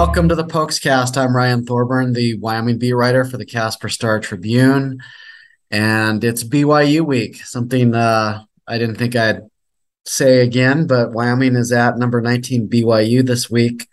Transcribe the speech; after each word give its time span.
Welcome 0.00 0.30
to 0.30 0.34
the 0.34 0.46
Pokescast. 0.46 1.18
I'm 1.18 1.36
Ryan 1.36 1.66
Thorburn, 1.66 2.14
the 2.14 2.34
Wyoming 2.38 2.78
beat 2.78 2.94
writer 2.94 3.22
for 3.22 3.36
the 3.36 3.44
Casper 3.44 3.90
Star 3.90 4.18
Tribune, 4.18 5.02
and 5.70 6.24
it's 6.24 6.42
BYU 6.42 7.02
week. 7.02 7.36
Something 7.44 7.94
uh, 7.94 8.44
I 8.66 8.78
didn't 8.78 8.94
think 8.94 9.14
I'd 9.14 9.42
say 10.06 10.40
again, 10.40 10.86
but 10.86 11.12
Wyoming 11.12 11.54
is 11.54 11.70
at 11.70 11.98
number 11.98 12.22
19 12.22 12.70
BYU 12.70 13.26
this 13.26 13.50
week. 13.50 13.88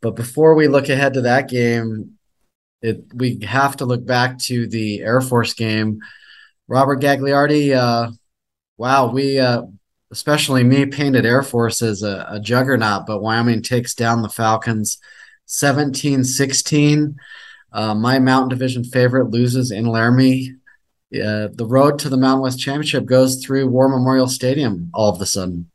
But 0.00 0.14
before 0.14 0.54
we 0.54 0.68
look 0.68 0.88
ahead 0.88 1.14
to 1.14 1.22
that 1.22 1.48
game, 1.48 2.16
it 2.80 3.02
we 3.12 3.40
have 3.40 3.76
to 3.78 3.86
look 3.86 4.06
back 4.06 4.38
to 4.42 4.68
the 4.68 5.00
Air 5.00 5.20
Force 5.20 5.54
game. 5.54 5.98
Robert 6.68 7.00
Gagliardi, 7.00 7.74
uh, 7.74 8.12
wow, 8.76 9.10
we 9.10 9.40
uh, 9.40 9.62
especially 10.12 10.62
me 10.62 10.86
painted 10.86 11.26
Air 11.26 11.42
Force 11.42 11.82
as 11.82 12.04
a, 12.04 12.28
a 12.30 12.38
juggernaut, 12.38 13.04
but 13.04 13.20
Wyoming 13.20 13.62
takes 13.62 13.96
down 13.96 14.22
the 14.22 14.28
Falcons 14.28 15.00
17 15.50 16.22
16. 16.22 17.16
Uh, 17.72 17.94
my 17.94 18.20
Mountain 18.20 18.50
Division 18.50 18.84
favorite 18.84 19.30
loses 19.30 19.72
in 19.72 19.84
Laramie. 19.84 20.54
Uh, 21.12 21.48
the 21.52 21.66
road 21.66 21.98
to 21.98 22.08
the 22.08 22.16
Mountain 22.16 22.42
West 22.42 22.60
Championship 22.60 23.04
goes 23.04 23.44
through 23.44 23.66
War 23.66 23.88
Memorial 23.88 24.28
Stadium 24.28 24.90
all 24.94 25.12
of 25.12 25.20
a 25.20 25.26
sudden. 25.26 25.68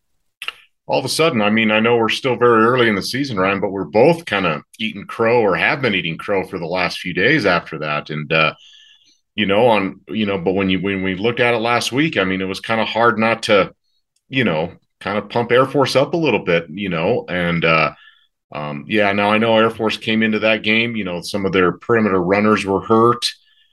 All 0.88 1.00
of 1.00 1.04
a 1.04 1.10
sudden, 1.10 1.42
I 1.42 1.50
mean, 1.50 1.72
I 1.72 1.82
know 1.82 1.98
we're 1.98 2.08
still 2.08 2.38
very 2.38 2.64
early 2.64 2.88
in 2.88 2.96
the 2.96 3.02
season, 3.02 3.38
Ryan, 3.38 3.60
but 3.60 3.72
we're 3.72 3.84
both 3.84 4.26
kind 4.26 4.46
of 4.46 4.62
eating 4.80 5.06
crow 5.06 5.42
or 5.42 5.56
have 5.58 5.82
been 5.82 5.96
eating 5.96 6.18
crow 6.18 6.46
for 6.46 6.58
the 6.58 6.68
last 6.68 7.00
few 7.00 7.14
days 7.14 7.46
after 7.46 7.80
that. 7.80 8.10
And, 8.10 8.32
uh, 8.32 8.54
you 9.34 9.46
know, 9.46 9.68
on, 9.68 10.00
you 10.08 10.26
know, 10.26 10.38
but 10.38 10.54
when 10.54 10.70
you, 10.70 10.80
when 10.80 11.04
we 11.04 11.16
looked 11.16 11.42
at 11.42 11.54
it 11.54 11.58
last 11.58 11.92
week, 11.92 12.18
I 12.18 12.24
mean, 12.24 12.40
it 12.40 12.46
was 12.46 12.62
kind 12.62 12.80
of 12.80 12.88
hard 12.88 13.20
not 13.20 13.44
to, 13.44 13.74
you 14.30 14.46
know, 14.46 14.72
kind 15.02 15.18
of 15.18 15.28
pump 15.28 15.52
Air 15.52 15.66
Force 15.66 15.98
up 15.98 16.14
a 16.14 16.18
little 16.18 16.46
bit, 16.46 16.70
you 16.70 16.88
know, 16.88 17.26
and, 17.28 17.66
uh, 17.66 17.92
um, 18.52 18.86
yeah, 18.88 19.12
now 19.12 19.32
I 19.32 19.38
know 19.38 19.58
Air 19.58 19.70
Force 19.70 19.98
came 19.98 20.24
into 20.24 20.40
that 20.40 20.64
game. 20.64 20.96
You 20.96 21.04
know, 21.04 21.22
some 21.22 21.46
of 21.46 21.52
their 21.52 21.74
perimeter 21.74 22.22
runners 22.22 22.66
were 22.66 22.82
hurt. 22.82 23.26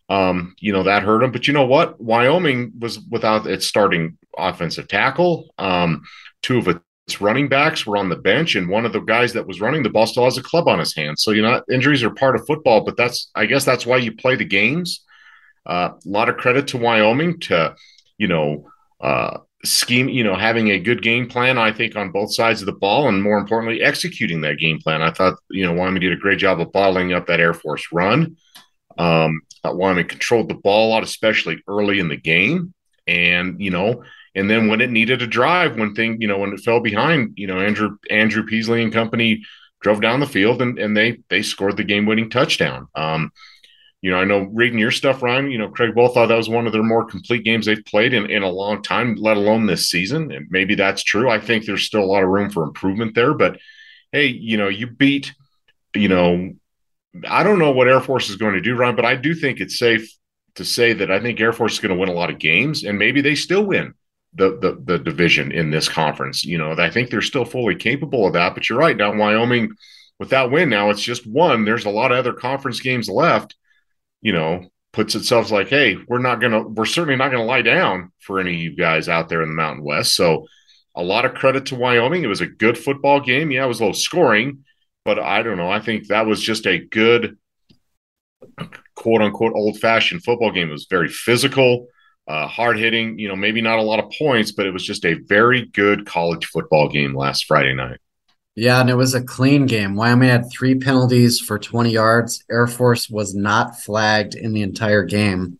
Um, 0.08 0.54
you 0.58 0.72
know, 0.72 0.82
that 0.82 1.02
hurt 1.02 1.20
them. 1.20 1.32
But 1.32 1.46
you 1.46 1.54
know 1.54 1.66
what? 1.66 2.00
Wyoming 2.00 2.72
was 2.78 2.98
without 3.10 3.46
its 3.46 3.66
starting 3.66 4.18
offensive 4.36 4.88
tackle. 4.88 5.54
Um, 5.58 6.02
two 6.42 6.58
of 6.58 6.68
its 6.68 7.20
running 7.20 7.48
backs 7.48 7.86
were 7.86 7.96
on 7.96 8.08
the 8.08 8.16
bench, 8.16 8.56
and 8.56 8.68
one 8.68 8.84
of 8.84 8.92
the 8.92 9.00
guys 9.00 9.32
that 9.34 9.46
was 9.46 9.60
running 9.60 9.82
the 9.82 9.90
ball 9.90 10.06
still 10.06 10.24
has 10.24 10.38
a 10.38 10.42
club 10.42 10.68
on 10.68 10.78
his 10.78 10.94
hand. 10.94 11.18
So, 11.18 11.30
you 11.30 11.42
know, 11.42 11.62
injuries 11.70 12.02
are 12.02 12.10
part 12.10 12.34
of 12.34 12.46
football, 12.46 12.84
but 12.84 12.96
that's, 12.96 13.30
I 13.34 13.46
guess, 13.46 13.64
that's 13.64 13.86
why 13.86 13.98
you 13.98 14.12
play 14.12 14.36
the 14.36 14.44
games. 14.44 15.04
Uh, 15.64 15.90
a 15.94 16.08
lot 16.08 16.28
of 16.28 16.36
credit 16.36 16.68
to 16.68 16.78
Wyoming 16.78 17.38
to, 17.40 17.76
you 18.18 18.28
know, 18.28 18.68
uh, 19.00 19.38
scheme, 19.64 20.08
you 20.08 20.24
know, 20.24 20.34
having 20.34 20.70
a 20.70 20.78
good 20.78 21.02
game 21.02 21.28
plan, 21.28 21.58
I 21.58 21.72
think, 21.72 21.96
on 21.96 22.10
both 22.10 22.34
sides 22.34 22.62
of 22.62 22.66
the 22.66 22.72
ball, 22.72 23.08
and 23.08 23.22
more 23.22 23.38
importantly, 23.38 23.82
executing 23.82 24.40
that 24.42 24.58
game 24.58 24.78
plan. 24.78 25.02
I 25.02 25.10
thought, 25.10 25.38
you 25.50 25.64
know, 25.64 25.72
Wyoming 25.72 26.00
did 26.00 26.12
a 26.12 26.16
great 26.16 26.38
job 26.38 26.60
of 26.60 26.72
bottling 26.72 27.12
up 27.12 27.26
that 27.26 27.40
Air 27.40 27.54
Force 27.54 27.86
run. 27.92 28.36
Um, 28.98 29.40
Wyoming 29.64 30.08
controlled 30.08 30.48
the 30.48 30.54
ball 30.54 30.88
a 30.88 30.90
lot, 30.90 31.02
especially 31.02 31.62
early 31.68 31.98
in 32.00 32.08
the 32.08 32.16
game, 32.16 32.74
and 33.06 33.60
you 33.60 33.70
know, 33.70 34.02
and 34.34 34.50
then 34.50 34.68
when 34.68 34.80
it 34.80 34.90
needed 34.90 35.22
a 35.22 35.26
drive, 35.26 35.76
when 35.76 35.94
thing, 35.94 36.20
you 36.20 36.28
know, 36.28 36.38
when 36.38 36.52
it 36.52 36.60
fell 36.60 36.80
behind, 36.80 37.34
you 37.36 37.46
know, 37.46 37.60
Andrew 37.60 37.96
Andrew 38.10 38.44
Peasley 38.44 38.82
and 38.82 38.92
company 38.92 39.42
drove 39.80 40.00
down 40.00 40.20
the 40.20 40.26
field 40.26 40.62
and 40.62 40.78
and 40.78 40.96
they 40.96 41.18
they 41.28 41.42
scored 41.42 41.76
the 41.76 41.84
game 41.84 42.06
winning 42.06 42.30
touchdown. 42.30 42.88
Um, 42.94 43.30
you 44.02 44.10
know, 44.10 44.18
I 44.18 44.24
know 44.24 44.48
reading 44.52 44.80
your 44.80 44.90
stuff, 44.90 45.22
Ryan, 45.22 45.50
you 45.50 45.58
know, 45.58 45.68
Craig 45.68 45.94
Bohl 45.94 46.12
thought 46.12 46.26
that 46.26 46.36
was 46.36 46.48
one 46.48 46.66
of 46.66 46.72
their 46.72 46.82
more 46.82 47.04
complete 47.04 47.44
games 47.44 47.66
they've 47.66 47.84
played 47.84 48.12
in, 48.12 48.28
in 48.30 48.42
a 48.42 48.50
long 48.50 48.82
time, 48.82 49.14
let 49.14 49.36
alone 49.36 49.66
this 49.66 49.88
season. 49.88 50.32
And 50.32 50.48
maybe 50.50 50.74
that's 50.74 51.04
true. 51.04 51.30
I 51.30 51.38
think 51.38 51.64
there's 51.64 51.84
still 51.86 52.02
a 52.02 52.04
lot 52.04 52.24
of 52.24 52.28
room 52.28 52.50
for 52.50 52.64
improvement 52.64 53.14
there. 53.14 53.32
But 53.32 53.60
hey, 54.10 54.26
you 54.26 54.56
know, 54.56 54.68
you 54.68 54.88
beat, 54.88 55.32
you 55.94 56.08
know, 56.08 56.52
I 57.28 57.44
don't 57.44 57.60
know 57.60 57.70
what 57.70 57.86
Air 57.86 58.00
Force 58.00 58.28
is 58.28 58.36
going 58.36 58.54
to 58.54 58.60
do, 58.60 58.74
Ryan, 58.74 58.96
but 58.96 59.04
I 59.04 59.14
do 59.14 59.34
think 59.36 59.60
it's 59.60 59.78
safe 59.78 60.12
to 60.56 60.64
say 60.64 60.94
that 60.94 61.12
I 61.12 61.20
think 61.20 61.38
Air 61.38 61.52
Force 61.52 61.74
is 61.74 61.78
going 61.78 61.94
to 61.94 62.00
win 62.00 62.08
a 62.08 62.14
lot 62.14 62.30
of 62.30 62.40
games 62.40 62.82
and 62.82 62.98
maybe 62.98 63.20
they 63.20 63.36
still 63.36 63.64
win 63.64 63.94
the, 64.34 64.58
the, 64.58 64.82
the 64.84 64.98
division 64.98 65.52
in 65.52 65.70
this 65.70 65.88
conference. 65.88 66.44
You 66.44 66.58
know, 66.58 66.72
I 66.72 66.90
think 66.90 67.08
they're 67.08 67.22
still 67.22 67.44
fully 67.44 67.76
capable 67.76 68.26
of 68.26 68.32
that. 68.32 68.54
But 68.54 68.68
you're 68.68 68.78
right. 68.78 68.96
Now, 68.96 69.14
Wyoming, 69.14 69.70
with 70.18 70.30
that 70.30 70.50
win, 70.50 70.70
now 70.70 70.90
it's 70.90 71.02
just 71.02 71.24
one. 71.24 71.64
There's 71.64 71.84
a 71.84 71.90
lot 71.90 72.10
of 72.10 72.18
other 72.18 72.32
conference 72.32 72.80
games 72.80 73.08
left 73.08 73.54
you 74.22 74.32
know, 74.32 74.66
puts 74.92 75.14
itself 75.14 75.50
like, 75.50 75.68
hey, 75.68 75.98
we're 76.08 76.18
not 76.18 76.40
gonna, 76.40 76.62
we're 76.62 76.86
certainly 76.86 77.16
not 77.16 77.30
gonna 77.30 77.44
lie 77.44 77.62
down 77.62 78.12
for 78.20 78.40
any 78.40 78.54
of 78.54 78.60
you 78.60 78.76
guys 78.76 79.08
out 79.08 79.28
there 79.28 79.42
in 79.42 79.50
the 79.50 79.54
Mountain 79.54 79.84
West. 79.84 80.14
So 80.14 80.46
a 80.94 81.02
lot 81.02 81.24
of 81.24 81.34
credit 81.34 81.66
to 81.66 81.74
Wyoming. 81.74 82.22
It 82.22 82.28
was 82.28 82.40
a 82.40 82.46
good 82.46 82.78
football 82.78 83.20
game. 83.20 83.50
Yeah, 83.50 83.64
it 83.64 83.68
was 83.68 83.80
low 83.80 83.92
scoring, 83.92 84.64
but 85.04 85.18
I 85.18 85.42
don't 85.42 85.56
know. 85.56 85.70
I 85.70 85.80
think 85.80 86.08
that 86.08 86.26
was 86.26 86.42
just 86.42 86.66
a 86.66 86.78
good 86.78 87.38
quote 88.94 89.22
unquote 89.22 89.54
old 89.54 89.78
fashioned 89.78 90.24
football 90.24 90.50
game. 90.50 90.68
It 90.68 90.72
was 90.72 90.86
very 90.90 91.08
physical, 91.08 91.86
uh, 92.28 92.46
hard 92.46 92.78
hitting, 92.78 93.18
you 93.18 93.28
know, 93.28 93.36
maybe 93.36 93.60
not 93.60 93.78
a 93.78 93.82
lot 93.82 93.98
of 93.98 94.12
points, 94.18 94.52
but 94.52 94.66
it 94.66 94.72
was 94.72 94.84
just 94.84 95.04
a 95.04 95.14
very 95.14 95.66
good 95.66 96.06
college 96.06 96.46
football 96.46 96.88
game 96.88 97.16
last 97.16 97.46
Friday 97.46 97.74
night. 97.74 97.98
Yeah, 98.54 98.80
and 98.80 98.90
it 98.90 98.96
was 98.96 99.14
a 99.14 99.22
clean 99.22 99.64
game. 99.66 99.96
Wyoming 99.96 100.28
had 100.28 100.50
three 100.50 100.74
penalties 100.74 101.40
for 101.40 101.58
20 101.58 101.90
yards. 101.90 102.44
Air 102.50 102.66
Force 102.66 103.08
was 103.08 103.34
not 103.34 103.80
flagged 103.80 104.34
in 104.34 104.52
the 104.52 104.62
entire 104.62 105.04
game. 105.04 105.58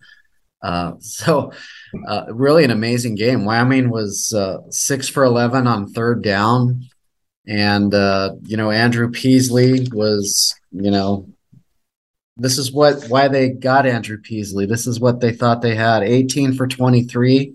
Uh, 0.62 0.94
so, 0.98 1.52
uh, 2.06 2.24
really 2.28 2.64
an 2.64 2.70
amazing 2.70 3.14
game. 3.14 3.44
Wyoming 3.44 3.88
was 3.88 4.32
uh, 4.34 4.58
six 4.70 5.08
for 5.08 5.24
11 5.24 5.66
on 5.66 5.88
third 5.88 6.22
down. 6.22 6.84
And, 7.46 7.92
uh, 7.94 8.34
you 8.42 8.56
know, 8.56 8.70
Andrew 8.70 9.10
Peasley 9.10 9.88
was, 9.92 10.54
you 10.70 10.90
know, 10.90 11.28
this 12.36 12.56
is 12.56 12.72
what 12.72 13.04
why 13.04 13.28
they 13.28 13.50
got 13.50 13.86
Andrew 13.86 14.18
Peasley. 14.18 14.64
This 14.64 14.86
is 14.86 15.00
what 15.00 15.20
they 15.20 15.32
thought 15.32 15.60
they 15.60 15.74
had 15.74 16.02
18 16.02 16.54
for 16.54 16.66
23, 16.66 17.54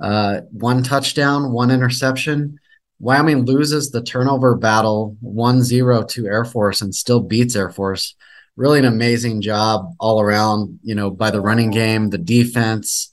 uh, 0.00 0.40
one 0.50 0.82
touchdown, 0.82 1.52
one 1.52 1.70
interception 1.70 2.58
Wyoming 3.00 3.44
loses 3.44 3.90
the 3.90 4.02
turnover 4.02 4.56
battle 4.56 5.16
1 5.20 5.62
0 5.62 6.04
to 6.04 6.26
Air 6.26 6.44
Force 6.44 6.80
and 6.80 6.94
still 6.94 7.20
beats 7.20 7.54
Air 7.54 7.70
Force. 7.70 8.14
Really 8.56 8.80
an 8.80 8.84
amazing 8.84 9.40
job 9.40 9.94
all 10.00 10.20
around, 10.20 10.80
you 10.82 10.94
know, 10.94 11.10
by 11.10 11.30
the 11.30 11.40
running 11.40 11.70
game, 11.70 12.10
the 12.10 12.18
defense, 12.18 13.12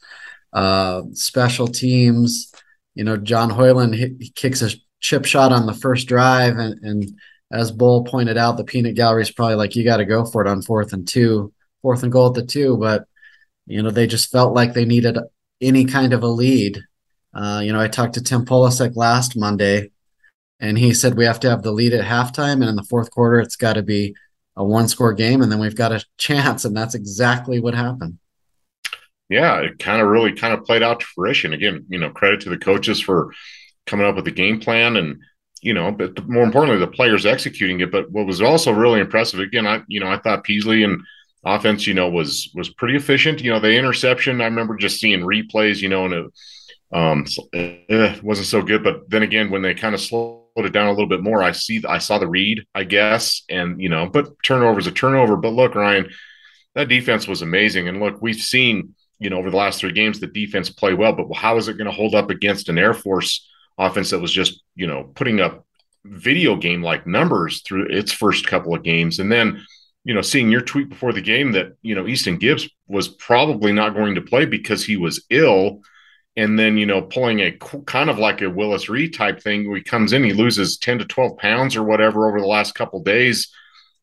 uh, 0.54 1.04
special 1.14 1.68
teams. 1.68 2.52
You 2.96 3.04
know, 3.04 3.18
John 3.18 3.52
Hoyland 3.52 3.94
he 3.94 4.32
kicks 4.34 4.62
a 4.64 4.72
chip 5.02 5.26
shot 5.26 5.52
on 5.52 5.68
the 5.68 5.74
first 5.74 6.08
drive. 6.08 6.58
And, 6.58 6.80
and 6.82 7.20
as 7.52 7.72
Bohl 7.72 8.08
pointed 8.08 8.38
out, 8.38 8.58
the 8.58 8.64
peanut 8.64 8.96
gallery 8.96 9.22
is 9.22 9.32
probably 9.32 9.56
like, 9.56 9.76
you 9.76 9.84
got 9.84 9.98
to 9.98 10.06
go 10.06 10.26
for 10.26 10.42
it 10.44 10.50
on 10.50 10.64
fourth 10.64 10.94
and 10.94 11.08
two, 11.08 11.54
fourth 11.84 12.02
and 12.02 12.12
goal 12.12 12.30
at 12.30 12.34
the 12.34 12.46
two. 12.46 12.76
But, 12.78 13.06
you 13.68 13.84
know, 13.84 13.92
they 13.92 14.08
just 14.08 14.32
felt 14.32 14.56
like 14.56 14.74
they 14.74 14.86
needed 14.86 15.20
any 15.62 15.86
kind 15.86 16.14
of 16.14 16.24
a 16.24 16.28
lead 16.28 16.82
uh, 17.36 17.62
you 17.64 17.74
know, 17.74 17.82
I 17.82 17.88
talked 17.88 18.14
to 18.14 18.24
Tim 18.24 18.46
Polasek 18.46 18.96
last 18.96 19.38
Monday, 19.38 19.92
and 20.60 20.78
he 20.78 20.94
said 20.94 21.16
we 21.16 21.26
have 21.26 21.40
to 21.42 21.50
have 21.50 21.64
the 21.64 21.72
lead 21.72 21.94
at 21.94 22.06
halftime, 22.06 22.54
and 22.54 22.70
in 22.70 22.76
the 22.76 22.84
fourth 22.84 23.12
quarter, 23.12 23.40
it's 23.40 23.58
got 23.58 23.74
to 23.74 23.84
be 23.84 24.16
a 24.56 24.64
one-score 24.64 25.14
game, 25.14 25.42
and 25.42 25.52
then 25.52 25.60
we've 25.60 25.76
got 25.76 25.92
a 25.92 26.04
chance, 26.18 26.66
and 26.66 26.76
that's 26.76 26.96
exactly 26.96 27.60
what 27.60 27.76
happened. 27.76 28.18
Yeah, 29.28 29.60
it 29.60 29.80
kind 29.80 30.02
of 30.02 30.08
really 30.08 30.34
kind 30.34 30.54
of 30.54 30.64
played 30.64 30.84
out 30.84 31.00
to 31.00 31.06
fruition. 31.06 31.54
Again, 31.54 31.86
you 31.90 32.00
know, 32.00 32.10
credit 32.10 32.42
to 32.42 32.50
the 32.50 32.58
coaches 32.58 33.02
for 33.02 33.34
coming 33.86 34.06
up 34.06 34.16
with 34.16 34.26
the 34.26 34.32
game 34.32 34.60
plan 34.60 34.98
and 34.98 35.18
you 35.62 35.74
know, 35.74 35.92
but 35.92 36.28
more 36.28 36.44
importantly, 36.44 36.80
the 36.80 36.92
players 36.92 37.26
executing 37.26 37.80
it. 37.80 37.92
But 37.92 38.12
what 38.12 38.28
was 38.28 38.40
also 38.40 38.72
really 38.72 39.00
impressive, 39.00 39.40
again, 39.40 39.66
I 39.66 39.82
you 39.88 40.00
know, 40.00 40.08
I 40.08 40.20
thought 40.20 40.44
Peasley 40.44 40.84
and 40.84 41.02
offense, 41.44 41.88
you 41.88 41.96
know, 41.96 42.08
was 42.08 42.52
was 42.54 42.70
pretty 42.70 42.96
efficient. 42.96 43.42
You 43.42 43.52
know, 43.52 43.60
the 43.60 43.76
interception, 43.76 44.42
I 44.42 44.46
remember 44.46 44.78
just 44.78 45.00
seeing 45.00 45.22
replays, 45.22 45.82
you 45.82 45.90
know, 45.90 46.06
and 46.06 46.14
it 46.14 46.26
um, 46.96 47.28
so, 47.28 47.50
eh, 47.54 48.16
wasn't 48.24 48.48
so 48.48 48.62
good. 48.62 48.82
But 48.82 49.10
then 49.10 49.22
again, 49.22 49.50
when 49.50 49.62
they 49.62 49.74
kind 49.74 49.94
of 49.94 50.00
slowed 50.00 50.46
it 50.56 50.72
down 50.72 50.88
a 50.88 50.92
little 50.92 51.10
bit 51.10 51.22
more, 51.22 51.44
I 51.44 51.52
see 51.52 51.84
I 51.86 51.98
saw 51.98 52.18
the 52.18 52.28
read, 52.28 52.66
I 52.74 52.86
guess, 52.86 53.44
and 53.50 53.82
you 53.82 53.90
know, 53.90 54.08
but 54.08 54.30
turnover 54.44 54.80
is 54.80 54.88
a 54.88 54.94
turnover. 54.94 55.36
But 55.36 55.50
look, 55.50 55.76
Ryan, 55.76 56.10
that 56.74 56.88
defense 56.88 57.28
was 57.28 57.42
amazing, 57.42 57.90
and 57.90 58.00
look, 58.00 58.22
we've 58.22 58.38
seen 58.38 58.96
you 59.20 59.30
know 59.30 59.38
over 59.38 59.52
the 59.52 59.58
last 59.58 59.82
three 59.82 59.92
games 59.92 60.22
the 60.22 60.28
defense 60.28 60.70
play 60.70 60.94
well, 60.94 61.12
but 61.12 61.34
how 61.36 61.58
is 61.58 61.68
it 61.68 61.78
going 61.78 61.90
to 61.90 61.92
hold 61.92 62.16
up 62.16 62.30
against 62.30 62.70
an 62.70 62.78
Air 62.78 62.94
Force 62.94 63.46
offense 63.78 64.12
that 64.12 64.20
was 64.20 64.32
just 64.32 64.64
you 64.76 64.88
know 64.88 65.12
putting 65.16 65.42
up 65.42 65.66
video 66.06 66.56
game 66.56 66.82
like 66.82 67.06
numbers 67.06 67.62
through 67.64 67.88
its 67.90 68.14
first 68.14 68.48
couple 68.48 68.74
of 68.74 68.84
games, 68.84 69.20
and 69.20 69.30
then 69.30 69.66
you 70.06 70.14
know, 70.14 70.22
seeing 70.22 70.50
your 70.50 70.62
tweet 70.62 70.88
before 70.88 71.12
the 71.12 71.22
game 71.22 71.52
that, 71.54 71.76
you 71.82 71.96
know, 71.96 72.08
Easton 72.08 72.38
Gibbs 72.38 72.70
was 72.88 73.08
probably 73.08 73.74
not 73.74 73.96
going 73.96 74.14
to 74.14 74.22
play 74.22 74.46
because 74.46 74.86
he 74.86 74.98
was 74.98 75.26
ill 75.32 75.82
and 76.38 76.60
then 76.60 76.78
you 76.78 76.86
know 76.86 77.02
pulling 77.02 77.40
a 77.40 77.52
kind 77.86 78.10
of 78.10 78.20
like 78.20 78.42
a 78.42 78.50
Willis 78.50 78.90
Reed 78.90 79.14
type 79.14 79.42
thing. 79.42 79.74
He 79.74 79.82
comes 79.82 80.14
in, 80.14 80.24
he 80.24 80.34
loses 80.34 80.78
ten 80.78 81.00
to 81.00 81.06
twelve 81.06 81.38
pounds 81.38 81.76
or 81.76 81.84
whatever 81.84 82.28
over 82.28 82.40
the 82.40 82.48
last 82.48 82.76
couple 82.76 83.02
days, 83.02 83.52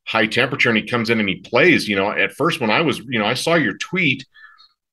high 0.07 0.27
temperature, 0.27 0.69
and 0.69 0.79
he 0.79 0.87
comes 0.87 1.11
in 1.11 1.21
and 1.21 1.29
he 1.29 1.37
plays. 1.37 1.89
You 1.89 1.97
know, 1.97 2.11
at 2.11 2.33
first 2.33 2.61
when 2.61 2.71
I 2.71 2.81
was, 2.81 2.99
you 2.99 3.19
know, 3.19 3.27
I 3.27 3.35
saw 3.35 3.55
your 3.55 3.77
tweet, 3.77 4.27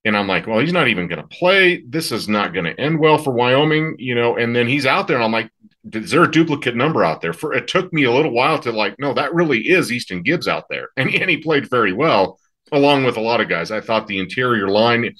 and 0.04 0.16
I'm 0.16 0.28
like, 0.28 0.46
well, 0.46 0.58
he's 0.58 0.72
not 0.72 0.88
even 0.88 1.08
going 1.08 1.22
to 1.22 1.28
play. 1.28 1.82
This 1.86 2.12
is 2.12 2.28
not 2.28 2.52
going 2.52 2.66
to 2.66 2.78
end 2.80 2.98
well 2.98 3.18
for 3.18 3.32
Wyoming, 3.32 3.96
you 3.98 4.14
know. 4.14 4.36
And 4.36 4.54
then 4.54 4.68
he's 4.68 4.86
out 4.86 5.06
there, 5.08 5.16
and 5.16 5.24
I'm 5.24 5.32
like, 5.32 5.50
is 5.92 6.10
there 6.10 6.24
a 6.24 6.30
duplicate 6.30 6.76
number 6.76 7.04
out 7.04 7.20
there? 7.22 7.32
For 7.32 7.54
it 7.54 7.68
took 7.68 7.92
me 7.92 8.04
a 8.04 8.12
little 8.12 8.32
while 8.32 8.58
to 8.60 8.72
like, 8.72 8.96
no, 8.98 9.14
that 9.14 9.34
really 9.34 9.60
is 9.60 9.90
Easton 9.90 10.22
Gibbs 10.22 10.48
out 10.48 10.64
there, 10.68 10.88
and 10.96 11.14
and 11.14 11.30
he 11.30 11.38
played 11.38 11.70
very 11.70 11.92
well 11.92 12.38
along 12.72 13.04
with 13.04 13.16
a 13.16 13.20
lot 13.20 13.40
of 13.40 13.48
guys. 13.48 13.70
I 13.70 13.80
thought 13.80 14.06
the 14.06 14.18
interior 14.18 14.68
line 14.68 15.14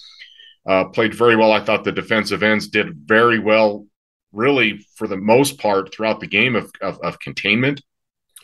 uh, 0.69 0.85
played 0.85 1.15
very 1.15 1.37
well. 1.37 1.53
I 1.53 1.65
thought 1.65 1.85
the 1.85 1.93
defensive 1.93 2.43
ends 2.43 2.69
did 2.69 2.95
very 2.95 3.39
well, 3.39 3.87
really 4.33 4.87
for 4.97 5.07
the 5.07 5.17
most 5.17 5.59
part 5.59 5.93
throughout 5.93 6.21
the 6.21 6.27
game 6.27 6.57
of, 6.57 6.71
of, 6.81 6.99
of 7.01 7.19
containment. 7.19 7.83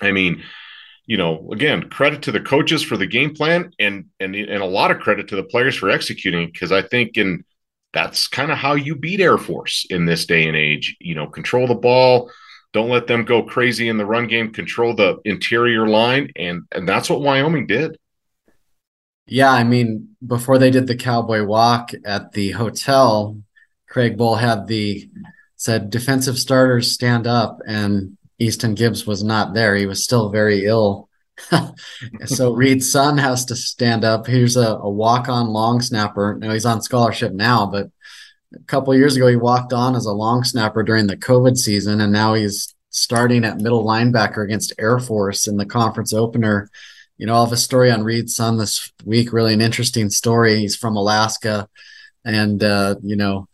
I 0.01 0.13
mean, 0.13 0.43
you 1.07 1.17
know, 1.17 1.49
again, 1.53 1.89
credit 1.89 2.23
to 2.23 2.33
the 2.33 2.41
coaches 2.41 2.83
for 2.83 2.97
the 2.97 3.07
game 3.07 3.35
plan, 3.35 3.73
and 3.79 4.07
and 4.19 4.35
and 4.35 4.63
a 4.63 4.67
lot 4.67 4.91
of 4.91 4.99
credit 4.99 5.29
to 5.29 5.37
the 5.37 5.45
players 5.45 5.77
for 5.77 5.89
executing. 5.89 6.51
Because 6.51 6.73
I 6.73 6.83
think 6.83 7.17
in 7.17 7.45
that's 7.93 8.27
kind 8.27 8.51
of 8.51 8.59
how 8.59 8.75
you 8.75 8.97
beat 8.97 9.21
Air 9.21 9.39
Force 9.39 9.87
in 9.89 10.05
this 10.05 10.27
day 10.27 10.49
and 10.49 10.57
age. 10.57 10.97
You 11.01 11.15
know, 11.15 11.29
control 11.29 11.69
the 11.69 11.77
ball, 11.77 12.31
don't 12.73 12.91
let 12.91 13.07
them 13.07 13.25
go 13.25 13.43
crazy 13.43 13.89
in 13.89 13.97
the 13.97 14.05
run 14.05 14.27
game, 14.27 14.53
control 14.53 14.95
the 14.95 15.19
interior 15.25 15.87
line, 15.87 16.31
and 16.37 16.65
and 16.73 16.89
that's 16.89 17.09
what 17.09 17.23
Wyoming 17.23 17.67
did. 17.67 17.97
Yeah, 19.27 19.51
I 19.51 19.65
mean, 19.65 20.17
before 20.25 20.59
they 20.59 20.71
did 20.71 20.87
the 20.87 20.97
cowboy 20.97 21.45
walk 21.45 21.91
at 22.05 22.33
the 22.33 22.53
hotel, 22.53 23.41
Craig 23.89 24.17
Bohl 24.17 24.39
had 24.39 24.67
the 24.67 25.09
said 25.57 25.91
defensive 25.91 26.39
starters 26.39 26.93
stand 26.93 27.27
up, 27.27 27.61
and 27.67 28.17
Easton 28.39 28.75
Gibbs 28.75 29.07
was 29.07 29.25
not 29.25 29.55
there. 29.55 29.75
He 29.75 29.87
was 29.87 30.05
still 30.05 30.29
very 30.29 30.65
ill. 30.67 31.09
so 32.27 32.53
Reed's 32.53 32.91
son 32.91 33.19
has 33.19 33.45
to 33.47 33.57
stand 33.57 34.05
up. 34.05 34.27
Here's 34.27 34.57
a, 34.57 34.77
a 34.77 34.89
walk-on 34.89 35.49
long 35.49 35.81
snapper. 35.81 36.37
Now 36.39 36.53
he's 36.53 36.67
on 36.67 36.83
scholarship 36.83 37.33
now, 37.33 37.67
but 37.67 37.91
a 38.55 38.59
couple 38.67 38.95
years 38.95 39.17
ago 39.17 39.27
he 39.27 39.37
walked 39.37 39.73
on 39.73 39.97
as 39.97 40.07
a 40.07 40.13
long 40.13 40.45
snapper 40.45 40.83
during 40.83 41.09
the 41.09 41.17
COVID 41.17 41.57
season, 41.57 42.01
and 42.01 42.13
now 42.13 42.35
he's 42.35 42.75
starting 42.91 43.45
at 43.45 43.61
middle 43.61 43.85
linebacker 43.85 44.45
against 44.45 44.73
Air 44.79 44.99
Force 44.99 45.49
in 45.49 45.57
the 45.57 45.67
conference 45.67 46.13
opener 46.13 46.71
you 47.19 47.27
know, 47.27 47.35
I'll 47.35 47.45
have 47.45 47.53
a 47.53 47.57
story 47.57 47.91
on 47.91 48.05
Reed's 48.05 48.35
son 48.37 48.59
this 48.59 48.93
week. 49.05 49.33
Really 49.33 49.55
an 49.55 49.61
interesting 49.61 50.11
story. 50.11 50.59
He's 50.59 50.77
from 50.77 50.97
Alaska, 50.97 51.69
and 52.25 52.63
uh, 52.63 52.97
you 53.03 53.17
know, 53.17 53.49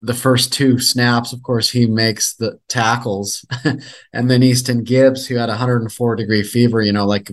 the 0.00 0.14
first 0.14 0.52
two 0.52 0.78
snaps, 0.78 1.32
of 1.32 1.42
course, 1.42 1.70
he 1.70 1.86
makes 1.86 2.34
the 2.34 2.58
tackles, 2.68 3.44
and 4.12 4.30
then 4.30 4.42
Easton 4.42 4.84
Gibbs, 4.84 5.26
who 5.26 5.36
had 5.36 5.48
104 5.48 6.16
degree 6.16 6.42
fever, 6.42 6.80
you 6.80 6.92
know, 6.92 7.06
like 7.06 7.30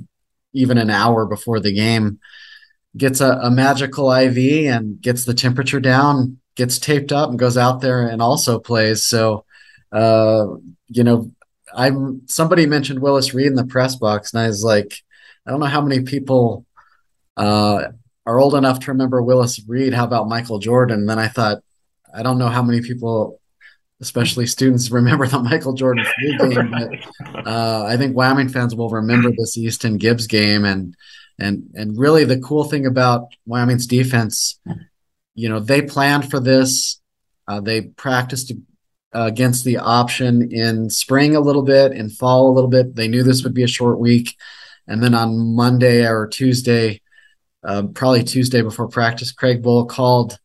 even 0.54 0.78
an 0.78 0.90
hour 0.90 1.26
before 1.26 1.60
the 1.60 1.74
game, 1.74 2.20
gets 2.98 3.22
a, 3.22 3.40
a 3.44 3.52
magical 3.52 4.12
IV 4.12 4.68
and 4.68 5.02
gets 5.02 5.24
the 5.24 5.34
temperature 5.34 5.80
down, 5.80 6.38
gets 6.56 6.80
taped 6.80 7.14
up, 7.14 7.30
and 7.30 7.40
goes 7.40 7.58
out 7.58 7.80
there 7.80 8.08
and 8.08 8.22
also 8.22 8.60
plays. 8.60 9.06
So, 9.06 9.46
uh, 9.94 10.48
you 10.88 11.06
know, 11.06 11.32
I'm 11.74 12.24
somebody 12.28 12.66
mentioned 12.66 13.00
Willis 13.00 13.34
Reed 13.34 13.48
in 13.48 13.56
the 13.56 13.66
press 13.66 13.96
box, 13.96 14.34
and 14.34 14.42
I 14.42 14.48
was 14.48 14.64
like 14.64 15.02
I 15.46 15.52
don't 15.52 15.60
know 15.60 15.66
how 15.66 15.82
many 15.82 16.04
people 16.04 16.66
uh, 17.38 17.84
are 18.26 18.40
old 18.40 18.56
enough 18.56 18.80
to 18.82 18.92
remember 18.92 19.22
Willis 19.22 19.62
Reed. 19.68 19.94
How 19.94 20.06
about 20.06 20.30
Michael 20.30 20.60
Jordan? 20.60 21.00
And 21.00 21.10
then 21.10 21.20
I 21.20 21.28
thought, 21.28 21.60
I 22.14 22.24
don't 22.24 22.38
know 22.38 22.50
how 22.50 22.62
many 22.62 22.82
people, 22.82 23.40
especially 24.02 24.46
students, 24.46 24.92
remember 24.92 25.28
the 25.28 25.40
Michael 25.44 25.74
Jordan 25.74 26.06
game. 26.22 26.72
But 26.72 27.48
uh, 27.48 27.86
I 27.86 27.98
think 27.98 28.16
Wyoming 28.16 28.50
fans 28.50 28.76
will 28.76 28.90
remember 28.90 29.32
this 29.32 29.58
Easton 29.58 29.98
Gibbs 29.98 30.28
game, 30.28 30.66
and 30.66 30.96
and 31.40 31.70
and 31.74 31.98
really 31.98 32.26
the 32.26 32.40
cool 32.40 32.64
thing 32.64 32.86
about 32.86 33.28
Wyoming's 33.46 33.88
defense, 33.88 34.60
you 35.34 35.50
know, 35.50 35.60
they 35.60 35.82
planned 35.82 36.30
for 36.30 36.40
this. 36.40 37.00
Uh, 37.48 37.60
they 37.60 37.82
practiced 37.82 38.52
uh, 39.14 39.24
against 39.24 39.66
the 39.66 39.78
option 39.78 40.52
in 40.52 40.90
spring 40.90 41.36
a 41.36 41.42
little 41.42 41.64
bit, 41.64 41.92
in 41.92 42.10
fall 42.10 42.50
a 42.50 42.54
little 42.54 42.70
bit. 42.70 42.96
They 42.96 43.08
knew 43.08 43.24
this 43.24 43.44
would 43.44 43.54
be 43.54 43.64
a 43.64 43.68
short 43.68 44.00
week. 44.00 44.36
And 44.92 45.02
then 45.02 45.14
on 45.14 45.56
Monday 45.56 46.06
or 46.06 46.28
Tuesday, 46.28 47.00
uh, 47.64 47.84
probably 47.84 48.26
Tuesday 48.26 48.62
before 48.62 48.90
practice, 48.90 49.32
Craig 49.32 49.64
Bohl 49.64 49.88
called 49.88 50.38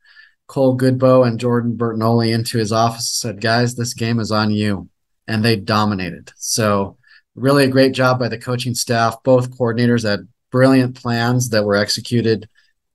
Cole 0.46 0.78
Godbout 0.78 1.26
and 1.26 1.40
Jordan 1.40 1.76
Bertagnole 1.76 2.32
into 2.32 2.56
his 2.56 2.70
office 2.70 3.24
and 3.24 3.34
said, 3.34 3.42
Guys, 3.42 3.74
this 3.74 3.92
game 3.92 4.20
is 4.20 4.30
on 4.30 4.52
you. 4.52 4.88
And 5.26 5.44
they 5.44 5.56
dominated. 5.56 6.32
So, 6.36 6.96
really 7.34 7.64
a 7.64 7.68
great 7.68 7.92
job 7.92 8.20
by 8.20 8.28
the 8.28 8.38
coaching 8.38 8.76
staff. 8.76 9.20
Both 9.24 9.58
coordinators 9.58 10.08
had 10.08 10.28
brilliant 10.52 10.94
plans 10.94 11.48
that 11.48 11.64
were 11.64 11.74
executed 11.74 12.48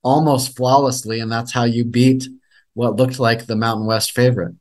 almost 0.03 0.55
flawlessly. 0.55 1.19
And 1.19 1.29
that's 1.29 1.51
how 1.51 1.65
you 1.65 1.83
beat 1.83 2.29
what 2.75 2.95
looked 2.95 3.19
like 3.19 3.45
the 3.45 3.57
Mountain 3.57 3.87
West 3.87 4.13
favorite. 4.13 4.55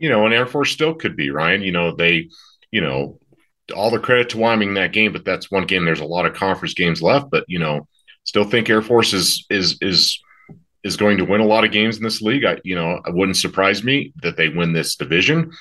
You 0.00 0.08
know, 0.08 0.24
and 0.24 0.34
Air 0.34 0.46
Force 0.46 0.72
still 0.72 0.94
could 0.94 1.14
be, 1.14 1.30
Ryan. 1.30 1.62
You 1.62 1.70
know, 1.70 1.94
they, 1.94 2.30
you 2.72 2.80
know, 2.80 3.20
all 3.74 3.90
the 3.90 3.98
credit 3.98 4.28
to 4.30 4.38
Wyoming 4.38 4.68
in 4.68 4.74
that 4.74 4.92
game, 4.92 5.12
but 5.12 5.24
that's 5.24 5.50
one 5.50 5.66
game. 5.66 5.84
There's 5.84 6.00
a 6.00 6.04
lot 6.04 6.26
of 6.26 6.34
conference 6.34 6.74
games 6.74 7.02
left, 7.02 7.30
but 7.30 7.44
you 7.48 7.58
know, 7.58 7.86
still 8.24 8.44
think 8.44 8.68
Air 8.70 8.82
Force 8.82 9.12
is 9.12 9.44
is 9.50 9.78
is 9.80 10.20
is 10.84 10.96
going 10.96 11.18
to 11.18 11.24
win 11.24 11.40
a 11.40 11.46
lot 11.46 11.64
of 11.64 11.72
games 11.72 11.96
in 11.96 12.04
this 12.04 12.22
league. 12.22 12.44
I 12.44 12.58
you 12.64 12.74
know, 12.74 13.00
it 13.06 13.14
wouldn't 13.14 13.36
surprise 13.36 13.82
me 13.82 14.12
that 14.22 14.36
they 14.36 14.48
win 14.48 14.72
this 14.72 14.96
division. 14.96 15.52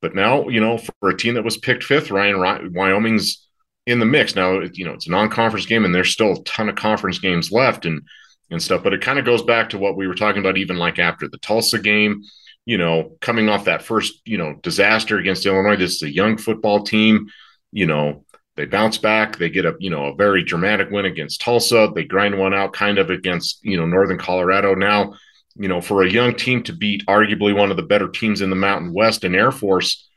But 0.00 0.14
now, 0.14 0.48
you 0.48 0.60
know, 0.60 0.78
for 0.78 1.10
a 1.10 1.16
team 1.16 1.34
that 1.34 1.44
was 1.44 1.56
picked 1.56 1.84
fifth, 1.84 2.10
Ryan 2.10 2.72
Wyoming's 2.72 3.46
in 3.86 4.00
the 4.00 4.06
mix. 4.06 4.34
Now, 4.34 4.60
you 4.60 4.84
know, 4.84 4.92
it's 4.92 5.06
a 5.06 5.10
non-conference 5.10 5.66
game, 5.66 5.84
and 5.84 5.94
there's 5.94 6.10
still 6.10 6.32
a 6.32 6.44
ton 6.44 6.68
of 6.68 6.74
conference 6.74 7.18
games 7.18 7.52
left 7.52 7.86
and 7.86 8.02
and 8.50 8.62
stuff. 8.62 8.82
But 8.82 8.92
it 8.92 9.00
kind 9.00 9.18
of 9.18 9.24
goes 9.24 9.42
back 9.42 9.70
to 9.70 9.78
what 9.78 9.96
we 9.96 10.06
were 10.06 10.14
talking 10.14 10.40
about, 10.40 10.58
even 10.58 10.76
like 10.76 10.98
after 10.98 11.28
the 11.28 11.38
Tulsa 11.38 11.78
game. 11.78 12.22
You 12.64 12.78
know, 12.78 13.16
coming 13.20 13.48
off 13.48 13.64
that 13.64 13.82
first, 13.82 14.20
you 14.24 14.38
know, 14.38 14.54
disaster 14.62 15.18
against 15.18 15.46
Illinois, 15.46 15.74
this 15.74 15.96
is 15.96 16.02
a 16.02 16.14
young 16.14 16.36
football 16.36 16.84
team 16.84 17.26
you 17.72 17.86
know, 17.86 18.24
they 18.56 18.66
bounce 18.66 18.98
back. 18.98 19.38
They 19.38 19.48
get 19.48 19.64
a 19.64 19.74
you 19.78 19.90
know 19.90 20.06
a 20.06 20.14
very 20.14 20.44
dramatic 20.44 20.90
win 20.90 21.06
against 21.06 21.40
Tulsa. 21.40 21.90
They 21.94 22.04
grind 22.04 22.38
one 22.38 22.54
out 22.54 22.72
kind 22.72 22.98
of 22.98 23.10
against 23.10 23.60
you 23.62 23.76
know 23.76 23.86
Northern 23.86 24.18
Colorado. 24.18 24.74
Now, 24.74 25.14
you 25.56 25.68
know, 25.68 25.80
for 25.80 26.02
a 26.02 26.10
young 26.10 26.34
team 26.34 26.62
to 26.64 26.72
beat 26.72 27.06
arguably 27.06 27.56
one 27.56 27.70
of 27.70 27.76
the 27.76 27.82
better 27.82 28.08
teams 28.08 28.42
in 28.42 28.50
the 28.50 28.56
Mountain 28.56 28.92
West 28.92 29.24
and 29.24 29.34
Air 29.34 29.52
Force, 29.52 30.08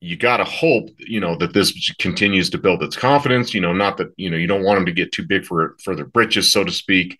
you 0.00 0.16
got 0.16 0.36
to 0.36 0.44
hope 0.44 0.90
you 0.98 1.20
know 1.20 1.34
that 1.36 1.54
this 1.54 1.92
continues 1.98 2.50
to 2.50 2.58
build 2.58 2.82
its 2.82 2.96
confidence. 2.96 3.54
You 3.54 3.62
know, 3.62 3.72
not 3.72 3.96
that 3.96 4.08
you 4.16 4.28
know 4.30 4.36
you 4.36 4.46
don't 4.46 4.64
want 4.64 4.76
them 4.76 4.86
to 4.86 4.92
get 4.92 5.12
too 5.12 5.26
big 5.26 5.46
for 5.46 5.76
for 5.82 5.96
their 5.96 6.06
britches, 6.06 6.52
so 6.52 6.64
to 6.64 6.72
speak. 6.72 7.18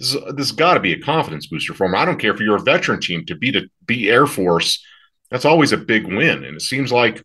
This 0.00 0.16
this 0.34 0.50
got 0.50 0.74
to 0.74 0.80
be 0.80 0.92
a 0.94 1.00
confidence 1.00 1.46
booster 1.46 1.74
for 1.74 1.86
them. 1.86 1.94
I 1.94 2.04
don't 2.04 2.18
care 2.18 2.34
if 2.34 2.40
you're 2.40 2.56
a 2.56 2.60
veteran 2.60 3.00
team 3.00 3.24
to 3.26 3.36
beat 3.36 3.54
a 3.54 3.68
beat 3.86 4.08
Air 4.08 4.26
Force. 4.26 4.84
That's 5.30 5.44
always 5.44 5.72
a 5.72 5.76
big 5.76 6.06
win, 6.06 6.42
and 6.42 6.56
it 6.56 6.62
seems 6.62 6.90
like 6.90 7.22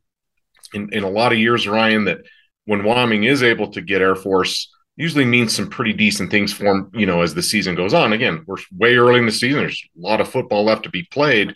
in, 0.74 0.90
in 0.94 1.04
a 1.04 1.10
lot 1.10 1.32
of 1.32 1.40
years, 1.40 1.68
Ryan, 1.68 2.06
that 2.06 2.20
when 2.66 2.84
Wyoming 2.84 3.24
is 3.24 3.44
able 3.44 3.72
to 3.72 3.82
get 3.82 4.02
Air 4.02 4.16
Force, 4.16 4.72
usually 4.96 5.26
means 5.26 5.56
some 5.56 5.70
pretty 5.70 5.94
decent 5.94 6.30
things 6.30 6.54
for 6.54 6.66
them, 6.66 6.92
you 6.94 7.06
know, 7.06 7.22
as 7.22 7.34
the 7.34 7.42
season 7.42 7.76
goes 7.76 7.94
on. 7.94 8.14
Again, 8.14 8.44
we're 8.46 8.58
way 8.72 8.96
early 8.96 9.20
in 9.20 9.26
the 9.26 9.32
season. 9.32 9.60
There's 9.60 9.84
a 9.98 10.02
lot 10.08 10.22
of 10.22 10.30
football 10.30 10.64
left 10.64 10.84
to 10.84 10.90
be 10.90 11.04
played. 11.04 11.56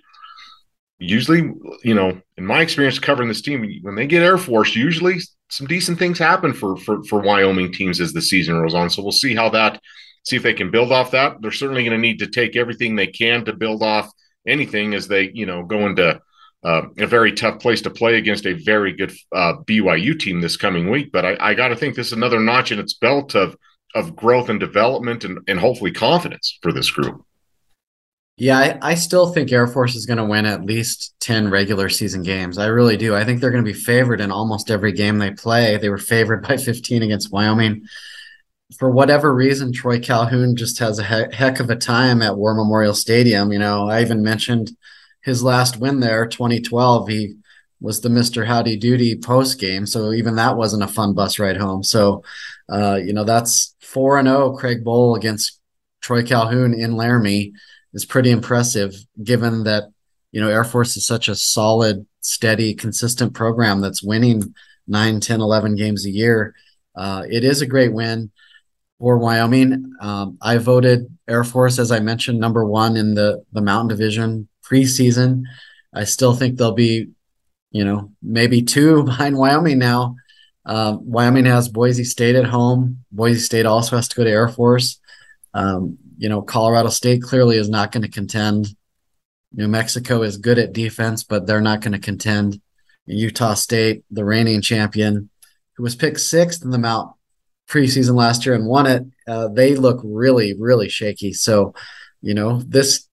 Usually, 1.00 1.51
you 1.83 1.93
know, 1.93 2.19
in 2.38 2.45
my 2.45 2.62
experience 2.62 2.97
covering 2.97 3.27
this 3.27 3.41
team, 3.41 3.63
when 3.83 3.95
they 3.95 4.07
get 4.07 4.24
Air 4.24 4.39
Force, 4.39 4.75
usually 4.75 5.17
some 5.50 5.67
decent 5.67 6.00
things 6.00 6.17
happen 6.17 6.53
for 6.53 6.75
for 6.77 7.03
for 7.03 7.19
Wyoming 7.19 7.71
teams 7.71 8.01
as 8.01 8.13
the 8.13 8.21
season 8.21 8.57
rolls 8.57 8.74
on. 8.74 8.89
So 8.89 9.03
we'll 9.03 9.12
see 9.12 9.36
how 9.36 9.50
that 9.50 9.79
see 10.27 10.36
if 10.36 10.43
they 10.43 10.53
can 10.53 10.71
build 10.71 10.91
off 10.91 11.12
that. 11.12 11.41
They're 11.41 11.51
certainly 11.51 11.83
going 11.83 11.95
to 11.95 11.97
need 11.97 12.19
to 12.19 12.27
take 12.27 12.57
everything 12.57 12.95
they 12.95 13.07
can 13.07 13.45
to 13.45 13.53
build 13.53 13.81
off 13.81 14.12
anything 14.45 14.93
as 14.93 15.07
they, 15.07 15.31
you 15.33 15.45
know, 15.45 15.63
go 15.63 15.86
into 15.86 16.19
uh, 16.64 16.84
a 16.98 17.08
very 17.08 17.32
tough 17.32 17.60
place 17.60 17.82
to 17.82 17.90
play 17.90 18.18
against 18.18 18.46
a 18.46 18.54
very 18.54 18.94
good 18.94 19.12
uh, 19.32 19.54
BYU 19.66 20.20
team 20.20 20.42
this 20.42 20.58
coming 20.58 20.90
week. 20.90 21.12
But 21.12 21.26
I, 21.26 21.38
I 21.40 21.54
got 21.54 21.70
to 21.70 21.76
think 21.76 21.96
this 21.96 22.08
is 22.08 22.14
another 22.14 22.40
notch 22.40 22.72
in 22.72 22.80
its 22.80 22.94
belt 22.94 23.36
of 23.36 23.56
of 23.96 24.16
growth 24.16 24.50
and 24.50 24.60
development 24.60 25.24
and, 25.24 25.40
and 25.48 25.60
hopefully 25.60 25.92
confidence 25.92 26.60
for 26.62 26.72
this 26.72 26.92
group. 26.92 27.24
Yeah, 28.36 28.58
I, 28.60 28.78
I 28.82 28.96
still 28.96 29.32
think 29.34 29.52
Air 29.52 29.66
Force 29.66 29.96
is 29.96 30.06
going 30.06 30.18
to 30.18 30.26
win 30.26 30.46
at 30.46 30.66
least 30.66 31.16
10 31.22 31.50
regular 31.50 31.90
season 31.90 32.22
games. 32.22 32.60
I 32.60 32.68
really 32.68 32.98
do. 32.98 33.16
I 33.16 33.24
think 33.24 33.40
they're 33.40 33.50
going 33.50 33.64
to 33.64 33.72
be 33.72 33.78
favored 33.78 34.22
in 34.22 34.30
almost 34.30 34.70
every 34.70 34.92
game 34.92 35.18
they 35.18 35.32
play. 35.32 35.78
They 35.78 35.90
were 35.90 35.98
favored 35.98 36.44
by 36.48 36.58
15 36.58 37.02
against 37.02 37.32
Wyoming. 37.32 37.88
For 38.78 38.92
whatever 38.92 39.34
reason, 39.34 39.72
Troy 39.72 40.00
Calhoun 40.00 40.56
just 40.56 40.78
has 40.80 41.00
a 41.00 41.04
he- 41.04 41.36
heck 41.36 41.60
of 41.60 41.70
a 41.70 41.76
time 41.76 42.22
at 42.22 42.38
War 42.38 42.54
Memorial 42.54 42.94
Stadium. 42.94 43.52
You 43.52 43.60
know, 43.60 43.90
I 43.90 44.02
even 44.02 44.22
mentioned– 44.22 44.72
his 45.27 45.43
last 45.43 45.75
win 45.75 46.00
there, 46.00 46.25
2012, 46.25 47.10
he 47.10 47.36
was 47.81 48.00
the 48.00 48.07
Mr. 48.07 48.48
Howdy 48.48 48.77
Doody 48.77 49.17
post 49.17 49.60
game. 49.60 49.86
So 49.86 50.13
even 50.13 50.38
that 50.38 50.55
wasn't 50.55 50.84
a 50.84 50.88
fun 50.88 51.13
bus 51.13 51.38
ride 51.38 51.57
home. 51.57 51.84
So, 51.84 52.24
uh, 52.69 52.96
you 53.03 53.12
know, 53.12 53.25
that's 53.25 53.75
4 53.81 54.19
and 54.19 54.27
0 54.29 54.55
Craig 54.55 54.86
Bohl 54.86 55.17
against 55.17 55.60
Troy 56.01 56.24
Calhoun 56.24 56.74
in 56.74 56.96
Laramie 56.96 57.51
is 57.93 58.05
pretty 58.05 58.31
impressive 58.31 58.96
given 59.22 59.65
that, 59.65 59.89
you 60.31 60.39
know, 60.39 60.48
Air 60.48 60.63
Force 60.63 60.96
is 60.96 61.05
such 61.05 61.27
a 61.27 61.36
solid, 61.36 62.07
steady, 62.22 62.74
consistent 62.74 63.34
program 63.34 63.81
that's 63.81 64.01
winning 64.01 64.55
9, 64.88 65.19
10, 65.19 65.41
11 65.41 65.75
games 65.75 66.05
a 66.05 66.10
year. 66.10 66.55
Uh, 66.96 67.24
it 67.29 67.43
is 67.43 67.62
a 67.62 67.67
great 67.67 67.91
win 67.91 68.31
for 68.98 69.17
Wyoming. 69.17 69.91
Um, 70.00 70.38
I 70.41 70.57
voted 70.57 71.05
Air 71.27 71.43
Force, 71.43 71.79
as 71.79 71.91
I 71.91 72.00
mentioned, 72.00 72.39
number 72.39 72.63
one 72.63 72.96
in 72.96 73.13
the, 73.13 73.43
the 73.51 73.62
Mountain 73.62 73.89
Division 73.89 74.48
preseason. 74.69 75.43
I 75.93 76.03
still 76.03 76.33
think 76.33 76.57
they'll 76.57 76.74
be, 76.74 77.09
you 77.71 77.86
know, 77.86 78.12
maybe 78.21 78.62
two 78.62 79.03
behind 79.05 79.38
Wyoming 79.38 79.79
now. 79.79 80.15
Uh, 80.65 80.97
Wyoming 81.00 81.45
has 81.45 81.69
Boise 81.69 82.03
State 82.03 82.36
at 82.36 82.45
home. 82.45 83.05
Boise 83.12 83.39
State 83.39 83.65
also 83.65 83.95
has 83.95 84.07
to 84.09 84.15
go 84.15 84.24
to 84.24 84.29
Air 84.29 84.50
Force. 84.50 85.00
Um, 85.53 85.97
you 86.17 86.29
know, 86.29 86.41
Colorado 86.41 86.89
State 86.89 87.21
clearly 87.21 87.57
is 87.57 87.69
not 87.69 87.91
going 87.91 88.03
to 88.03 88.09
contend. 88.09 88.67
New 89.53 89.67
Mexico 89.67 90.24
is 90.24 90.38
good 90.38 90.59
at 90.59 90.74
defense, 90.74 91.24
but 91.24 91.47
they're 91.47 91.62
not 91.62 91.81
going 91.81 91.93
to 91.93 92.00
contend. 92.00 92.62
Utah 93.05 93.53
State, 93.53 94.03
the 94.12 94.25
reigning 94.25 94.62
champion, 94.62 95.29
who 95.75 95.83
was 95.83 95.95
picked 95.95 96.19
sixth 96.19 96.63
in 96.63 96.71
the 96.71 96.77
Mount 96.77 97.13
preseason 97.69 98.15
last 98.15 98.45
year 98.45 98.55
and 98.55 98.67
won 98.67 98.88
it, 98.88 99.03
uh, 99.27 99.47
they 99.47 99.75
look 99.75 100.01
really, 100.03 100.53
really 100.57 100.89
shaky. 100.89 101.33
So, 101.33 101.74
you 102.21 102.33
know, 102.33 102.62
this 102.62 103.07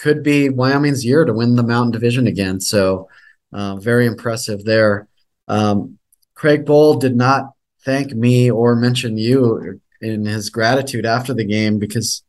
could 0.00 0.22
be 0.22 0.48
Wyoming's 0.48 1.04
year 1.04 1.26
to 1.26 1.34
win 1.34 1.56
the 1.56 1.62
Mountain 1.62 1.92
Division 1.92 2.26
again. 2.26 2.58
So, 2.58 3.08
uh, 3.52 3.76
very 3.76 4.06
impressive 4.06 4.64
there. 4.64 5.08
Um, 5.46 5.98
Craig 6.34 6.64
Bohl 6.64 6.98
did 6.98 7.14
not 7.14 7.52
thank 7.84 8.12
me 8.12 8.50
or 8.50 8.76
mention 8.76 9.18
you 9.18 9.78
in 10.00 10.24
his 10.24 10.48
gratitude 10.48 11.04
after 11.04 11.34
the 11.34 11.44
game 11.44 11.78
because 11.78 12.22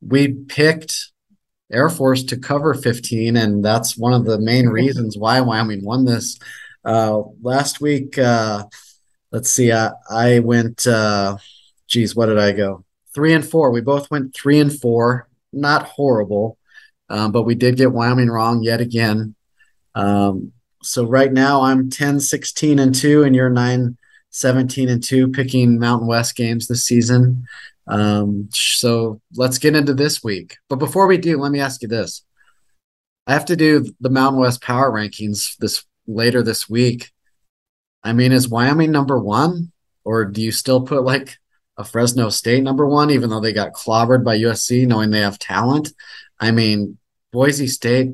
we 0.00 0.28
picked 0.32 1.10
Air 1.70 1.90
Force 1.90 2.22
to 2.24 2.38
cover 2.38 2.72
15, 2.72 3.36
and 3.36 3.62
that's 3.62 3.98
one 3.98 4.14
of 4.14 4.24
the 4.24 4.40
main 4.40 4.68
reasons 4.80 5.18
why 5.18 5.42
Wyoming 5.42 5.84
won 5.84 6.06
this. 6.06 6.38
Uh, 6.86 7.20
last 7.42 7.82
week, 7.82 8.16
uh, 8.16 8.64
let's 9.30 9.50
see, 9.50 9.72
I, 9.72 9.90
I 10.10 10.38
went, 10.38 10.86
uh, 10.86 11.36
geez, 11.86 12.16
what 12.16 12.26
did 12.26 12.38
I 12.38 12.52
go? 12.52 12.86
Three 13.14 13.34
and 13.34 13.46
four. 13.46 13.72
We 13.72 13.82
both 13.82 14.10
went 14.10 14.34
three 14.34 14.58
and 14.58 14.72
four. 14.72 15.28
Not 15.52 15.82
horrible, 15.82 16.56
um, 17.10 17.32
but 17.32 17.42
we 17.42 17.56
did 17.56 17.76
get 17.76 17.92
Wyoming 17.92 18.30
wrong 18.30 18.62
yet 18.62 18.80
again. 18.80 19.34
Um, 19.94 20.52
so 20.82 21.04
right 21.04 21.32
now 21.32 21.62
I'm 21.62 21.90
10, 21.90 22.20
16 22.20 22.78
and 22.78 22.94
two, 22.94 23.24
and 23.24 23.34
you're 23.34 23.50
nine, 23.50 23.98
17 24.30 24.88
and 24.88 25.02
two, 25.02 25.28
picking 25.28 25.78
Mountain 25.78 26.06
West 26.06 26.36
games 26.36 26.68
this 26.68 26.84
season. 26.84 27.44
Um, 27.88 28.48
so 28.52 29.20
let's 29.34 29.58
get 29.58 29.74
into 29.74 29.92
this 29.92 30.22
week. 30.22 30.56
But 30.68 30.76
before 30.76 31.08
we 31.08 31.18
do, 31.18 31.36
let 31.38 31.50
me 31.50 31.60
ask 31.60 31.82
you 31.82 31.88
this. 31.88 32.24
I 33.26 33.32
have 33.32 33.44
to 33.46 33.56
do 33.56 33.92
the 34.00 34.10
Mountain 34.10 34.40
West 34.40 34.62
power 34.62 34.90
rankings 34.90 35.56
this 35.58 35.84
later 36.06 36.42
this 36.42 36.70
week. 36.70 37.10
I 38.04 38.12
mean, 38.12 38.32
is 38.32 38.48
Wyoming 38.48 38.92
number 38.92 39.18
one, 39.18 39.72
or 40.04 40.24
do 40.24 40.40
you 40.40 40.52
still 40.52 40.82
put 40.82 41.02
like 41.02 41.36
a 41.76 41.84
Fresno 41.84 42.30
State 42.30 42.62
number 42.62 42.86
one, 42.86 43.10
even 43.10 43.28
though 43.30 43.40
they 43.40 43.52
got 43.52 43.72
clobbered 43.72 44.24
by 44.24 44.38
USC, 44.38 44.86
knowing 44.86 45.10
they 45.10 45.20
have 45.20 45.38
talent? 45.38 45.92
I 46.38 46.52
mean, 46.52 46.96
Boise 47.32 47.66
State 47.66 48.12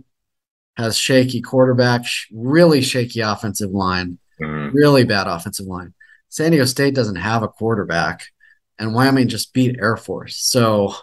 has 0.76 0.98
shaky 0.98 1.40
quarterback, 1.40 2.04
really 2.32 2.82
shaky 2.82 3.20
offensive 3.20 3.70
line, 3.70 4.18
mm-hmm. 4.40 4.76
really 4.76 5.04
bad 5.04 5.26
offensive 5.26 5.66
line. 5.66 5.94
San 6.28 6.50
Diego 6.50 6.66
State 6.66 6.94
doesn't 6.94 7.16
have 7.16 7.42
a 7.42 7.48
quarterback, 7.48 8.26
and 8.78 8.94
Wyoming 8.94 9.28
just 9.28 9.52
beat 9.52 9.78
Air 9.80 9.96
Force. 9.96 10.36
So 10.36 10.94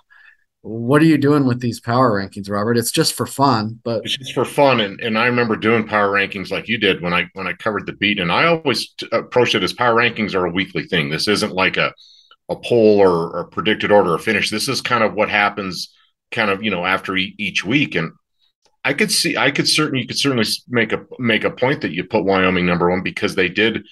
what 0.63 1.01
are 1.01 1.05
you 1.05 1.17
doing 1.17 1.46
with 1.46 1.60
these 1.60 1.82
power 1.82 2.12
rankings, 2.12 2.50
Robert? 2.50 2.77
It's 2.77 2.91
just 2.91 3.15
for 3.15 3.25
fun, 3.25 3.82
but 3.84 4.05
it's 4.05 4.17
just 4.17 4.34
for 4.34 4.46
fun. 4.46 4.79
And, 4.79 5.00
and 5.01 5.17
I 5.17 5.25
remember 5.25 5.58
doing 5.58 5.86
power 5.86 6.10
rankings 6.10 6.51
like 6.51 6.70
you 6.70 6.77
did 6.77 7.01
when 7.01 7.13
I 7.13 7.29
when 7.34 7.48
I 7.48 7.53
covered 7.53 7.86
the 7.86 7.93
beat. 7.93 8.20
And 8.20 8.32
I 8.32 8.46
always 8.46 8.89
t- 8.91 9.08
approached 9.12 9.55
it 9.55 9.63
as 9.63 9.74
power 9.74 9.96
rankings 9.96 10.34
are 10.34 10.46
a 10.46 10.51
weekly 10.51 10.84
thing. 10.84 11.10
This 11.10 11.27
isn't 11.27 11.53
like 11.53 11.75
a 11.75 11.93
a 12.48 12.55
poll 12.55 13.00
or, 13.00 13.38
or 13.38 13.43
predicted 13.46 13.91
order 13.91 14.13
or 14.13 14.20
finish. 14.20 14.50
This 14.50 14.70
is 14.70 14.79
kind 14.79 15.03
of 15.03 15.13
what 15.13 15.29
happens, 15.29 15.93
kind 16.33 16.51
of 16.51 16.63
you 16.63 16.71
know 16.71 16.85
after 16.85 17.15
e- 17.15 17.35
each 17.37 17.63
week. 17.63 17.95
And 17.95 18.11
I 18.83 18.93
could 18.93 19.11
see, 19.11 19.37
I 19.37 19.51
could 19.51 19.69
certainly, 19.69 20.01
you 20.01 20.07
could 20.07 20.19
certainly 20.19 20.45
make 20.67 20.91
a 20.91 21.05
make 21.19 21.45
a 21.45 21.51
point 21.51 21.81
that 21.81 21.93
you 21.93 22.03
put 22.03 22.25
Wyoming 22.25 22.65
number 22.65 22.89
one 22.89 23.01
because 23.01 23.35
they 23.35 23.47
did 23.47 23.85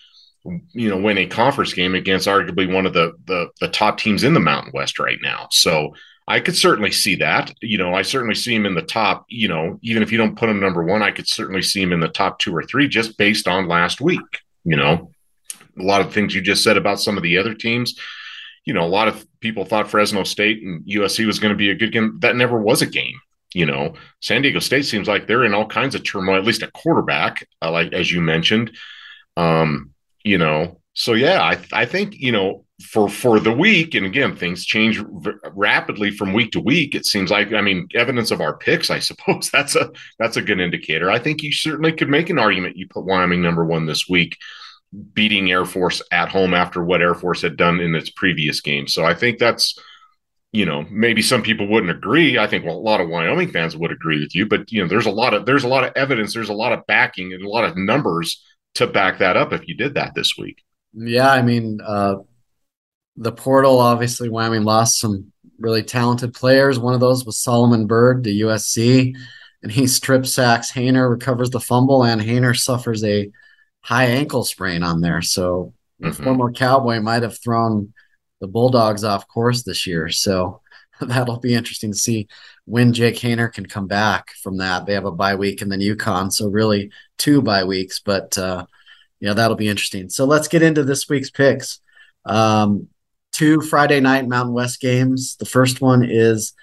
you 0.73 0.89
know 0.89 0.97
win 0.97 1.17
a 1.17 1.27
conference 1.27 1.73
game 1.73 1.95
against 1.95 2.27
arguably 2.27 2.71
one 2.71 2.85
of 2.85 2.93
the 2.93 3.13
the, 3.25 3.49
the 3.59 3.67
top 3.69 3.97
teams 3.97 4.23
in 4.23 4.33
the 4.33 4.39
Mountain 4.39 4.71
West 4.73 4.99
right 4.99 5.19
now. 5.21 5.47
So 5.51 5.93
I 6.27 6.39
could 6.39 6.55
certainly 6.55 6.91
see 6.91 7.15
that. 7.15 7.53
You 7.61 7.77
know, 7.77 7.93
I 7.93 8.03
certainly 8.03 8.35
see 8.35 8.55
him 8.55 8.65
in 8.65 8.75
the 8.75 8.81
top, 8.81 9.25
you 9.27 9.47
know, 9.47 9.79
even 9.81 10.03
if 10.03 10.11
you 10.11 10.17
don't 10.17 10.37
put 10.37 10.49
him 10.49 10.59
number 10.59 10.83
one, 10.83 11.01
I 11.01 11.11
could 11.11 11.27
certainly 11.27 11.61
see 11.61 11.81
him 11.81 11.91
in 11.91 11.99
the 11.99 12.07
top 12.07 12.39
two 12.39 12.55
or 12.55 12.63
three 12.63 12.87
just 12.87 13.17
based 13.17 13.47
on 13.47 13.67
last 13.67 14.01
week. 14.01 14.21
You 14.63 14.75
know, 14.75 15.11
a 15.79 15.83
lot 15.83 16.01
of 16.01 16.13
things 16.13 16.35
you 16.35 16.41
just 16.41 16.63
said 16.63 16.77
about 16.77 16.99
some 16.99 17.17
of 17.17 17.23
the 17.23 17.37
other 17.37 17.53
teams. 17.53 17.99
You 18.65 18.73
know, 18.73 18.83
a 18.83 18.87
lot 18.87 19.07
of 19.07 19.25
people 19.39 19.65
thought 19.65 19.89
Fresno 19.89 20.23
State 20.23 20.61
and 20.63 20.85
USC 20.85 21.25
was 21.25 21.39
going 21.39 21.51
to 21.51 21.57
be 21.57 21.71
a 21.71 21.75
good 21.75 21.91
game. 21.91 22.17
That 22.19 22.35
never 22.35 22.59
was 22.59 22.81
a 22.81 22.87
game. 22.87 23.19
You 23.53 23.65
know, 23.65 23.95
San 24.21 24.41
Diego 24.41 24.59
State 24.59 24.85
seems 24.85 25.07
like 25.07 25.27
they're 25.27 25.43
in 25.43 25.53
all 25.53 25.65
kinds 25.65 25.95
of 25.95 26.03
turmoil, 26.03 26.37
at 26.37 26.45
least 26.45 26.63
at 26.63 26.73
quarterback, 26.73 27.47
uh, 27.61 27.71
like 27.71 27.91
as 27.91 28.11
you 28.11 28.21
mentioned. 28.21 28.71
Um, 29.35 29.91
you 30.23 30.37
know, 30.37 30.79
so 30.93 31.13
yeah, 31.13 31.41
I 31.41 31.59
I 31.73 31.85
think 31.85 32.15
you 32.17 32.31
know 32.31 32.65
for 32.81 33.09
for 33.09 33.39
the 33.39 33.51
week 33.51 33.95
and 33.95 34.05
again 34.05 34.35
things 34.35 34.65
change 34.65 34.97
v- 34.99 35.31
rapidly 35.53 36.11
from 36.11 36.33
week 36.33 36.51
to 36.51 36.59
week 36.59 36.95
it 36.95 37.05
seems 37.05 37.29
like 37.29 37.53
i 37.53 37.61
mean 37.61 37.87
evidence 37.95 38.31
of 38.31 38.41
our 38.41 38.57
picks 38.57 38.89
i 38.89 38.99
suppose 38.99 39.49
that's 39.51 39.75
a 39.75 39.91
that's 40.19 40.37
a 40.37 40.41
good 40.41 40.59
indicator 40.59 41.09
i 41.09 41.19
think 41.19 41.43
you 41.43 41.51
certainly 41.51 41.91
could 41.91 42.09
make 42.09 42.29
an 42.29 42.39
argument 42.39 42.77
you 42.77 42.87
put 42.87 43.05
wyoming 43.05 43.41
number 43.41 43.65
one 43.65 43.85
this 43.85 44.07
week 44.09 44.37
beating 45.13 45.51
air 45.51 45.65
force 45.65 46.01
at 46.11 46.29
home 46.29 46.53
after 46.53 46.83
what 46.83 47.01
air 47.01 47.13
force 47.13 47.41
had 47.41 47.55
done 47.55 47.79
in 47.79 47.95
its 47.95 48.09
previous 48.09 48.61
game 48.61 48.87
so 48.87 49.05
i 49.05 49.13
think 49.13 49.39
that's 49.39 49.77
you 50.51 50.65
know 50.65 50.85
maybe 50.91 51.21
some 51.21 51.41
people 51.41 51.65
wouldn't 51.65 51.93
agree. 51.93 52.37
I 52.37 52.45
think 52.45 52.65
well, 52.65 52.75
a 52.75 52.77
lot 52.77 52.99
of 52.99 53.07
wyoming 53.07 53.51
fans 53.51 53.77
would 53.77 53.89
agree 53.89 54.19
with 54.19 54.35
you 54.35 54.45
but 54.45 54.69
you 54.69 54.81
know 54.81 54.87
there's 54.89 55.05
a 55.05 55.11
lot 55.11 55.33
of 55.33 55.45
there's 55.45 55.63
a 55.63 55.69
lot 55.69 55.85
of 55.85 55.93
evidence 55.95 56.33
there's 56.33 56.49
a 56.49 56.53
lot 56.53 56.73
of 56.73 56.85
backing 56.87 57.31
and 57.31 57.41
a 57.41 57.47
lot 57.47 57.63
of 57.63 57.77
numbers 57.77 58.43
to 58.73 58.85
back 58.85 59.19
that 59.19 59.37
up 59.37 59.53
if 59.53 59.65
you 59.69 59.75
did 59.75 59.93
that 59.93 60.13
this 60.13 60.37
week. 60.37 60.61
Yeah 60.93 61.31
i 61.31 61.41
mean 61.41 61.79
uh 61.81 62.15
the 63.17 63.31
portal, 63.31 63.79
obviously, 63.79 64.29
Wyoming 64.29 64.63
lost 64.63 64.99
some 64.99 65.31
really 65.59 65.83
talented 65.83 66.33
players. 66.33 66.79
One 66.79 66.93
of 66.93 66.99
those 66.99 67.25
was 67.25 67.37
Solomon 67.37 67.85
Byrd 67.85 68.23
to 68.23 68.29
USC, 68.31 69.15
and 69.61 69.71
he 69.71 69.87
strip 69.87 70.25
sacks 70.25 70.71
Haener, 70.71 71.09
recovers 71.09 71.49
the 71.49 71.59
fumble, 71.59 72.03
and 72.03 72.21
Haener 72.21 72.57
suffers 72.57 73.03
a 73.03 73.29
high 73.81 74.05
ankle 74.05 74.43
sprain 74.43 74.83
on 74.83 75.01
there. 75.01 75.21
So 75.21 75.73
mm-hmm. 76.01 76.23
former 76.23 76.51
Cowboy 76.51 76.99
might 76.99 77.23
have 77.23 77.41
thrown 77.41 77.93
the 78.39 78.47
Bulldogs 78.47 79.03
off 79.03 79.27
course 79.27 79.63
this 79.63 79.85
year. 79.85 80.09
So 80.09 80.61
that'll 81.01 81.39
be 81.39 81.53
interesting 81.53 81.91
to 81.91 81.97
see 81.97 82.27
when 82.65 82.93
Jake 82.93 83.15
Haener 83.15 83.51
can 83.51 83.65
come 83.65 83.87
back 83.87 84.31
from 84.43 84.57
that. 84.57 84.85
They 84.85 84.93
have 84.93 85.05
a 85.05 85.11
bye 85.11 85.35
week 85.35 85.61
and 85.61 85.71
then 85.71 85.79
UConn, 85.79 86.31
so 86.31 86.47
really 86.47 86.91
two 87.17 87.41
bye 87.41 87.63
weeks. 87.63 87.99
But 87.99 88.37
uh, 88.37 88.65
yeah, 89.19 89.33
that'll 89.33 89.57
be 89.57 89.67
interesting. 89.67 90.09
So 90.09 90.25
let's 90.25 90.47
get 90.47 90.61
into 90.61 90.83
this 90.83 91.09
week's 91.09 91.29
picks. 91.29 91.79
Um, 92.25 92.87
two 93.31 93.61
Friday 93.61 93.99
night 93.99 94.27
Mountain 94.27 94.53
West 94.53 94.79
games. 94.79 95.37
The 95.37 95.45
first 95.45 95.81
one 95.81 96.03
is 96.03 96.53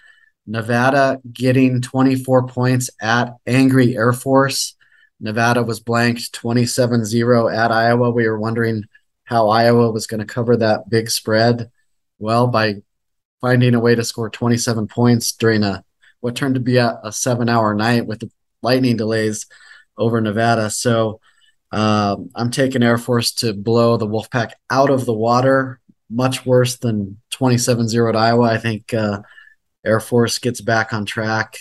Nevada 0.47 1.21
getting 1.33 1.81
24 1.81 2.47
points 2.49 2.91
at 3.01 3.35
Angry 3.47 3.97
Air 3.97 4.13
Force. 4.13 4.75
Nevada 5.21 5.63
was 5.63 5.81
blanked 5.81 6.33
27 6.33 7.05
0 7.05 7.49
at 7.49 7.73
Iowa. 7.73 8.11
We 8.11 8.29
were 8.29 8.39
wondering 8.39 8.85
how 9.25 9.49
Iowa 9.49 9.91
was 9.91 10.07
going 10.07 10.21
to 10.21 10.27
cover 10.27 10.57
that 10.57 10.89
big 10.89 11.11
spread. 11.11 11.71
Well, 12.19 12.47
by 12.47 12.77
finding 13.41 13.75
a 13.75 13.81
way 13.81 13.95
to 13.95 14.05
score 14.05 14.31
27 14.31 14.89
points 14.89 15.33
during 15.33 15.63
a 15.63 15.85
what 16.21 16.35
turned 16.35 16.55
to 16.55 16.61
be 16.61 16.77
a, 16.77 16.99
a 17.05 17.13
seven 17.13 17.49
hour 17.49 17.75
night 17.75 18.07
with 18.07 18.21
the 18.21 18.31
lightning 18.63 18.97
delays 18.97 19.47
over 19.97 20.21
Nevada. 20.21 20.71
So 20.71 21.21
um, 21.71 22.31
I'm 22.35 22.51
taking 22.51 22.83
Air 22.83 22.99
Force 22.99 23.33
to 23.35 23.53
blow 23.53 23.97
the 23.97 24.07
Wolfpack 24.07 24.53
out 24.71 24.91
of 24.91 25.05
the 25.05 25.15
water 25.15 25.81
much 26.11 26.47
worse 26.47 26.77
than 26.77 27.21
27-0 27.33 28.09
at 28.09 28.17
Iowa. 28.17 28.45
I 28.45 28.59
think 28.59 28.95
uh, 28.95 29.21
Air 29.85 30.01
Force 30.01 30.39
gets 30.39 30.61
back 30.61 30.93
on 30.93 31.05
track 31.05 31.59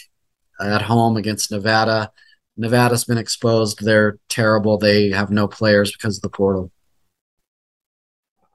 at 0.59 0.81
home 0.81 1.17
against 1.17 1.51
Nevada. 1.51 2.11
Nevada's 2.57 3.05
been 3.05 3.17
exposed. 3.17 3.83
They're 3.83 4.17
terrible. 4.29 4.77
They 4.77 5.11
have 5.11 5.29
no 5.29 5.47
players 5.47 5.91
because 5.91 6.17
of 6.17 6.21
the 6.23 6.29
portal. 6.29 6.71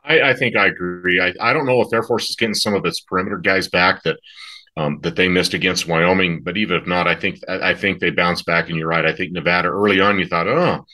I, 0.05 0.31
I 0.31 0.35
think 0.35 0.57
I 0.57 0.67
agree. 0.67 1.21
I, 1.21 1.33
I 1.41 1.53
don't 1.53 1.67
know 1.67 1.81
if 1.81 1.93
Air 1.93 2.03
Force 2.03 2.29
is 2.29 2.37
getting 2.37 2.55
some 2.55 2.75
of 2.75 2.85
its 2.85 3.01
perimeter 3.01 3.39
guys 3.39 3.69
back 3.69 4.03
that 4.03 4.19
um, 4.77 5.01
that 5.03 5.17
they 5.17 5.29
missed 5.29 5.55
against 5.55 5.87
Wyoming. 5.87 6.43
But 6.43 6.57
even 6.57 6.77
if 6.77 6.87
not, 6.87 7.07
I 7.07 7.15
think 7.15 7.39
I 7.49 7.75
think 7.75 8.01
they 8.01 8.11
bounce 8.11 8.43
back. 8.43 8.69
And 8.69 8.77
you're 8.77 8.89
right. 8.89 9.07
I 9.07 9.13
think 9.13 9.33
Nevada 9.33 9.69
early 9.69 10.01
on, 10.01 10.19
you 10.19 10.27
thought, 10.27 10.49
oh, 10.49 10.85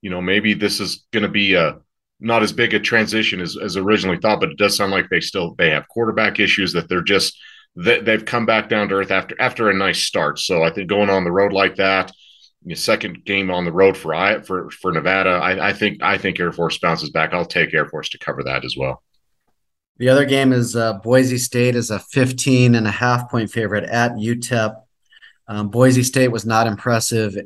you 0.00 0.10
know, 0.10 0.20
maybe 0.20 0.54
this 0.54 0.80
is 0.80 1.04
going 1.12 1.24
to 1.24 1.28
be 1.28 1.54
a 1.54 1.78
not 2.20 2.42
as 2.42 2.52
big 2.52 2.72
a 2.72 2.80
transition 2.80 3.40
as, 3.40 3.56
as 3.62 3.76
originally 3.76 4.18
thought, 4.18 4.40
but 4.40 4.50
it 4.50 4.56
does 4.56 4.76
sound 4.76 4.92
like 4.92 5.08
they 5.10 5.20
still 5.20 5.54
they 5.56 5.70
have 5.70 5.88
quarterback 5.88 6.40
issues 6.40 6.72
that 6.72 6.88
they're 6.88 7.02
just 7.02 7.36
that 7.76 8.04
they've 8.04 8.24
come 8.24 8.46
back 8.46 8.68
down 8.68 8.88
to 8.88 8.94
earth 8.94 9.10
after 9.10 9.38
after 9.40 9.68
a 9.68 9.74
nice 9.74 10.02
start. 10.02 10.38
So 10.38 10.62
I 10.62 10.70
think 10.70 10.88
going 10.88 11.10
on 11.10 11.24
the 11.24 11.32
road 11.32 11.52
like 11.52 11.76
that, 11.76 12.12
second 12.72 13.26
game 13.26 13.50
on 13.50 13.66
the 13.66 13.72
road 13.72 13.96
for 13.96 14.14
I 14.14 14.40
for 14.40 14.70
for 14.70 14.90
Nevada, 14.90 15.30
I, 15.30 15.68
I 15.68 15.72
think 15.74 16.02
I 16.02 16.16
think 16.16 16.40
Air 16.40 16.52
Force 16.52 16.78
bounces 16.78 17.10
back. 17.10 17.34
I'll 17.34 17.44
take 17.44 17.74
Air 17.74 17.86
Force 17.86 18.08
to 18.10 18.18
cover 18.18 18.42
that 18.44 18.64
as 18.64 18.76
well. 18.76 19.02
The 19.98 20.08
other 20.08 20.24
game 20.24 20.52
is 20.52 20.74
uh, 20.74 20.94
Boise 20.94 21.38
State 21.38 21.76
is 21.76 21.90
a 21.90 21.98
15 21.98 22.74
and 22.74 22.86
a 22.86 22.90
half 22.90 23.30
point 23.30 23.50
favorite 23.50 23.84
at 23.84 24.12
UTEP. 24.12 24.74
Um, 25.46 25.68
Boise 25.68 26.02
State 26.02 26.28
was 26.28 26.46
not 26.46 26.66
impressive 26.66 27.36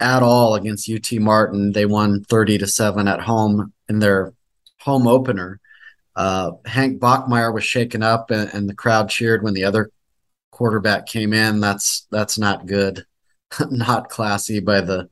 at 0.00 0.22
all 0.22 0.54
against 0.54 0.90
UT 0.90 1.12
Martin. 1.20 1.72
They 1.72 1.86
won 1.86 2.24
30 2.24 2.58
to 2.58 2.66
7 2.66 3.06
at 3.06 3.20
home 3.20 3.72
in 3.88 4.00
their 4.00 4.32
home 4.80 5.06
opener. 5.06 5.60
Uh, 6.16 6.52
Hank 6.64 7.00
Bachmeier 7.00 7.52
was 7.52 7.64
shaken 7.64 8.02
up 8.02 8.30
and, 8.30 8.52
and, 8.54 8.68
the 8.68 8.74
crowd 8.74 9.08
cheered 9.08 9.42
when 9.42 9.54
the 9.54 9.64
other 9.64 9.90
quarterback 10.52 11.06
came 11.06 11.32
in. 11.32 11.58
That's 11.58 12.06
that's 12.10 12.38
not 12.38 12.66
good, 12.66 13.04
not 13.70 14.08
classy 14.08 14.60
by 14.60 14.80
the 14.80 15.08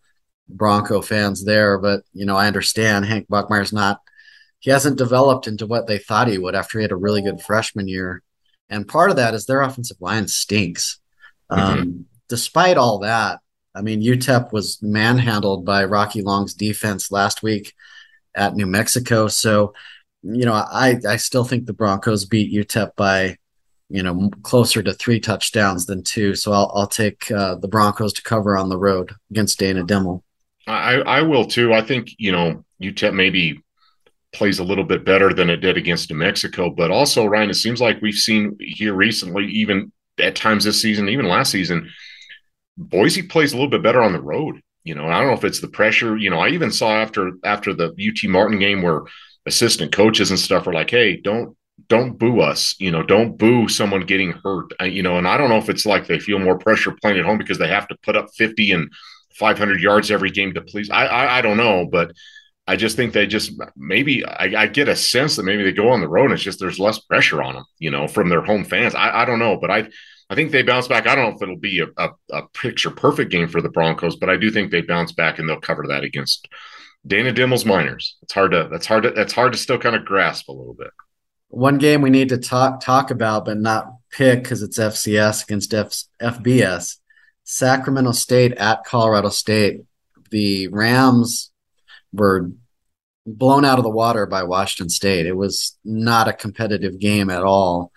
Bronco 0.48 1.02
fans 1.02 1.44
there. 1.44 1.78
But 1.78 2.02
you 2.12 2.26
know, 2.26 2.36
I 2.36 2.46
understand 2.46 3.04
Hank 3.04 3.28
Bachmeier's 3.28 3.72
not 3.72 4.00
he 4.62 4.70
hasn't 4.70 4.96
developed 4.96 5.48
into 5.48 5.66
what 5.66 5.88
they 5.88 5.98
thought 5.98 6.28
he 6.28 6.38
would 6.38 6.54
after 6.54 6.78
he 6.78 6.84
had 6.84 6.92
a 6.92 6.96
really 6.96 7.20
good 7.20 7.42
freshman 7.42 7.88
year. 7.88 8.22
And 8.70 8.86
part 8.86 9.10
of 9.10 9.16
that 9.16 9.34
is 9.34 9.44
their 9.44 9.60
offensive 9.60 9.96
line 10.00 10.28
stinks. 10.28 11.00
Mm-hmm. 11.50 11.80
Um, 11.80 12.04
despite 12.28 12.76
all 12.76 13.00
that, 13.00 13.40
I 13.74 13.82
mean, 13.82 14.02
UTEP 14.02 14.52
was 14.52 14.78
manhandled 14.80 15.64
by 15.64 15.84
Rocky 15.84 16.22
Long's 16.22 16.54
defense 16.54 17.10
last 17.10 17.42
week 17.42 17.74
at 18.36 18.54
New 18.54 18.66
Mexico. 18.66 19.26
So, 19.26 19.74
you 20.22 20.44
know, 20.44 20.52
I, 20.52 21.00
I 21.08 21.16
still 21.16 21.44
think 21.44 21.66
the 21.66 21.72
Broncos 21.72 22.24
beat 22.24 22.54
UTEP 22.54 22.94
by, 22.94 23.38
you 23.92 24.02
know, 24.02 24.30
closer 24.42 24.82
to 24.82 24.94
three 24.94 25.20
touchdowns 25.20 25.86
than 25.86 26.02
two. 26.02 26.34
So 26.34 26.52
I'll, 26.52 26.72
I'll 26.74 26.86
take 26.86 27.30
uh, 27.30 27.56
the 27.56 27.68
Broncos 27.68 28.14
to 28.14 28.22
cover 28.22 28.56
on 28.56 28.70
the 28.70 28.78
road 28.78 29.12
against 29.30 29.58
Dana 29.58 29.84
Dimel. 29.84 30.22
I, 30.66 30.94
I 31.00 31.22
will 31.22 31.44
too. 31.44 31.74
I 31.74 31.82
think, 31.82 32.08
you 32.18 32.32
know, 32.32 32.64
UTEP 32.82 33.12
maybe 33.14 33.60
plays 34.32 34.60
a 34.60 34.64
little 34.64 34.84
bit 34.84 35.04
better 35.04 35.34
than 35.34 35.50
it 35.50 35.58
did 35.58 35.76
against 35.76 36.10
New 36.10 36.16
Mexico. 36.16 36.70
But 36.70 36.90
also, 36.90 37.26
Ryan, 37.26 37.50
it 37.50 37.54
seems 37.54 37.80
like 37.80 38.00
we've 38.00 38.14
seen 38.14 38.56
here 38.60 38.94
recently, 38.94 39.46
even 39.46 39.92
at 40.18 40.36
times 40.36 40.64
this 40.64 40.80
season, 40.80 41.08
even 41.08 41.28
last 41.28 41.50
season, 41.50 41.90
Boise 42.78 43.22
plays 43.22 43.52
a 43.52 43.56
little 43.56 43.70
bit 43.70 43.82
better 43.82 44.02
on 44.02 44.12
the 44.12 44.22
road. 44.22 44.60
You 44.84 44.94
know, 44.94 45.06
I 45.06 45.18
don't 45.18 45.28
know 45.28 45.34
if 45.34 45.44
it's 45.44 45.60
the 45.60 45.68
pressure. 45.68 46.16
You 46.16 46.30
know, 46.30 46.38
I 46.38 46.48
even 46.48 46.72
saw 46.72 46.90
after 46.96 47.32
after 47.44 47.74
the 47.74 47.88
UT 47.90 48.28
Martin 48.28 48.58
game 48.58 48.82
where 48.82 49.02
assistant 49.46 49.92
coaches 49.92 50.30
and 50.30 50.38
stuff 50.38 50.66
are 50.66 50.72
like, 50.72 50.90
"Hey, 50.90 51.18
don't 51.18 51.56
don't 51.88 52.18
boo 52.18 52.40
us. 52.40 52.74
You 52.78 52.90
know, 52.90 53.02
don't 53.02 53.36
boo 53.36 53.68
someone 53.68 54.02
getting 54.02 54.32
hurt. 54.32 54.72
you 54.82 55.02
know, 55.02 55.18
and 55.18 55.26
I 55.26 55.36
don't 55.36 55.48
know 55.48 55.58
if 55.58 55.68
it's 55.68 55.86
like 55.86 56.06
they 56.06 56.18
feel 56.18 56.38
more 56.38 56.58
pressure 56.58 56.92
playing 57.00 57.18
at 57.18 57.24
home 57.24 57.38
because 57.38 57.58
they 57.58 57.68
have 57.68 57.88
to 57.88 57.96
put 58.02 58.16
up 58.16 58.28
fifty 58.36 58.72
and 58.72 58.90
five 59.34 59.58
hundred 59.58 59.80
yards 59.80 60.10
every 60.10 60.30
game 60.30 60.54
to 60.54 60.62
please. 60.62 60.90
I, 60.90 61.06
I 61.06 61.38
I 61.38 61.40
don't 61.42 61.56
know, 61.56 61.86
but 61.90 62.12
I 62.66 62.76
just 62.76 62.96
think 62.96 63.12
they 63.12 63.26
just 63.26 63.52
maybe 63.76 64.24
I, 64.24 64.62
I, 64.62 64.66
get 64.68 64.88
a 64.88 64.94
sense 64.94 65.34
that 65.36 65.42
maybe 65.42 65.64
they 65.64 65.72
go 65.72 65.90
on 65.90 66.00
the 66.00 66.08
road 66.08 66.26
and 66.26 66.34
it's 66.34 66.42
just 66.42 66.60
there's 66.60 66.78
less 66.78 66.98
pressure 67.00 67.42
on 67.42 67.54
them, 67.54 67.64
you 67.78 67.90
know, 67.90 68.06
from 68.06 68.28
their 68.28 68.42
home 68.42 68.64
fans. 68.64 68.94
I, 68.94 69.22
I 69.22 69.24
don't 69.24 69.40
know, 69.40 69.56
but 69.56 69.70
I 69.70 69.88
I 70.30 70.34
think 70.34 70.52
they 70.52 70.62
bounce 70.62 70.88
back. 70.88 71.06
I 71.06 71.14
don't 71.14 71.30
know 71.30 71.36
if 71.36 71.42
it'll 71.42 71.56
be 71.56 71.80
a, 71.80 71.88
a, 71.98 72.10
a, 72.30 72.48
picture 72.54 72.90
perfect 72.90 73.30
game 73.30 73.48
for 73.48 73.60
the 73.60 73.68
Broncos, 73.68 74.16
but 74.16 74.30
I 74.30 74.36
do 74.36 74.50
think 74.50 74.70
they 74.70 74.80
bounce 74.80 75.12
back 75.12 75.38
and 75.38 75.48
they'll 75.48 75.60
cover 75.60 75.86
that 75.88 76.04
against 76.04 76.48
Dana 77.06 77.32
Dimel's 77.32 77.66
Miners. 77.66 78.16
It's 78.22 78.32
hard 78.32 78.52
to 78.52 78.68
that's 78.70 78.86
hard 78.86 79.02
to 79.02 79.10
that's 79.10 79.32
hard 79.32 79.52
to 79.52 79.58
still 79.58 79.78
kind 79.78 79.96
of 79.96 80.04
grasp 80.04 80.48
a 80.48 80.52
little 80.52 80.74
bit. 80.74 80.90
One 81.52 81.76
game 81.76 82.00
we 82.00 82.08
need 82.08 82.30
to 82.30 82.38
talk 82.38 82.80
talk 82.80 83.10
about, 83.10 83.44
but 83.44 83.58
not 83.58 83.92
pick 84.10 84.42
because 84.42 84.62
it's 84.62 84.78
FCS 84.78 85.44
against 85.44 85.74
F, 85.74 85.92
FBS. 86.18 86.96
Sacramento 87.44 88.12
State 88.12 88.52
at 88.52 88.84
Colorado 88.84 89.28
State. 89.28 89.82
The 90.30 90.68
Rams 90.68 91.50
were 92.10 92.50
blown 93.26 93.66
out 93.66 93.76
of 93.76 93.84
the 93.84 93.90
water 93.90 94.24
by 94.24 94.44
Washington 94.44 94.88
State. 94.88 95.26
It 95.26 95.36
was 95.36 95.76
not 95.84 96.26
a 96.26 96.32
competitive 96.32 96.98
game 96.98 97.28
at 97.28 97.42
all. 97.42 97.92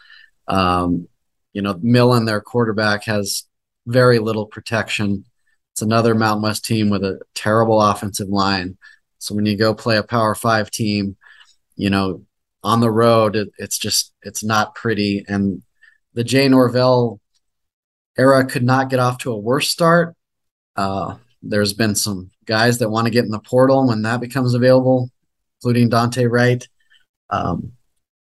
Um, 0.49 1.07
you 1.53 1.61
know, 1.61 1.79
Millen, 1.81 2.25
their 2.25 2.41
quarterback, 2.41 3.05
has 3.05 3.43
very 3.87 4.19
little 4.19 4.47
protection. 4.47 5.23
It's 5.71 5.81
another 5.81 6.13
Mountain 6.13 6.43
West 6.43 6.65
team 6.65 6.89
with 6.89 7.05
a 7.05 7.21
terrible 7.33 7.81
offensive 7.81 8.27
line. 8.27 8.77
So 9.19 9.33
when 9.33 9.45
you 9.45 9.55
go 9.55 9.73
play 9.73 9.95
a 9.95 10.03
Power 10.03 10.35
Five 10.35 10.71
team, 10.71 11.15
you 11.77 11.89
know, 11.89 12.25
on 12.65 12.79
the 12.79 12.91
road, 12.91 13.35
it, 13.35 13.49
it's 13.57 13.77
just 13.77 14.11
it's 14.23 14.43
not 14.43 14.73
pretty. 14.73 15.23
And 15.27 15.61
the 16.13 16.23
Jay 16.23 16.47
Norvell 16.49 17.21
era 18.17 18.43
could 18.45 18.63
not 18.63 18.89
get 18.89 18.99
off 18.99 19.19
to 19.19 19.31
a 19.31 19.37
worse 19.37 19.69
start. 19.69 20.15
Uh, 20.75 21.15
there's 21.43 21.73
been 21.73 21.93
some 21.95 22.31
guys 22.45 22.79
that 22.79 22.89
want 22.89 23.05
to 23.05 23.11
get 23.11 23.23
in 23.23 23.31
the 23.31 23.39
portal 23.39 23.87
when 23.87 24.01
that 24.01 24.19
becomes 24.19 24.55
available, 24.55 25.11
including 25.59 25.89
Dante 25.89 26.25
Wright. 26.25 26.67
Um, 27.29 27.73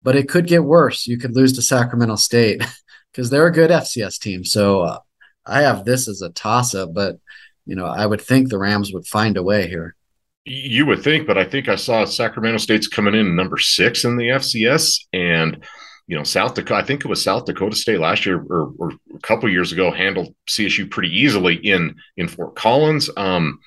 but 0.01 0.15
it 0.15 0.27
could 0.27 0.47
get 0.47 0.63
worse. 0.63 1.05
You 1.05 1.19
could 1.19 1.35
lose 1.35 1.53
to 1.53 1.61
Sacramento 1.61 2.15
State 2.15 2.63
because 3.11 3.29
they're 3.29 3.47
a 3.47 3.53
good 3.53 3.69
FCS 3.69 4.19
team. 4.19 4.43
So 4.43 4.81
uh, 4.81 4.99
I 5.45 5.61
have 5.61 5.85
this 5.85 6.07
as 6.07 6.21
a 6.23 6.29
toss 6.29 6.73
up, 6.73 6.93
but 6.93 7.19
you 7.67 7.75
know 7.75 7.85
I 7.85 8.07
would 8.07 8.21
think 8.21 8.49
the 8.49 8.57
Rams 8.57 8.91
would 8.91 9.05
find 9.05 9.37
a 9.37 9.43
way 9.43 9.67
here. 9.67 9.95
You 10.43 10.87
would 10.87 11.03
think, 11.03 11.27
but 11.27 11.37
I 11.37 11.43
think 11.43 11.69
I 11.69 11.75
saw 11.75 12.03
Sacramento 12.05 12.57
State's 12.57 12.87
coming 12.87 13.13
in 13.13 13.35
number 13.35 13.57
six 13.57 14.03
in 14.03 14.17
the 14.17 14.29
FCS, 14.29 15.05
and 15.13 15.63
you 16.07 16.17
know, 16.17 16.23
South 16.23 16.55
Dakota, 16.55 16.75
I 16.75 16.83
think 16.83 17.05
it 17.05 17.07
was 17.07 17.23
South 17.23 17.45
Dakota 17.45 17.75
State 17.75 17.99
last 17.99 18.25
year 18.25 18.43
or, 18.49 18.73
or 18.79 18.91
a 19.15 19.19
couple 19.19 19.49
years 19.49 19.71
ago 19.71 19.91
handled 19.91 20.35
CSU 20.49 20.89
pretty 20.89 21.09
easily 21.09 21.55
in 21.55 21.95
in 22.17 22.27
Fort 22.27 22.55
Collins. 22.55 23.09
Um, 23.15 23.59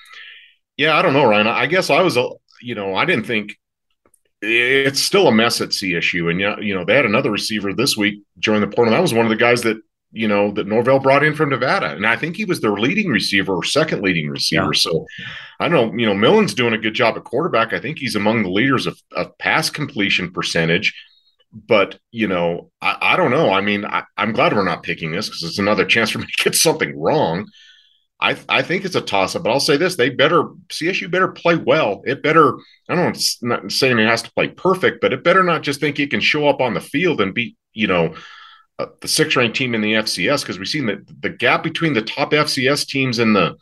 yeah, 0.76 0.96
I 0.96 1.02
don't 1.02 1.12
know, 1.12 1.24
Ryan. 1.24 1.46
I 1.46 1.66
guess 1.66 1.90
I 1.90 2.02
was, 2.02 2.16
a, 2.16 2.28
you 2.60 2.74
know, 2.74 2.94
I 2.94 3.04
didn't 3.04 3.26
think 3.26 3.56
it's 4.42 5.00
still 5.00 5.28
a 5.28 5.32
mess 5.32 5.60
at 5.60 5.70
CSU, 5.70 6.30
and 6.30 6.64
you 6.64 6.74
know, 6.74 6.84
they 6.84 6.94
had 6.96 7.06
another 7.06 7.30
receiver 7.30 7.72
this 7.72 7.96
week 7.96 8.22
join 8.38 8.60
the 8.60 8.66
portal. 8.66 8.92
That 8.92 9.00
was 9.00 9.14
one 9.14 9.24
of 9.24 9.30
the 9.30 9.36
guys 9.36 9.62
that 9.62 9.80
you 10.14 10.28
know 10.28 10.50
that 10.52 10.66
Norvell 10.66 11.00
brought 11.00 11.24
in 11.24 11.34
from 11.34 11.50
Nevada, 11.50 11.94
and 11.94 12.06
I 12.06 12.16
think 12.16 12.36
he 12.36 12.44
was 12.44 12.60
their 12.60 12.72
leading 12.72 13.08
receiver 13.08 13.54
or 13.54 13.64
second 13.64 14.02
leading 14.02 14.28
receiver. 14.28 14.72
Yeah. 14.72 14.78
So 14.78 15.06
I 15.60 15.68
don't 15.68 15.92
know, 15.92 15.98
you 15.98 16.06
know, 16.06 16.14
Millen's 16.14 16.54
doing 16.54 16.74
a 16.74 16.78
good 16.78 16.94
job 16.94 17.16
at 17.16 17.24
quarterback. 17.24 17.72
I 17.72 17.80
think 17.80 17.98
he's 17.98 18.16
among 18.16 18.42
the 18.42 18.50
leaders 18.50 18.86
of, 18.86 18.98
of 19.12 19.36
pass 19.38 19.70
completion 19.70 20.32
percentage 20.32 20.94
but 21.54 21.98
you 22.10 22.26
know, 22.26 22.70
I, 22.80 22.96
I 23.00 23.16
don't 23.16 23.30
know. 23.30 23.50
I 23.50 23.60
mean, 23.60 23.84
I, 23.84 24.02
am 24.18 24.32
glad 24.32 24.52
we're 24.52 24.64
not 24.64 24.82
picking 24.82 25.12
this 25.12 25.28
because 25.28 25.42
it's 25.44 25.58
another 25.58 25.84
chance 25.86 26.10
for 26.10 26.18
me 26.18 26.26
to 26.26 26.44
get 26.44 26.54
something 26.54 26.98
wrong. 26.98 27.46
I 28.20 28.36
I 28.48 28.62
think 28.62 28.84
it's 28.84 28.94
a 28.94 29.00
toss 29.00 29.34
up, 29.36 29.42
but 29.42 29.50
I'll 29.50 29.60
say 29.60 29.76
this: 29.76 29.96
they 29.96 30.10
better 30.10 30.44
CSU 30.68 31.10
better 31.10 31.28
play 31.28 31.56
well. 31.56 32.02
It 32.04 32.22
better. 32.22 32.56
I 32.88 32.94
don't 32.94 33.04
know. 33.04 33.08
It's 33.08 33.42
not 33.42 33.70
saying 33.70 33.98
it 33.98 34.08
has 34.08 34.22
to 34.22 34.32
play 34.32 34.48
perfect, 34.48 35.00
but 35.00 35.12
it 35.12 35.24
better 35.24 35.42
not 35.42 35.62
just 35.62 35.80
think 35.80 35.98
it 35.98 36.10
can 36.10 36.20
show 36.20 36.48
up 36.48 36.60
on 36.60 36.74
the 36.74 36.80
field 36.80 37.20
and 37.20 37.34
beat 37.34 37.56
you 37.72 37.86
know 37.86 38.14
uh, 38.78 38.86
the 39.00 39.08
six 39.08 39.36
ranked 39.36 39.56
team 39.56 39.74
in 39.74 39.80
the 39.80 39.94
FCS 39.94 40.42
because 40.42 40.58
we've 40.58 40.68
seen 40.68 40.86
that 40.86 41.22
the 41.22 41.30
gap 41.30 41.62
between 41.62 41.92
the 41.92 42.02
top 42.02 42.32
FCS 42.32 42.86
teams 42.86 43.18
and 43.18 43.34
the 43.34 43.56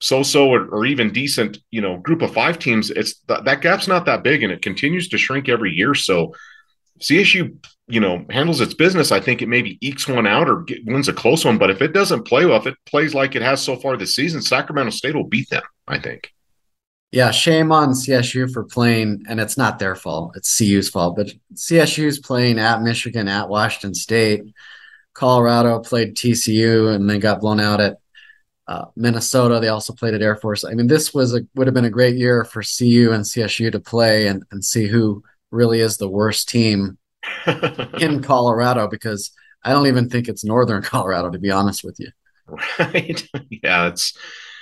so-so 0.00 0.48
or, 0.48 0.68
or, 0.68 0.86
even 0.86 1.12
decent, 1.12 1.58
you 1.72 1.80
know, 1.80 1.96
group 1.96 2.22
of 2.22 2.32
five 2.32 2.56
teams, 2.58 2.90
it's 2.90 3.14
th- 3.22 3.42
that 3.42 3.62
gap's 3.62 3.88
not 3.88 4.06
that 4.06 4.22
big, 4.22 4.44
and 4.44 4.52
it 4.52 4.62
continues 4.62 5.08
to 5.08 5.18
shrink 5.18 5.48
every 5.48 5.72
year. 5.72 5.92
So 5.92 6.34
CSU, 7.00 7.56
you 7.88 8.00
know, 8.00 8.24
handles 8.30 8.60
its 8.60 8.74
business, 8.74 9.10
I 9.10 9.18
think 9.18 9.42
it 9.42 9.48
maybe 9.48 9.76
ekes 9.80 10.06
one 10.06 10.26
out 10.26 10.48
or 10.48 10.62
get, 10.62 10.84
wins 10.84 11.08
a 11.08 11.12
close 11.12 11.44
one. 11.44 11.58
But 11.58 11.70
if 11.70 11.82
it 11.82 11.92
doesn't 11.92 12.28
play 12.28 12.46
well, 12.46 12.60
if 12.60 12.66
it 12.66 12.76
plays 12.86 13.12
like 13.12 13.34
it 13.34 13.42
has 13.42 13.60
so 13.60 13.74
far 13.74 13.96
this 13.96 14.14
season, 14.14 14.40
Sacramento 14.40 14.90
State 14.90 15.16
will 15.16 15.24
beat 15.24 15.50
them. 15.50 15.62
I 15.88 15.98
think. 15.98 16.30
Yeah, 17.10 17.30
shame 17.30 17.72
on 17.72 17.90
CSU 17.90 18.52
for 18.52 18.64
playing, 18.64 19.24
and 19.28 19.40
it's 19.40 19.56
not 19.56 19.78
their 19.78 19.94
fault; 19.94 20.36
it's 20.36 20.56
CU's 20.58 20.90
fault. 20.90 21.16
But 21.16 21.32
CSU's 21.54 22.18
playing 22.18 22.58
at 22.58 22.82
Michigan, 22.82 23.28
at 23.28 23.48
Washington 23.48 23.94
State. 23.94 24.42
Colorado 25.14 25.80
played 25.80 26.16
TCU, 26.16 26.94
and 26.94 27.08
they 27.08 27.18
got 27.18 27.40
blown 27.40 27.60
out 27.60 27.80
at 27.80 27.96
uh, 28.68 28.84
Minnesota. 28.94 29.58
They 29.58 29.68
also 29.68 29.94
played 29.94 30.14
at 30.14 30.22
Air 30.22 30.36
Force. 30.36 30.64
I 30.64 30.74
mean, 30.74 30.86
this 30.86 31.14
was 31.14 31.34
a 31.34 31.40
would 31.54 31.66
have 31.66 31.74
been 31.74 31.86
a 31.86 31.90
great 31.90 32.16
year 32.16 32.44
for 32.44 32.62
CU 32.62 33.10
and 33.12 33.24
CSU 33.24 33.72
to 33.72 33.80
play 33.80 34.26
and, 34.26 34.44
and 34.52 34.62
see 34.62 34.86
who 34.86 35.24
really 35.50 35.80
is 35.80 35.96
the 35.96 36.08
worst 36.08 36.48
team 36.48 36.98
in 38.00 38.22
Colorado 38.22 38.86
because 38.86 39.32
I 39.64 39.72
don't 39.72 39.86
even 39.86 40.08
think 40.08 40.28
it's 40.28 40.44
Northern 40.44 40.82
Colorado, 40.84 41.30
to 41.30 41.38
be 41.38 41.50
honest 41.50 41.82
with 41.82 41.98
you. 41.98 42.10
Right. 42.78 43.26
yeah, 43.50 43.88
it's 43.88 44.16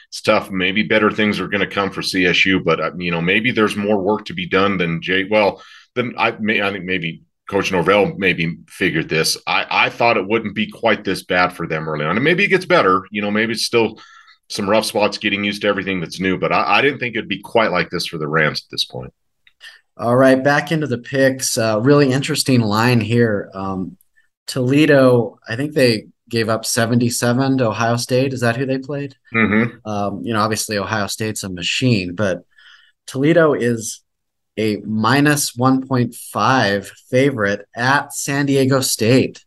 it's 0.09 0.21
tough. 0.21 0.51
Maybe 0.51 0.83
better 0.83 1.11
things 1.11 1.41
are 1.41 1.49
going 1.49 1.61
to 1.61 1.75
come 1.75 1.91
for 1.91 2.01
CSU, 2.01 2.63
but 2.63 2.81
uh, 2.81 2.93
you 2.97 3.11
know, 3.11 3.21
maybe 3.21 3.51
there's 3.51 3.77
more 3.77 4.01
work 4.01 4.25
to 4.27 4.35
be 4.35 4.47
done 4.47 4.79
than 4.79 5.03
Jay. 5.03 5.25
Well, 5.25 5.63
then 5.95 6.15
I 6.17 6.33
may 6.33 6.63
I 6.63 6.71
think 6.71 6.85
maybe 6.85 7.23
Coach 7.49 7.73
Norvell 7.73 8.15
maybe 8.17 8.59
figured 8.69 9.09
this. 9.09 9.37
I 9.47 9.67
I 9.71 9.91
thought 9.91 10.17
it 10.17 10.29
wouldn't 10.29 10.55
be 10.55 10.71
quite 10.71 11.05
this 11.05 11.25
bad 11.25 11.53
for 11.53 11.67
them 11.67 11.89
early 11.89 12.05
on, 12.05 12.17
and 12.17 12.25
maybe 12.25 12.45
it 12.45 12.49
gets 12.49 12.67
better. 12.67 13.07
You 13.11 13.23
know, 13.23 13.31
maybe 13.31 13.53
it's 13.53 13.65
still 13.65 13.99
some 14.49 14.71
rough 14.71 14.85
spots 14.85 15.19
getting 15.19 15.45
used 15.45 15.63
to 15.63 15.69
everything 15.69 16.01
that's 16.01 16.21
new, 16.21 16.39
but 16.39 16.53
I, 16.53 16.79
I 16.79 16.83
didn't 16.83 17.01
think 17.01 17.17
it'd 17.17 17.29
be 17.29 17.41
quite 17.41 17.73
like 17.73 17.91
this 17.91 18.07
for 18.07 18.19
the 18.19 18.29
Rams 18.29 18.63
at 18.65 18.71
this 18.71 18.85
point. 18.85 19.13
All 19.97 20.17
right, 20.17 20.43
back 20.43 20.71
into 20.71 20.87
the 20.87 20.99
picks. 20.99 21.57
Uh, 21.57 21.81
really 21.81 22.13
interesting 22.13 22.61
line 22.61 23.01
here. 23.01 23.51
Um, 23.55 23.97
Toledo, 24.47 25.39
I 25.49 25.57
think 25.57 25.73
they 25.73 26.07
gave 26.29 26.49
up 26.49 26.65
77 26.65 27.59
to 27.59 27.69
Ohio 27.69 27.97
State. 27.97 28.33
Is 28.33 28.41
that 28.41 28.57
who 28.57 28.67
they 28.67 28.79
played? 28.79 29.17
Mm-hmm. 29.33 29.89
Um, 29.89 30.23
you 30.23 30.33
know, 30.33 30.41
obviously 30.41 30.79
Ohio 30.79 31.07
State's 31.07 31.43
a 31.45 31.49
machine, 31.49 32.15
but 32.15 32.45
Toledo 33.07 33.53
is 33.55 34.03
a 34.59 34.77
minus 34.79 35.53
1.5 35.53 36.87
favorite 37.09 37.67
at 37.75 38.13
San 38.13 38.47
Diego 38.47 38.81
State. 38.81 39.45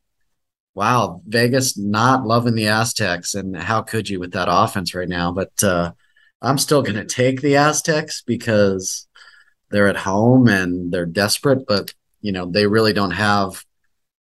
Wow, 0.76 1.22
Vegas 1.28 1.78
not 1.78 2.26
loving 2.26 2.56
the 2.56 2.68
Aztecs, 2.68 3.34
and 3.34 3.58
how 3.58 3.82
could 3.82 4.10
you 4.10 4.20
with 4.20 4.32
that 4.34 4.48
offense 4.50 4.94
right 4.94 5.10
now? 5.10 5.32
But 5.32 5.52
uh, 5.64 5.92
I'm 6.42 6.58
still 6.58 6.82
going 6.82 6.96
to 6.96 7.06
take 7.06 7.42
the 7.42 7.58
Aztecs 7.58 8.22
because 8.22 9.08
they're 9.72 9.88
at 9.88 9.98
home 9.98 10.48
and 10.48 10.92
they're 10.92 11.06
desperate, 11.06 11.66
but 11.68 11.94
you 12.22 12.32
know 12.32 12.46
they 12.46 12.68
really 12.68 12.94
don't 12.94 13.12
have 13.12 13.66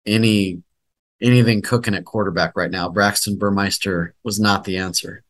any 0.06 0.62
anything 1.20 1.62
cooking 1.62 1.94
at 1.94 2.04
quarterback 2.04 2.52
right 2.56 2.70
now. 2.70 2.88
Braxton 2.88 3.38
Burmeister 3.38 4.14
was 4.22 4.38
not 4.38 4.64
the 4.64 4.78
answer. 4.78 5.22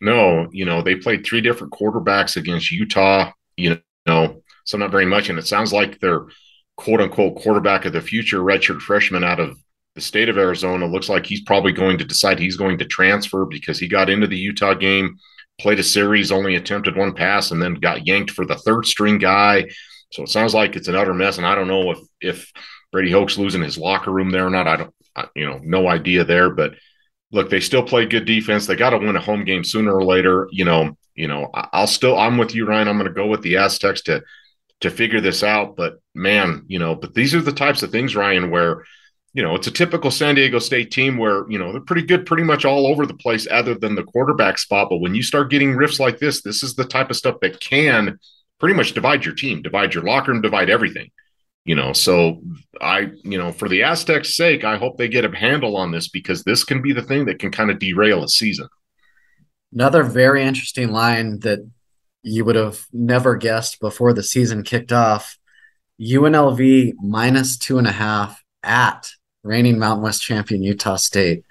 No, 0.00 0.48
you 0.52 0.64
know 0.64 0.82
they 0.82 0.96
played 0.96 1.24
three 1.24 1.40
different 1.40 1.72
quarterbacks 1.72 2.36
against 2.36 2.70
Utah. 2.70 3.32
You 3.56 3.80
know, 4.06 4.42
so 4.64 4.78
not 4.78 4.90
very 4.90 5.06
much, 5.06 5.28
and 5.28 5.38
it 5.38 5.46
sounds 5.46 5.72
like 5.72 6.00
their 6.00 6.26
quote 6.76 7.00
unquote 7.00 7.36
quarterback 7.36 7.84
of 7.84 7.92
the 7.92 8.00
future, 8.00 8.38
redshirt 8.38 8.80
freshman 8.80 9.24
out 9.24 9.40
of 9.40 9.56
the 9.94 10.00
state 10.00 10.28
of 10.28 10.38
Arizona, 10.38 10.86
looks 10.86 11.08
like 11.08 11.26
he's 11.26 11.42
probably 11.42 11.72
going 11.72 11.98
to 11.98 12.04
decide 12.04 12.38
he's 12.38 12.56
going 12.56 12.78
to 12.78 12.84
transfer 12.84 13.44
because 13.44 13.78
he 13.78 13.86
got 13.86 14.08
into 14.08 14.26
the 14.26 14.38
Utah 14.38 14.74
game 14.74 15.18
played 15.62 15.78
a 15.78 15.84
series, 15.84 16.32
only 16.32 16.56
attempted 16.56 16.96
one 16.96 17.14
pass, 17.14 17.50
and 17.50 17.62
then 17.62 17.74
got 17.74 18.06
yanked 18.06 18.32
for 18.32 18.44
the 18.44 18.56
third 18.56 18.86
string 18.86 19.18
guy. 19.18 19.68
So 20.10 20.24
it 20.24 20.28
sounds 20.28 20.54
like 20.54 20.76
it's 20.76 20.88
an 20.88 20.96
utter 20.96 21.14
mess. 21.14 21.38
And 21.38 21.46
I 21.46 21.54
don't 21.54 21.68
know 21.68 21.92
if 21.92 21.98
if 22.20 22.52
Brady 22.90 23.10
Hoke's 23.10 23.38
losing 23.38 23.62
his 23.62 23.78
locker 23.78 24.10
room 24.10 24.30
there 24.30 24.46
or 24.46 24.50
not. 24.50 24.66
I 24.66 24.76
don't, 24.76 24.94
you 25.34 25.46
know, 25.46 25.60
no 25.62 25.88
idea 25.88 26.24
there. 26.24 26.50
But 26.50 26.74
look, 27.30 27.50
they 27.50 27.60
still 27.60 27.82
play 27.82 28.06
good 28.06 28.24
defense. 28.24 28.66
They 28.66 28.76
got 28.76 28.90
to 28.90 28.98
win 28.98 29.16
a 29.16 29.20
home 29.20 29.44
game 29.44 29.64
sooner 29.64 29.94
or 29.94 30.04
later. 30.04 30.48
You 30.52 30.64
know, 30.64 30.96
you 31.14 31.28
know, 31.28 31.50
I'll 31.54 31.86
still, 31.86 32.18
I'm 32.18 32.38
with 32.38 32.54
you, 32.54 32.66
Ryan. 32.66 32.88
I'm 32.88 32.98
going 32.98 33.08
to 33.08 33.14
go 33.14 33.26
with 33.26 33.42
the 33.42 33.56
Aztecs 33.56 34.02
to 34.02 34.22
to 34.80 34.90
figure 34.90 35.20
this 35.20 35.42
out. 35.42 35.76
But 35.76 35.94
man, 36.14 36.64
you 36.66 36.78
know, 36.78 36.94
but 36.94 37.14
these 37.14 37.34
are 37.34 37.42
the 37.42 37.52
types 37.52 37.82
of 37.82 37.90
things, 37.90 38.16
Ryan, 38.16 38.50
where 38.50 38.84
you 39.34 39.42
know, 39.42 39.54
it's 39.54 39.66
a 39.66 39.70
typical 39.70 40.10
San 40.10 40.34
Diego 40.34 40.58
State 40.58 40.90
team 40.90 41.16
where, 41.16 41.50
you 41.50 41.58
know, 41.58 41.72
they're 41.72 41.80
pretty 41.80 42.06
good 42.06 42.26
pretty 42.26 42.42
much 42.42 42.64
all 42.64 42.86
over 42.86 43.06
the 43.06 43.14
place 43.14 43.46
other 43.50 43.74
than 43.74 43.94
the 43.94 44.04
quarterback 44.04 44.58
spot. 44.58 44.88
But 44.90 44.98
when 44.98 45.14
you 45.14 45.22
start 45.22 45.50
getting 45.50 45.74
rifts 45.74 45.98
like 45.98 46.18
this, 46.18 46.42
this 46.42 46.62
is 46.62 46.74
the 46.74 46.84
type 46.84 47.08
of 47.08 47.16
stuff 47.16 47.36
that 47.40 47.58
can 47.58 48.18
pretty 48.60 48.74
much 48.74 48.92
divide 48.92 49.24
your 49.24 49.34
team, 49.34 49.62
divide 49.62 49.94
your 49.94 50.04
locker 50.04 50.32
room, 50.32 50.42
divide 50.42 50.68
everything. 50.68 51.10
You 51.64 51.76
know, 51.76 51.92
so 51.92 52.42
I, 52.80 53.10
you 53.22 53.38
know, 53.38 53.52
for 53.52 53.68
the 53.68 53.84
Aztecs' 53.84 54.36
sake, 54.36 54.64
I 54.64 54.76
hope 54.76 54.98
they 54.98 55.08
get 55.08 55.24
a 55.24 55.36
handle 55.36 55.76
on 55.76 55.92
this 55.92 56.08
because 56.08 56.42
this 56.42 56.64
can 56.64 56.82
be 56.82 56.92
the 56.92 57.02
thing 57.02 57.26
that 57.26 57.38
can 57.38 57.52
kind 57.52 57.70
of 57.70 57.78
derail 57.78 58.24
a 58.24 58.28
season. 58.28 58.68
Another 59.72 60.02
very 60.02 60.42
interesting 60.42 60.90
line 60.90 61.38
that 61.40 61.60
you 62.22 62.44
would 62.44 62.56
have 62.56 62.84
never 62.92 63.36
guessed 63.36 63.80
before 63.80 64.12
the 64.12 64.22
season 64.22 64.62
kicked 64.62 64.92
off 64.92 65.38
UNLV 66.00 66.94
minus 67.00 67.56
two 67.56 67.78
and 67.78 67.86
a 67.86 67.92
half 67.92 68.42
at 68.62 69.08
reigning 69.42 69.78
Mountain 69.78 70.02
West 70.02 70.22
champion 70.22 70.62
Utah 70.62 70.96
State. 70.96 71.44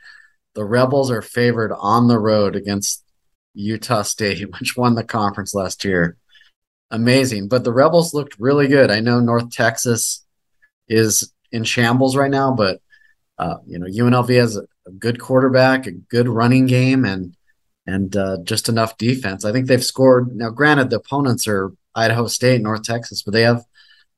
The 0.56 0.66
Rebels 0.66 1.12
are 1.12 1.22
favored 1.22 1.72
on 1.74 2.08
the 2.08 2.20
road 2.20 2.56
against 2.56 3.04
Utah 3.54 4.02
State, 4.02 4.50
which 4.60 4.76
won 4.76 4.96
the 4.96 5.04
conference 5.04 5.54
last 5.54 5.86
year. 5.86 6.18
Amazing. 6.92 7.48
But 7.48 7.64
the 7.64 7.74
Rebels 7.74 8.14
looked 8.14 8.40
really 8.40 8.68
good. 8.68 8.92
I 8.92 9.00
know 9.00 9.20
North 9.20 9.50
Texas 9.50 10.26
is 10.88 11.34
in 11.52 11.64
shambles 11.64 12.16
right 12.16 12.32
now, 12.32 12.54
but 12.54 12.82
uh, 13.38 13.58
you 13.66 13.80
know 13.80 13.88
UNLV 13.88 14.36
has 14.38 14.58
a, 14.58 14.64
good 15.00 15.20
quarterback, 15.20 15.88
a 15.88 15.92
good 15.92 16.28
running 16.28 16.66
game, 16.66 17.06
and 17.06 17.36
and 17.88 18.16
uh, 18.16 18.38
just 18.44 18.68
enough 18.68 18.98
defense. 18.98 19.46
I 19.46 19.52
think 19.52 19.68
they've 19.68 19.84
scored. 19.84 20.36
Now, 20.36 20.50
granted, 20.50 20.90
the 20.90 20.98
opponents 20.98 21.48
are 21.48 21.72
Idaho 21.96 22.28
State, 22.28 22.62
North 22.62 22.84
Texas, 22.84 23.22
but 23.22 23.34
they 23.34 23.44
have 23.44 23.64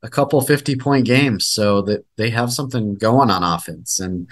a 0.03 0.09
couple 0.09 0.41
50 0.41 0.75
point 0.75 1.05
games 1.05 1.45
so 1.45 1.81
that 1.83 2.05
they 2.17 2.29
have 2.29 2.51
something 2.51 2.95
going 2.95 3.29
on 3.29 3.43
offense. 3.43 3.99
And, 3.99 4.27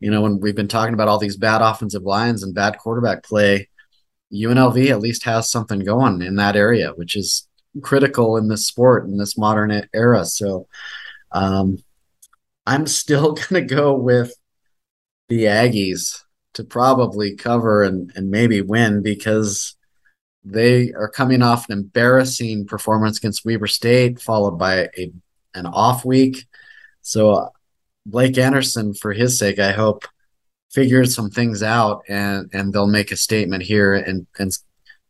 you 0.00 0.10
know, 0.10 0.22
when 0.22 0.40
we've 0.40 0.54
been 0.54 0.68
talking 0.68 0.94
about 0.94 1.08
all 1.08 1.18
these 1.18 1.36
bad 1.36 1.62
offensive 1.62 2.04
lines 2.04 2.42
and 2.42 2.54
bad 2.54 2.78
quarterback 2.78 3.24
play, 3.24 3.68
UNLV 4.32 4.90
at 4.90 5.00
least 5.00 5.24
has 5.24 5.50
something 5.50 5.80
going 5.80 6.22
in 6.22 6.36
that 6.36 6.56
area, 6.56 6.92
which 6.94 7.16
is 7.16 7.48
critical 7.82 8.36
in 8.36 8.48
this 8.48 8.66
sport 8.66 9.06
in 9.06 9.18
this 9.18 9.36
modern 9.36 9.88
era. 9.92 10.24
So, 10.24 10.68
um, 11.32 11.78
I'm 12.66 12.86
still 12.86 13.32
going 13.34 13.66
to 13.66 13.74
go 13.74 13.94
with 13.94 14.34
the 15.28 15.44
Aggies 15.44 16.22
to 16.54 16.64
probably 16.64 17.36
cover 17.36 17.82
and, 17.82 18.12
and 18.16 18.30
maybe 18.30 18.62
win 18.62 19.02
because 19.02 19.76
they 20.44 20.92
are 20.92 21.08
coming 21.08 21.42
off 21.42 21.68
an 21.68 21.78
embarrassing 21.78 22.66
performance 22.66 23.18
against 23.18 23.44
Weber 23.44 23.66
State, 23.66 24.20
followed 24.20 24.58
by 24.58 24.88
a 24.96 25.12
an 25.54 25.66
off 25.66 26.04
week. 26.04 26.46
So 27.02 27.30
uh, 27.32 27.48
Blake 28.04 28.38
Anderson, 28.38 28.94
for 28.94 29.12
his 29.12 29.38
sake, 29.38 29.58
I 29.58 29.72
hope 29.72 30.04
figures 30.70 31.14
some 31.14 31.30
things 31.30 31.62
out 31.62 32.02
and 32.08 32.50
and 32.52 32.72
they'll 32.72 32.86
make 32.86 33.10
a 33.10 33.16
statement 33.16 33.62
here 33.62 33.94
and 33.94 34.26
and 34.38 34.56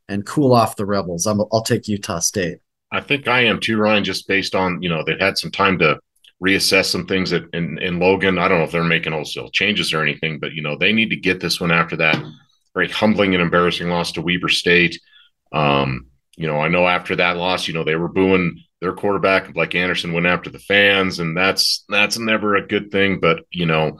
and 0.08 0.26
cool 0.26 0.52
off 0.52 0.76
the 0.76 0.86
rebels. 0.86 1.26
i 1.26 1.32
will 1.32 1.62
take 1.62 1.88
Utah 1.88 2.20
State. 2.20 2.58
I 2.92 3.00
think 3.00 3.28
I 3.28 3.40
am 3.44 3.60
too, 3.60 3.78
Ryan. 3.78 4.04
Just 4.04 4.28
based 4.28 4.54
on 4.54 4.82
you 4.82 4.88
know 4.88 5.02
they've 5.04 5.20
had 5.20 5.38
some 5.38 5.50
time 5.50 5.78
to 5.78 5.98
reassess 6.42 6.86
some 6.86 7.06
things 7.06 7.32
at, 7.32 7.44
in 7.52 7.78
in 7.78 7.98
Logan. 7.98 8.38
I 8.38 8.48
don't 8.48 8.58
know 8.58 8.64
if 8.64 8.72
they're 8.72 8.84
making 8.84 9.12
wholesale 9.12 9.50
changes 9.50 9.92
or 9.92 10.02
anything, 10.02 10.38
but 10.38 10.52
you 10.52 10.62
know 10.62 10.76
they 10.76 10.92
need 10.92 11.10
to 11.10 11.16
get 11.16 11.40
this 11.40 11.60
one 11.60 11.72
after 11.72 11.96
that 11.96 12.16
very 12.76 12.88
humbling 12.90 13.34
and 13.34 13.42
embarrassing 13.42 13.88
loss 13.88 14.12
to 14.12 14.20
Weber 14.20 14.50
State. 14.50 15.00
Um, 15.50 16.08
you 16.36 16.46
know, 16.46 16.60
I 16.60 16.68
know 16.68 16.86
after 16.86 17.16
that 17.16 17.38
loss, 17.38 17.66
you 17.66 17.72
know, 17.72 17.84
they 17.84 17.96
were 17.96 18.08
booing 18.08 18.62
their 18.82 18.92
quarterback, 18.92 19.54
Blake 19.54 19.74
Anderson 19.74 20.12
went 20.12 20.26
after 20.26 20.50
the 20.50 20.58
fans, 20.58 21.18
and 21.18 21.34
that's 21.34 21.86
that's 21.88 22.18
never 22.18 22.56
a 22.56 22.66
good 22.66 22.92
thing. 22.92 23.18
But 23.18 23.40
you 23.50 23.64
know, 23.64 23.98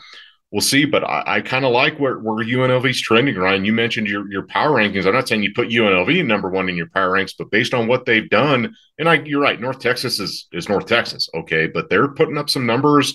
we'll 0.52 0.60
see. 0.60 0.84
But 0.84 1.04
I, 1.04 1.22
I 1.26 1.40
kind 1.40 1.64
of 1.64 1.72
like 1.72 1.98
where, 1.98 2.18
where 2.18 2.44
UNLV's 2.44 3.00
trending, 3.00 3.36
Ryan. 3.36 3.64
You 3.64 3.72
mentioned 3.72 4.08
your 4.08 4.30
your 4.30 4.46
power 4.46 4.78
rankings. 4.78 5.06
I'm 5.06 5.14
not 5.14 5.28
saying 5.28 5.42
you 5.42 5.52
put 5.54 5.68
UNLV 5.68 6.26
number 6.26 6.50
one 6.50 6.68
in 6.68 6.76
your 6.76 6.88
power 6.90 7.12
ranks, 7.12 7.34
but 7.34 7.50
based 7.50 7.74
on 7.74 7.86
what 7.86 8.04
they've 8.04 8.28
done, 8.28 8.74
and 8.98 9.08
I, 9.08 9.14
you're 9.14 9.40
right, 9.40 9.60
North 9.60 9.80
Texas 9.80 10.20
is 10.20 10.48
is 10.52 10.68
North 10.68 10.86
Texas, 10.86 11.28
okay, 11.34 11.66
but 11.66 11.90
they're 11.90 12.08
putting 12.08 12.38
up 12.38 12.50
some 12.50 12.66
numbers 12.66 13.12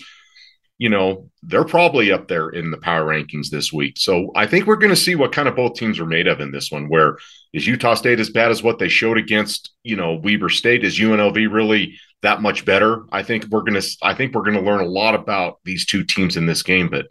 you 0.78 0.88
know, 0.88 1.30
they're 1.42 1.64
probably 1.64 2.10
up 2.10 2.28
there 2.28 2.48
in 2.48 2.70
the 2.70 2.76
power 2.78 3.04
rankings 3.04 3.50
this 3.50 3.72
week. 3.72 3.96
So 3.98 4.32
I 4.34 4.46
think 4.46 4.66
we're 4.66 4.76
going 4.76 4.90
to 4.90 4.96
see 4.96 5.14
what 5.14 5.32
kind 5.32 5.48
of 5.48 5.56
both 5.56 5.74
teams 5.74 6.00
are 6.00 6.06
made 6.06 6.26
of 6.26 6.40
in 6.40 6.50
this 6.50 6.70
one. 6.70 6.88
Where 6.88 7.18
is 7.52 7.66
Utah 7.66 7.94
State 7.94 8.20
as 8.20 8.30
bad 8.30 8.50
as 8.50 8.62
what 8.62 8.78
they 8.78 8.88
showed 8.88 9.18
against, 9.18 9.72
you 9.84 9.96
know, 9.96 10.14
Weber 10.14 10.48
State? 10.48 10.84
Is 10.84 10.98
UNLV 10.98 11.52
really 11.52 11.98
that 12.22 12.42
much 12.42 12.64
better? 12.64 13.04
I 13.12 13.22
think 13.22 13.46
we're 13.46 13.62
going 13.62 13.80
to, 13.80 13.96
I 14.02 14.14
think 14.14 14.34
we're 14.34 14.42
going 14.42 14.56
to 14.56 14.60
learn 14.60 14.80
a 14.80 14.86
lot 14.86 15.14
about 15.14 15.60
these 15.64 15.86
two 15.86 16.04
teams 16.04 16.36
in 16.36 16.46
this 16.46 16.62
game. 16.62 16.88
But 16.88 17.06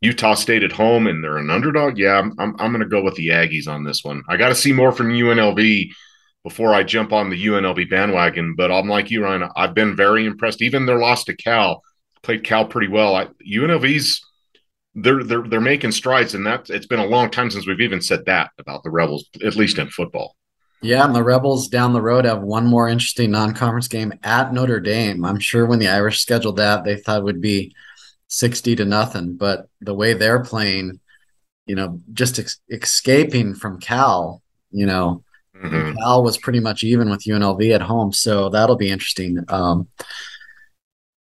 Utah 0.00 0.34
State 0.34 0.62
at 0.62 0.72
home 0.72 1.06
and 1.06 1.24
they're 1.24 1.38
an 1.38 1.50
underdog. 1.50 1.96
Yeah, 1.96 2.18
I'm, 2.18 2.34
I'm, 2.38 2.54
I'm 2.58 2.72
going 2.72 2.80
to 2.80 2.88
go 2.88 3.02
with 3.02 3.14
the 3.14 3.28
Aggies 3.28 3.68
on 3.68 3.84
this 3.84 4.04
one. 4.04 4.22
I 4.28 4.36
got 4.36 4.48
to 4.48 4.54
see 4.54 4.72
more 4.72 4.92
from 4.92 5.08
UNLV 5.08 5.90
before 6.42 6.74
I 6.74 6.82
jump 6.82 7.12
on 7.12 7.30
the 7.30 7.46
UNLV 7.46 7.88
bandwagon. 7.88 8.54
But 8.54 8.70
I'm 8.70 8.88
like 8.88 9.10
you, 9.10 9.22
Ryan. 9.24 9.48
I've 9.56 9.72
been 9.72 9.96
very 9.96 10.26
impressed. 10.26 10.60
Even 10.60 10.84
their 10.84 10.98
loss 10.98 11.24
to 11.24 11.34
Cal 11.34 11.82
played 12.24 12.44
Cal 12.44 12.66
pretty 12.66 12.88
well. 12.88 13.14
I, 13.14 13.26
UNLV's 13.46 14.24
they're 14.94 15.24
they're 15.24 15.42
they're 15.42 15.60
making 15.60 15.92
strides, 15.92 16.34
and 16.34 16.46
that 16.46 16.70
it's 16.70 16.86
been 16.86 17.00
a 17.00 17.06
long 17.06 17.30
time 17.30 17.50
since 17.50 17.66
we've 17.66 17.80
even 17.80 18.00
said 18.00 18.24
that 18.26 18.50
about 18.58 18.82
the 18.82 18.90
Rebels, 18.90 19.28
at 19.44 19.56
least 19.56 19.78
in 19.78 19.88
football. 19.88 20.36
Yeah, 20.82 21.04
and 21.04 21.14
the 21.14 21.22
Rebels 21.22 21.68
down 21.68 21.92
the 21.92 22.02
road 22.02 22.26
have 22.26 22.42
one 22.42 22.66
more 22.66 22.88
interesting 22.88 23.30
non-conference 23.30 23.88
game 23.88 24.12
at 24.22 24.52
Notre 24.52 24.80
Dame. 24.80 25.24
I'm 25.24 25.40
sure 25.40 25.66
when 25.66 25.78
the 25.78 25.88
Irish 25.88 26.20
scheduled 26.20 26.56
that, 26.56 26.84
they 26.84 26.96
thought 26.96 27.20
it 27.20 27.24
would 27.24 27.40
be 27.40 27.74
sixty 28.28 28.76
to 28.76 28.84
nothing, 28.84 29.36
but 29.36 29.68
the 29.80 29.94
way 29.94 30.12
they're 30.12 30.44
playing, 30.44 31.00
you 31.66 31.74
know, 31.74 32.00
just 32.12 32.38
ex- 32.38 32.60
escaping 32.68 33.54
from 33.54 33.80
Cal, 33.80 34.42
you 34.70 34.86
know, 34.86 35.24
mm-hmm. 35.56 35.96
Cal 35.96 36.22
was 36.22 36.38
pretty 36.38 36.60
much 36.60 36.84
even 36.84 37.10
with 37.10 37.24
UNLV 37.24 37.74
at 37.74 37.82
home, 37.82 38.12
so 38.12 38.48
that'll 38.50 38.76
be 38.76 38.90
interesting. 38.90 39.44
Um, 39.48 39.88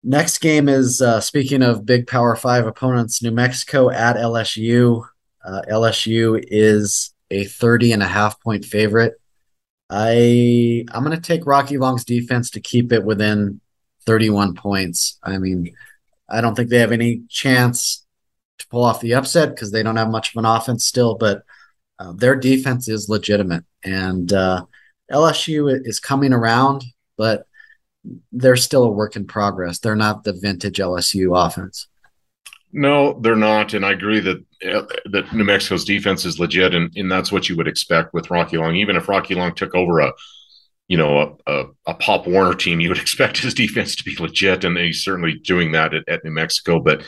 Next 0.04 0.40
game 0.40 0.68
is 0.68 1.02
uh, 1.02 1.22
speaking 1.22 1.62
of 1.62 1.86
big 1.86 2.08
Power 2.08 2.36
Five 2.36 2.68
opponents, 2.68 3.24
New 3.24 3.32
Mexico 3.32 3.90
at 3.90 4.18
LSU. 4.18 5.06
Uh, 5.46 5.62
LSU 5.70 6.44
is 6.48 7.14
a 7.32 7.46
30 7.46 7.94
and 7.94 8.04
a 8.04 8.08
half 8.08 8.40
point 8.42 8.66
favorite. 8.66 9.14
I 9.90 10.86
I'm 10.92 11.04
going 11.04 11.16
to 11.16 11.22
take 11.22 11.46
Rocky 11.46 11.78
Long's 11.78 12.04
defense 12.04 12.50
to 12.52 12.60
keep 12.60 12.92
it 12.92 13.06
within 13.06 13.62
31 14.06 14.56
points. 14.56 15.20
I 15.24 15.38
mean, 15.38 15.74
I 16.30 16.42
don't 16.42 16.56
think 16.56 16.70
they 16.70 16.80
have 16.80 16.92
any 16.92 17.24
chance 17.30 18.06
to 18.60 18.68
pull 18.68 18.84
off 18.84 19.02
the 19.02 19.14
upset 19.14 19.50
because 19.50 19.72
they 19.72 19.84
don't 19.84 19.96
have 19.96 20.10
much 20.10 20.32
of 20.32 20.38
an 20.38 20.46
offense 20.46 20.86
still, 20.86 21.16
but 21.16 21.44
uh, 22.00 22.12
their 22.14 22.36
defense 22.36 22.90
is 22.90 23.08
legitimate. 23.08 23.64
And 23.84 24.34
uh, 24.34 24.66
LSU 25.12 25.80
is 25.86 26.00
coming 26.00 26.34
around, 26.34 26.84
but 27.18 27.48
they're 28.32 28.56
still 28.56 28.84
a 28.84 28.92
work 28.92 29.16
in 29.16 29.26
progress. 29.26 29.80
They're 29.80 29.96
not 29.96 30.24
the 30.24 30.34
vintage 30.34 30.78
LSU 30.78 31.36
offense. 31.36 31.88
No, 32.76 33.20
they're 33.20 33.36
not, 33.36 33.76
and 33.76 33.86
I 33.86 33.92
agree 33.92 34.20
that 34.20 34.44
that 35.12 35.32
New 35.32 35.44
Mexico's 35.44 35.86
defense 35.86 36.26
is 36.26 36.40
legit, 36.40 36.74
and, 36.74 36.92
and 36.96 37.12
that's 37.12 37.32
what 37.32 37.48
you 37.48 37.56
would 37.56 37.68
expect 37.68 38.14
with 38.16 38.32
Rocky 38.32 38.58
Long. 38.58 38.76
Even 38.76 38.96
if 38.96 39.08
Rocky 39.08 39.36
Long 39.36 39.54
took 39.54 39.76
over 39.76 40.00
a, 40.00 40.12
you 40.88 40.98
know, 40.98 41.38
a, 41.46 41.52
a, 41.52 41.66
a 41.88 41.94
Pop 41.94 42.26
Warner 42.26 42.56
team, 42.56 42.80
you 42.80 42.90
would 42.90 42.98
expect 43.02 43.38
his 43.38 43.54
defense 43.54 43.96
to 43.96 44.04
be 44.04 44.16
legit, 44.20 44.64
and 44.64 44.76
he's 44.76 45.04
certainly 45.04 45.36
doing 45.36 45.72
that 45.74 45.94
at, 45.94 46.04
at 46.08 46.24
New 46.24 46.32
Mexico. 46.32 46.80
But 46.80 47.04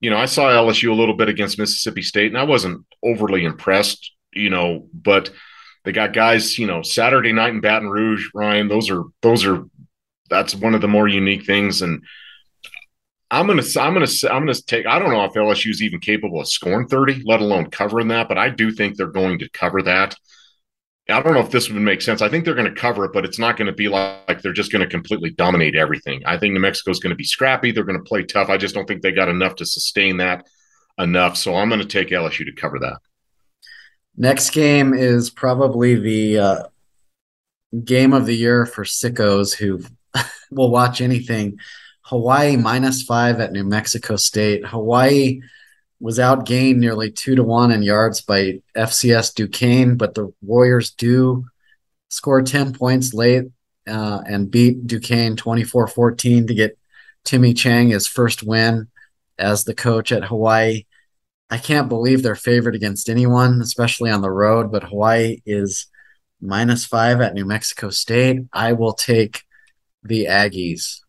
you 0.00 0.08
know, 0.08 0.16
I 0.16 0.26
saw 0.26 0.48
LSU 0.48 0.90
a 0.90 0.94
little 0.94 1.16
bit 1.16 1.28
against 1.28 1.58
Mississippi 1.58 2.02
State, 2.02 2.28
and 2.28 2.38
I 2.38 2.44
wasn't 2.44 2.86
overly 3.02 3.44
impressed. 3.44 4.12
You 4.32 4.50
know, 4.50 4.88
but 4.94 5.30
They 5.84 5.92
got 5.92 6.12
guys, 6.14 6.58
you 6.58 6.66
know, 6.66 6.82
Saturday 6.82 7.32
night 7.32 7.54
in 7.54 7.60
Baton 7.60 7.88
Rouge, 7.88 8.28
Ryan. 8.34 8.68
Those 8.68 8.90
are 8.90 9.04
those 9.22 9.44
are 9.44 9.64
that's 10.28 10.54
one 10.54 10.74
of 10.74 10.80
the 10.80 10.88
more 10.88 11.08
unique 11.08 11.44
things. 11.46 11.82
And 11.82 12.02
I'm 13.30 13.46
gonna 13.46 13.62
I'm 13.78 13.92
gonna 13.92 14.06
I'm 14.30 14.46
gonna 14.46 14.54
take. 14.54 14.86
I 14.86 14.98
don't 14.98 15.10
know 15.10 15.24
if 15.24 15.32
LSU 15.32 15.70
is 15.70 15.82
even 15.82 16.00
capable 16.00 16.40
of 16.40 16.48
scoring 16.48 16.88
30, 16.88 17.22
let 17.24 17.40
alone 17.40 17.70
covering 17.70 18.08
that. 18.08 18.28
But 18.28 18.38
I 18.38 18.50
do 18.50 18.70
think 18.70 18.96
they're 18.96 19.06
going 19.06 19.38
to 19.40 19.48
cover 19.50 19.82
that. 19.82 20.16
I 21.08 21.22
don't 21.22 21.34
know 21.34 21.40
if 21.40 21.50
this 21.50 21.70
would 21.70 21.80
make 21.80 22.02
sense. 22.02 22.20
I 22.20 22.28
think 22.28 22.44
they're 22.44 22.54
going 22.54 22.72
to 22.72 22.80
cover 22.80 23.04
it, 23.04 23.12
but 23.12 23.24
it's 23.24 23.38
not 23.38 23.56
going 23.56 23.66
to 23.66 23.72
be 23.72 23.86
like, 23.86 24.26
like 24.26 24.42
they're 24.42 24.52
just 24.52 24.72
going 24.72 24.82
to 24.82 24.90
completely 24.90 25.30
dominate 25.30 25.76
everything. 25.76 26.22
I 26.26 26.36
think 26.36 26.52
New 26.52 26.60
Mexico 26.60 26.90
is 26.90 26.98
going 26.98 27.10
to 27.10 27.16
be 27.16 27.24
scrappy. 27.24 27.70
They're 27.70 27.84
going 27.84 27.98
to 27.98 28.04
play 28.04 28.24
tough. 28.24 28.48
I 28.48 28.56
just 28.56 28.74
don't 28.74 28.86
think 28.86 29.02
they 29.02 29.12
got 29.12 29.28
enough 29.28 29.54
to 29.56 29.66
sustain 29.66 30.16
that 30.16 30.46
enough. 30.98 31.36
So 31.36 31.54
I'm 31.54 31.68
going 31.68 31.80
to 31.80 31.86
take 31.86 32.08
LSU 32.08 32.44
to 32.46 32.52
cover 32.52 32.80
that. 32.80 32.98
Next 34.16 34.50
game 34.50 34.94
is 34.94 35.30
probably 35.30 35.94
the 35.94 36.38
uh, 36.38 36.62
game 37.84 38.12
of 38.12 38.26
the 38.26 38.34
year 38.34 38.66
for 38.66 38.82
sickos 38.82 39.54
who 39.54 39.82
will 40.50 40.70
watch 40.70 41.00
anything. 41.00 41.58
Hawaii 42.02 42.56
minus 42.56 43.02
five 43.02 43.40
at 43.40 43.52
New 43.52 43.64
Mexico 43.64 44.16
State. 44.16 44.64
Hawaii 44.64 45.40
was 45.98 46.18
outgained 46.18 46.76
nearly 46.76 47.10
two 47.10 47.34
to 47.34 47.42
one 47.42 47.72
in 47.72 47.82
yards 47.82 48.20
by 48.20 48.60
FCS 48.76 49.34
Duquesne, 49.34 49.96
but 49.96 50.14
the 50.14 50.32
Warriors 50.42 50.90
do 50.90 51.46
score 52.08 52.42
10 52.42 52.74
points 52.74 53.12
late 53.12 53.46
uh, 53.88 54.22
and 54.26 54.50
beat 54.50 54.86
Duquesne 54.86 55.36
24 55.36 55.88
14 55.88 56.46
to 56.46 56.54
get 56.54 56.78
Timmy 57.24 57.54
Chang 57.54 57.88
his 57.88 58.06
first 58.06 58.42
win 58.42 58.88
as 59.38 59.64
the 59.64 59.74
coach 59.74 60.12
at 60.12 60.24
Hawaii. 60.24 60.84
I 61.50 61.58
can't 61.58 61.88
believe 61.88 62.22
they're 62.22 62.34
favored 62.34 62.74
against 62.74 63.08
anyone, 63.08 63.60
especially 63.60 64.10
on 64.10 64.20
the 64.20 64.30
road, 64.30 64.72
but 64.72 64.84
Hawaii 64.84 65.40
is 65.46 65.86
minus 66.40 66.84
five 66.84 67.20
at 67.20 67.34
New 67.34 67.44
Mexico 67.44 67.90
State. 67.90 68.42
I 68.52 68.72
will 68.72 68.92
take 68.92 69.42
the 70.08 70.26
Aggies. 70.26 71.00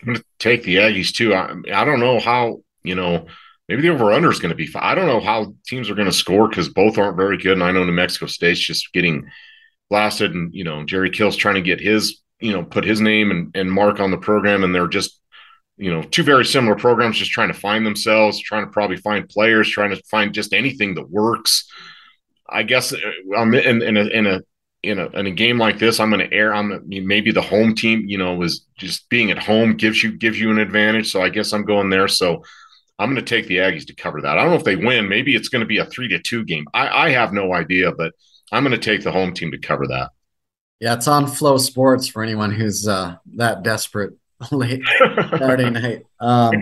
I'm 0.00 0.06
going 0.06 0.16
to 0.18 0.24
take 0.38 0.62
the 0.62 0.76
Aggies 0.76 1.12
too. 1.12 1.34
I, 1.34 1.52
I 1.72 1.84
don't 1.84 2.00
know 2.00 2.20
how, 2.20 2.62
you 2.82 2.94
know, 2.94 3.26
maybe 3.68 3.82
the 3.82 3.88
over 3.88 4.12
under 4.12 4.30
is 4.30 4.40
going 4.40 4.50
to 4.50 4.56
be 4.56 4.66
fine. 4.66 4.82
I 4.82 4.94
don't 4.94 5.06
know 5.06 5.20
how 5.20 5.54
teams 5.66 5.90
are 5.90 5.94
going 5.94 6.08
to 6.08 6.12
score 6.12 6.48
because 6.48 6.68
both 6.68 6.98
aren't 6.98 7.16
very 7.16 7.38
good. 7.38 7.52
And 7.52 7.62
I 7.62 7.70
know 7.70 7.84
New 7.84 7.92
Mexico 7.92 8.26
State's 8.26 8.60
just 8.60 8.92
getting 8.92 9.28
blasted, 9.90 10.32
and 10.32 10.54
you 10.54 10.64
know 10.64 10.84
Jerry 10.84 11.10
Kill's 11.10 11.36
trying 11.36 11.56
to 11.56 11.62
get 11.62 11.80
his 11.80 12.20
you 12.40 12.52
know 12.52 12.64
put 12.64 12.84
his 12.84 13.00
name 13.00 13.30
and, 13.30 13.54
and 13.54 13.70
mark 13.70 14.00
on 14.00 14.10
the 14.10 14.16
program, 14.16 14.64
and 14.64 14.74
they're 14.74 14.88
just 14.88 15.20
you 15.76 15.92
know 15.92 16.02
two 16.02 16.22
very 16.22 16.44
similar 16.44 16.76
programs, 16.76 17.18
just 17.18 17.32
trying 17.32 17.52
to 17.52 17.58
find 17.58 17.84
themselves, 17.84 18.40
trying 18.40 18.64
to 18.64 18.72
probably 18.72 18.96
find 18.96 19.28
players, 19.28 19.68
trying 19.68 19.90
to 19.90 20.02
find 20.10 20.32
just 20.32 20.54
anything 20.54 20.94
that 20.94 21.10
works. 21.10 21.70
I 22.48 22.62
guess 22.62 22.92
uh, 22.92 22.98
I'm 23.36 23.52
in, 23.54 23.82
in 23.82 23.96
a 23.96 24.06
in 24.06 24.26
a 24.26 24.40
in 24.82 24.98
a, 24.98 25.06
in 25.08 25.26
a 25.26 25.30
game 25.30 25.58
like 25.58 25.78
this, 25.78 26.00
I'm 26.00 26.10
going 26.10 26.26
to 26.26 26.34
air. 26.34 26.54
I'm 26.54 26.82
maybe 26.86 27.32
the 27.32 27.42
home 27.42 27.74
team, 27.74 28.04
you 28.06 28.18
know, 28.18 28.34
was 28.34 28.66
just 28.76 29.08
being 29.08 29.30
at 29.30 29.38
home 29.38 29.76
gives 29.76 30.02
you 30.02 30.12
gives 30.12 30.40
you 30.40 30.50
an 30.50 30.58
advantage. 30.58 31.10
So 31.10 31.22
I 31.22 31.28
guess 31.28 31.52
I'm 31.52 31.64
going 31.64 31.90
there. 31.90 32.08
So 32.08 32.42
I'm 32.98 33.12
going 33.12 33.24
to 33.24 33.28
take 33.28 33.46
the 33.46 33.58
Aggies 33.58 33.86
to 33.86 33.94
cover 33.94 34.20
that. 34.22 34.38
I 34.38 34.42
don't 34.42 34.50
know 34.50 34.58
if 34.58 34.64
they 34.64 34.76
win. 34.76 35.08
Maybe 35.08 35.34
it's 35.34 35.48
going 35.48 35.60
to 35.60 35.66
be 35.66 35.78
a 35.78 35.86
three 35.86 36.08
to 36.08 36.18
two 36.18 36.44
game. 36.44 36.66
I, 36.72 37.06
I 37.06 37.10
have 37.10 37.32
no 37.32 37.52
idea, 37.52 37.92
but 37.92 38.12
I'm 38.52 38.64
going 38.64 38.78
to 38.78 38.90
take 38.90 39.02
the 39.02 39.12
home 39.12 39.32
team 39.32 39.50
to 39.52 39.58
cover 39.58 39.86
that. 39.88 40.10
Yeah, 40.80 40.94
it's 40.94 41.08
on 41.08 41.26
FloSports 41.26 42.10
for 42.10 42.22
anyone 42.22 42.50
who's 42.50 42.88
uh, 42.88 43.16
that 43.36 43.62
desperate 43.62 44.14
late 44.50 44.82
Saturday 44.98 45.70
night. 45.70 46.06
Um, 46.20 46.52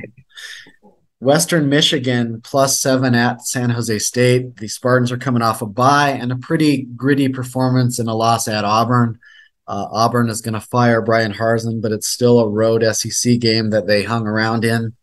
Western 1.20 1.68
Michigan 1.68 2.40
plus 2.42 2.81
seven 2.81 3.14
at 3.14 3.42
San 3.44 3.70
Jose 3.70 3.98
State. 3.98 4.57
The 4.57 4.68
Spartans 4.68 5.11
are 5.11 5.18
coming 5.18 5.42
off 5.42 5.62
a 5.62 5.66
bye 5.66 6.11
and 6.11 6.31
a 6.31 6.37
pretty 6.37 6.85
gritty 6.85 7.28
performance 7.28 7.98
in 7.98 8.07
a 8.07 8.14
loss 8.14 8.46
at 8.46 8.64
Auburn. 8.64 9.18
Uh, 9.66 9.87
Auburn 9.90 10.31
is 10.31 10.40
going 10.40 10.54
to 10.54 10.61
fire 10.61 11.02
Bryan 11.02 11.33
Harsin, 11.33 11.83
but 11.83 11.92
it's 11.92 12.07
still 12.07 12.38
a 12.38 12.48
road 12.48 12.85
SEC 12.94 13.38
game 13.40 13.70
that 13.70 13.87
they 13.87 14.02
hung 14.02 14.26
around 14.26 14.64
in. 14.64 14.96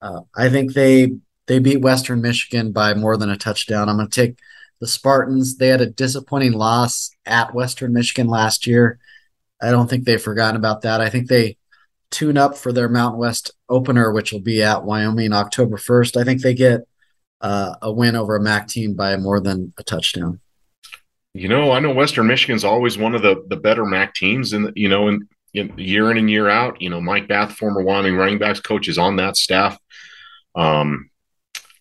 Uh, 0.00 0.20
I 0.36 0.48
think 0.48 0.74
they 0.74 1.12
they 1.46 1.60
beat 1.60 1.80
Western 1.80 2.20
Michigan 2.20 2.72
by 2.72 2.94
more 2.94 3.16
than 3.16 3.30
a 3.30 3.36
touchdown. 3.36 3.88
I'm 3.88 3.96
going 3.96 4.08
to 4.08 4.20
take 4.20 4.38
the 4.80 4.86
Spartans. 4.86 5.56
They 5.56 5.68
had 5.68 5.80
a 5.80 5.86
disappointing 5.86 6.52
loss 6.52 7.10
at 7.24 7.54
Western 7.54 7.92
Michigan 7.92 8.26
last 8.26 8.66
year. 8.66 8.98
I 9.60 9.70
don't 9.70 9.88
think 9.88 10.04
they've 10.04 10.20
forgotten 10.20 10.56
about 10.56 10.82
that. 10.82 11.00
I 11.00 11.08
think 11.08 11.28
they 11.28 11.56
tune 12.12 12.36
up 12.36 12.56
for 12.56 12.72
their 12.72 12.88
Mountain 12.88 13.18
West 13.18 13.50
opener, 13.68 14.12
which 14.12 14.32
will 14.32 14.40
be 14.40 14.62
at 14.62 14.84
Wyoming 14.84 15.32
October 15.32 15.76
1st. 15.76 16.20
I 16.20 16.24
think 16.24 16.42
they 16.42 16.54
get 16.54 16.82
uh, 17.40 17.74
a 17.82 17.92
win 17.92 18.14
over 18.14 18.36
a 18.36 18.40
MAC 18.40 18.68
team 18.68 18.94
by 18.94 19.16
more 19.16 19.40
than 19.40 19.72
a 19.78 19.82
touchdown. 19.82 20.40
You 21.34 21.48
know, 21.48 21.72
I 21.72 21.80
know 21.80 21.90
Western 21.90 22.26
Michigan's 22.26 22.64
always 22.64 22.98
one 22.98 23.14
of 23.14 23.22
the 23.22 23.42
the 23.48 23.56
better 23.56 23.86
MAC 23.86 24.14
teams, 24.14 24.52
and 24.52 24.70
you 24.76 24.88
know, 24.88 25.08
in, 25.08 25.26
in 25.54 25.72
year 25.78 26.10
in 26.10 26.18
and 26.18 26.30
year 26.30 26.48
out. 26.48 26.80
You 26.80 26.90
know, 26.90 27.00
Mike 27.00 27.26
Bath, 27.26 27.52
former 27.52 27.82
Wyoming 27.82 28.16
running 28.16 28.38
backs 28.38 28.60
coach, 28.60 28.86
is 28.86 28.98
on 28.98 29.16
that 29.16 29.36
staff. 29.36 29.78
Um, 30.54 31.10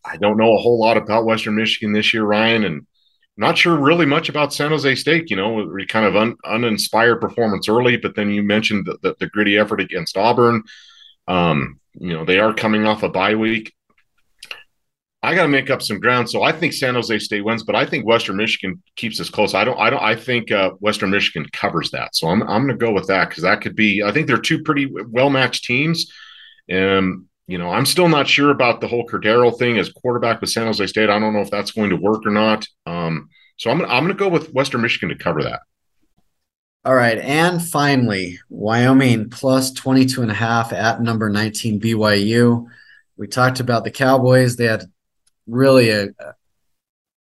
I 0.06 0.18
don't 0.18 0.38
know 0.38 0.56
a 0.56 0.60
whole 0.60 0.80
lot 0.80 0.98
about 0.98 1.26
Western 1.26 1.56
Michigan 1.56 1.92
this 1.92 2.14
year, 2.14 2.24
Ryan, 2.24 2.64
and 2.64 2.88
not 3.42 3.58
sure 3.58 3.76
really 3.76 4.06
much 4.06 4.30
about 4.30 4.54
San 4.54 4.70
Jose 4.70 4.96
State. 4.96 5.30
You 5.30 5.36
know, 5.36 5.78
kind 5.90 6.06
of 6.06 6.16
un, 6.16 6.36
uninspired 6.46 7.20
performance 7.20 7.68
early, 7.68 7.98
but 7.98 8.16
then 8.16 8.30
you 8.30 8.44
mentioned 8.44 8.86
the, 8.86 8.98
the, 9.02 9.16
the 9.20 9.28
gritty 9.28 9.58
effort 9.58 9.82
against 9.82 10.18
Auburn. 10.18 10.64
Um, 11.28 11.80
you 11.94 12.14
know, 12.14 12.24
they 12.24 12.40
are 12.40 12.54
coming 12.54 12.86
off 12.86 13.04
a 13.04 13.10
bye 13.10 13.36
week. 13.36 13.74
I 15.24 15.36
got 15.36 15.44
to 15.44 15.50
make 15.50 15.70
up 15.70 15.84
some 15.84 16.00
ground, 16.00 16.30
so 16.30 16.42
I 16.42 16.52
think 16.52 16.74
San 16.74 16.96
Jose 16.96 17.20
State 17.20 17.46
wins, 17.46 17.62
but 17.62 17.76
I 17.76 17.86
think 17.86 18.08
Western 18.08 18.38
Michigan 18.38 18.82
keeps 18.96 19.20
us 19.20 19.30
close. 19.30 19.54
I 19.54 19.64
don't. 19.64 19.78
I 19.80 19.92
don't. 19.92 20.02
I 20.02 20.16
think 20.16 20.52
uh, 20.52 20.72
Western 20.80 21.12
Michigan 21.12 21.48
covers 21.52 21.92
that, 21.92 22.16
so 22.16 22.28
I'm. 22.28 22.42
I'm 22.44 22.66
going 22.66 22.80
to 22.80 22.86
go 22.86 22.92
with 22.92 23.08
that 23.08 23.30
because 23.30 23.44
that 23.44 23.62
could 23.62 23.76
be. 23.76 24.02
I 24.02 24.12
think 24.12 24.26
they're 24.26 24.38
two 24.38 24.64
pretty 24.64 24.92
well 25.08 25.30
matched 25.30 25.66
teams. 25.66 26.12
Um, 26.72 27.28
you 27.52 27.58
know, 27.58 27.70
I'm 27.70 27.86
still 27.86 28.08
not 28.08 28.30
sure 28.30 28.50
about 28.50 28.80
the 28.80 28.88
whole 28.88 29.06
Cordeiro 29.06 29.56
thing 29.60 29.78
as 29.78 29.92
quarterback 29.92 30.40
with 30.40 30.50
San 30.50 30.68
Jose 30.68 30.88
State. 30.88 31.10
I 31.10 31.20
don't 31.20 31.34
know 31.34 31.42
if 31.42 31.52
that's 31.52 31.72
going 31.72 31.90
to 31.90 31.98
work 31.98 32.26
or 32.26 32.32
not. 32.32 32.66
Um, 32.86 33.28
so 33.58 33.70
I'm 33.70 33.80
gonna, 33.80 33.92
I'm 33.92 34.06
going 34.06 34.16
to 34.16 34.20
go 34.20 34.30
with 34.30 34.54
Western 34.54 34.82
Michigan 34.82 35.10
to 35.10 35.22
cover 35.22 35.44
that. 35.44 35.60
All 36.86 36.96
right. 36.96 37.18
And 37.18 37.62
finally, 37.62 38.40
Wyoming 38.50 39.30
plus 39.30 39.74
22 39.74 40.22
and 40.22 40.32
a 40.32 40.34
half 40.34 40.72
at 40.72 41.02
number 41.02 41.30
19 41.30 41.82
BYU. 41.82 42.68
We 43.18 43.28
talked 43.28 43.60
about 43.60 43.84
the 43.84 43.92
Cowboys. 43.92 44.56
They 44.56 44.66
had 44.66 44.86
really 45.46 45.90
a, 45.90 46.08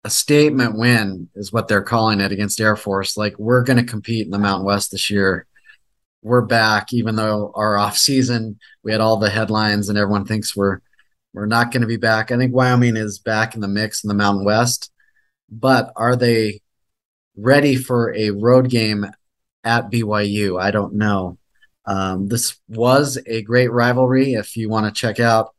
a 0.05 0.11
statement 0.11 0.79
win, 0.79 1.29
is 1.35 1.53
what 1.53 1.67
they're 1.67 1.83
calling 1.83 2.21
it 2.21 2.31
against 2.31 2.61
Air 2.61 2.77
Force. 2.77 3.17
Like, 3.17 3.37
we're 3.37 3.65
going 3.65 3.85
to 3.85 3.91
compete 3.91 4.27
in 4.27 4.31
the 4.31 4.39
Mountain 4.39 4.65
West 4.65 4.93
this 4.93 5.11
year 5.11 5.49
we're 6.23 6.43
back, 6.43 6.93
even 6.93 7.17
though 7.17 7.53
our 7.55 7.77
off 7.77 7.97
season 7.97 8.59
we 8.83 8.93
had 8.93 9.01
all 9.01 9.17
the 9.17 9.31
headlines 9.31 9.89
and 9.89 9.99
everyone 9.99 10.25
thinks 10.25 10.55
we're 10.55 10.81
we're 11.33 11.47
not 11.47 11.71
going 11.71 11.83
to 11.83 11.87
be 11.87 11.97
back. 11.97 12.31
I 12.31 12.37
think 12.37 12.55
Wyoming 12.55 12.97
is 12.97 13.19
back 13.19 13.55
in 13.55 13.61
the 13.61 13.69
mix 13.69 14.03
in 14.03 14.09
the 14.09 14.15
Mountain 14.15 14.45
West, 14.45 14.91
but 15.49 15.93
are 15.97 16.17
they 16.17 16.61
ready 17.37 17.77
for 17.77 18.13
a 18.15 18.31
road 18.31 18.69
game 18.69 19.07
at 19.63 19.91
BYU? 19.91 20.61
I 20.61 20.73
don't 20.73 20.95
know. 20.95 21.39
Um, 21.87 22.29
this 22.29 22.59
was 22.69 23.19
a 23.27 23.43
great 23.43 23.71
rivalry. 23.71 24.35
If 24.35 24.57
you 24.57 24.69
want 24.69 24.87
to 24.87 25.01
check 25.01 25.21
out 25.21 25.55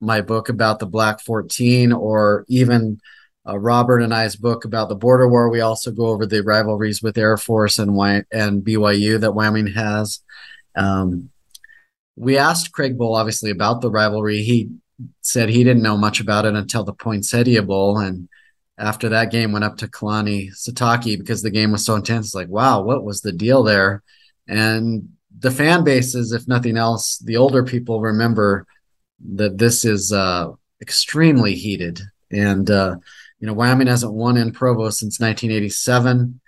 my 0.00 0.20
book 0.20 0.48
about 0.48 0.78
the 0.78 0.86
Black 0.86 1.20
14 1.20 1.92
or 1.92 2.44
even 2.48 3.00
uh, 3.46 3.58
Robert 3.58 4.00
and 4.00 4.14
I's 4.14 4.36
book 4.36 4.64
about 4.64 4.88
the 4.88 4.94
border 4.94 5.28
war. 5.28 5.48
We 5.48 5.60
also 5.60 5.90
go 5.90 6.06
over 6.06 6.26
the 6.26 6.42
rivalries 6.42 7.02
with 7.02 7.18
Air 7.18 7.36
Force 7.36 7.78
and 7.78 7.94
y- 7.94 8.24
and 8.30 8.62
BYU 8.62 9.18
that 9.20 9.32
Wyoming 9.32 9.68
has. 9.68 10.20
Um, 10.76 11.30
we 12.14 12.38
asked 12.38 12.72
Craig 12.72 12.96
Bohl 12.96 13.16
obviously 13.16 13.50
about 13.50 13.80
the 13.80 13.90
rivalry. 13.90 14.42
He 14.42 14.70
said 15.22 15.48
he 15.48 15.64
didn't 15.64 15.82
know 15.82 15.96
much 15.96 16.20
about 16.20 16.44
it 16.44 16.54
until 16.54 16.84
the 16.84 16.92
Poinsettia 16.92 17.62
Bowl, 17.62 17.98
and 17.98 18.28
after 18.78 19.08
that 19.08 19.30
game 19.30 19.50
went 19.50 19.64
up 19.64 19.76
to 19.78 19.88
Kalani 19.88 20.50
Sitake 20.50 21.18
because 21.18 21.42
the 21.42 21.50
game 21.50 21.72
was 21.72 21.84
so 21.84 21.96
intense. 21.96 22.26
It's 22.26 22.34
like, 22.34 22.48
wow, 22.48 22.82
what 22.82 23.04
was 23.04 23.22
the 23.22 23.32
deal 23.32 23.62
there? 23.64 24.02
And 24.46 25.08
the 25.36 25.50
fan 25.50 25.82
bases, 25.82 26.32
if 26.32 26.46
nothing 26.46 26.76
else, 26.76 27.18
the 27.18 27.36
older 27.36 27.64
people 27.64 28.00
remember 28.00 28.66
that 29.34 29.58
this 29.58 29.84
is 29.84 30.12
uh, 30.12 30.52
extremely 30.80 31.56
heated 31.56 32.00
and. 32.30 32.70
Uh, 32.70 32.96
you 33.42 33.48
know, 33.48 33.54
Wyoming 33.54 33.88
hasn't 33.88 34.12
won 34.12 34.36
in 34.36 34.52
Provo 34.52 34.88
since 34.90 35.18
1987. 35.18 36.40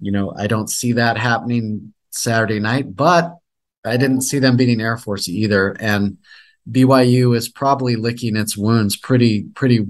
You 0.00 0.12
know, 0.12 0.32
I 0.34 0.46
don't 0.46 0.70
see 0.70 0.92
that 0.92 1.18
happening 1.18 1.92
Saturday 2.08 2.58
night, 2.58 2.96
but 2.96 3.36
I 3.84 3.98
didn't 3.98 4.22
see 4.22 4.38
them 4.38 4.56
beating 4.56 4.80
Air 4.80 4.96
Force 4.96 5.28
either. 5.28 5.76
And 5.78 6.16
BYU 6.70 7.36
is 7.36 7.50
probably 7.50 7.96
licking 7.96 8.34
its 8.34 8.56
wounds 8.56 8.96
pretty, 8.96 9.42
pretty, 9.54 9.84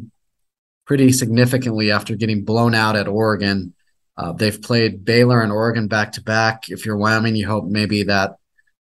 pretty 0.85 1.13
significantly 1.13 1.93
after 1.93 2.17
getting 2.17 2.43
blown 2.43 2.75
out 2.75 2.97
at 2.97 3.07
Oregon. 3.07 3.73
Uh, 4.17 4.33
they've 4.33 4.61
played 4.61 5.05
Baylor 5.05 5.41
and 5.41 5.53
Oregon 5.53 5.87
back 5.87 6.11
to 6.13 6.23
back. 6.23 6.71
If 6.71 6.85
you're 6.85 6.97
Wyoming, 6.97 7.37
you 7.37 7.47
hope 7.47 7.67
maybe 7.67 8.03
that 8.03 8.33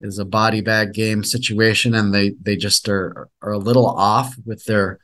is 0.00 0.18
a 0.18 0.24
body 0.24 0.62
bag 0.62 0.94
game 0.94 1.22
situation, 1.22 1.94
and 1.94 2.14
they 2.14 2.30
they 2.40 2.56
just 2.56 2.88
are 2.88 3.28
are 3.42 3.52
a 3.52 3.58
little 3.58 3.86
off 3.86 4.34
with 4.46 4.64
their 4.64 5.00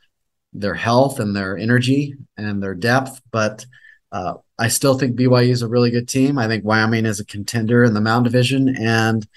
their 0.59 0.73
health 0.75 1.19
and 1.19 1.35
their 1.35 1.57
energy 1.57 2.15
and 2.37 2.61
their 2.63 2.75
depth. 2.75 3.21
But 3.31 3.65
Uh, 4.11 4.35
I 4.57 4.69
still 4.69 4.97
think 4.97 5.17
BYU 5.17 5.49
is 5.51 5.61
a 5.61 5.67
really 5.67 5.91
good 5.91 6.07
team. 6.07 6.37
I 6.37 6.47
think 6.47 6.63
Wyoming 6.63 7.05
is 7.05 7.19
a 7.19 7.25
contender 7.25 7.83
in 7.83 7.93
the 7.93 7.99
Mountain 8.01 8.31
Division, 8.31 8.75
and 8.77 9.27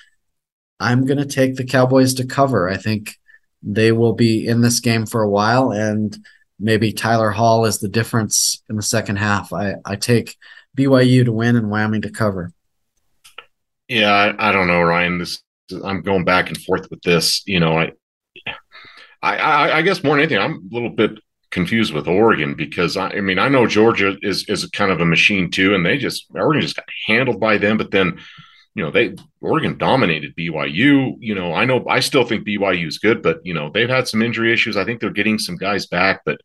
I'm 0.79 1.05
going 1.07 1.19
to 1.19 1.27
take 1.27 1.57
the 1.57 1.65
Cowboys 1.65 2.15
to 2.15 2.27
cover. 2.27 2.69
I 2.69 2.77
think 2.77 3.19
they 3.63 3.91
will 3.91 4.13
be 4.13 4.47
in 4.47 4.61
this 4.61 4.79
game 4.81 5.07
for 5.07 5.23
a 5.23 5.29
while, 5.31 5.73
and 5.73 6.17
maybe 6.61 6.93
Tyler 6.93 7.31
Hall 7.31 7.65
is 7.65 7.79
the 7.81 7.89
difference 7.89 8.63
in 8.71 8.77
the 8.77 8.83
second 8.83 9.17
half. 9.17 9.53
I, 9.53 9.75
I 9.85 9.97
take 9.97 10.37
BYU 10.77 11.25
to 11.25 11.33
win 11.33 11.57
and 11.57 11.71
Wyoming 11.71 12.03
to 12.03 12.11
cover. 12.11 12.53
Yeah, 13.89 14.13
I, 14.13 14.51
I 14.51 14.53
don't 14.53 14.69
know, 14.69 14.83
Ryan. 14.83 15.19
This 15.19 15.43
I'm 15.85 16.03
going 16.03 16.25
back 16.25 16.49
and 16.49 16.59
forth 16.59 16.89
with 16.91 17.03
this. 17.03 17.43
You 17.47 17.61
know, 17.61 17.79
I, 17.79 17.93
I, 19.23 19.73
I 19.79 19.83
guess 19.83 20.05
more 20.05 20.15
than 20.17 20.25
anything, 20.25 20.39
I'm 20.39 20.69
a 20.71 20.75
little 20.75 20.91
bit 20.91 21.19
confused 21.51 21.95
with 21.95 22.07
Oregon 22.07 22.55
because 22.55 22.97
I, 22.97 23.09
I 23.09 23.21
mean 23.21 23.39
I 23.39 23.49
know 23.49 23.67
Georgia 23.67 24.17
is 24.23 24.49
is 24.49 24.67
kind 24.67 24.91
of 24.91 25.01
a 25.01 25.07
machine 25.07 25.51
too, 25.51 25.75
and 25.75 25.85
they 25.85 25.99
just 25.99 26.27
Oregon 26.35 26.61
just 26.61 26.77
got 26.77 26.87
handled 27.07 27.41
by 27.41 27.59
them, 27.59 27.79
but 27.79 27.91
then 27.91 28.19
you 28.75 28.85
know 28.85 28.91
they 28.91 29.15
Oregon 29.41 29.79
dominated 29.79 30.37
BYU. 30.37 31.17
You 31.19 31.35
know 31.35 31.55
I 31.55 31.65
know 31.65 31.85
I 31.89 32.01
still 32.01 32.25
think 32.25 32.47
BYU 32.47 32.87
is 32.87 32.99
good, 32.99 33.23
but 33.23 33.41
you 33.45 33.55
know 33.55 33.71
they've 33.73 33.89
had 33.89 34.09
some 34.09 34.23
injury 34.23 34.53
issues. 34.53 34.77
I 34.77 34.85
think 34.85 35.01
they're 35.01 35.11
getting 35.11 35.39
some 35.39 35.57
guys 35.57 35.87
back, 35.87 36.23
but 36.25 36.41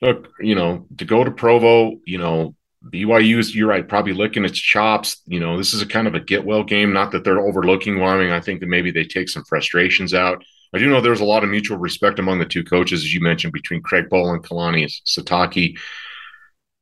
look, 0.00 0.28
you 0.40 0.54
know 0.54 0.86
to 0.98 1.04
go 1.04 1.22
to 1.22 1.30
Provo, 1.30 1.98
you 2.04 2.18
know 2.18 2.54
BYU's, 2.90 3.54
you're 3.54 3.68
right, 3.68 3.88
probably 3.88 4.12
licking 4.12 4.44
its 4.44 4.58
chops. 4.58 5.22
You 5.26 5.40
know, 5.40 5.56
this 5.56 5.72
is 5.72 5.80
a 5.80 5.86
kind 5.86 6.06
of 6.06 6.14
a 6.14 6.20
get 6.20 6.44
well 6.44 6.64
game. 6.64 6.92
Not 6.92 7.12
that 7.12 7.24
they're 7.24 7.40
overlooking 7.40 7.98
Wyoming. 7.98 8.30
I 8.30 8.40
think 8.40 8.60
that 8.60 8.68
maybe 8.68 8.90
they 8.90 9.04
take 9.04 9.28
some 9.28 9.44
frustrations 9.44 10.12
out. 10.12 10.44
I 10.74 10.78
do 10.78 10.90
know 10.90 11.00
there's 11.00 11.20
a 11.20 11.24
lot 11.24 11.44
of 11.44 11.50
mutual 11.50 11.78
respect 11.78 12.18
among 12.18 12.40
the 12.40 12.44
two 12.44 12.64
coaches, 12.64 13.02
as 13.02 13.14
you 13.14 13.20
mentioned, 13.20 13.52
between 13.52 13.80
Craig 13.80 14.08
Bohl 14.10 14.34
and 14.34 14.42
Kalani 14.42 14.90
Sitake. 15.06 15.78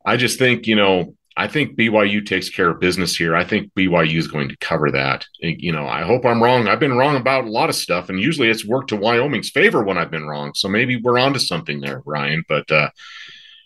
I 0.05 0.17
just 0.17 0.39
think, 0.39 0.67
you 0.67 0.77
know, 0.77 1.15
I 1.37 1.47
think 1.47 1.77
BYU 1.77 2.25
takes 2.25 2.49
care 2.49 2.71
of 2.71 2.81
business 2.81 3.17
here. 3.17 3.37
I 3.37 3.45
think 3.45 3.73
BYU 3.75 4.17
is 4.17 4.29
going 4.29 4.49
to 4.49 4.57
cover 4.57 4.91
that. 4.91 5.27
You 5.41 5.73
know, 5.73 5.87
I 5.87 6.03
hope 6.03 6.25
I'm 6.25 6.43
wrong. 6.43 6.69
I've 6.69 6.81
been 6.81 6.97
wrong 6.97 7.17
about 7.17 7.45
a 7.45 7.51
lot 7.51 7.69
of 7.69 7.75
stuff, 7.75 8.09
and 8.09 8.19
usually 8.19 8.49
it's 8.49 8.67
worked 8.67 8.89
to 8.89 8.97
Wyoming's 8.97 9.51
favor 9.51 9.83
when 9.83 9.99
I've 9.99 10.11
been 10.11 10.27
wrong. 10.27 10.53
So 10.55 10.69
maybe 10.69 10.97
we're 10.97 11.19
onto 11.19 11.39
something 11.39 11.81
there, 11.81 12.03
Ryan. 12.05 12.45
But 12.49 12.71
uh, 12.71 12.91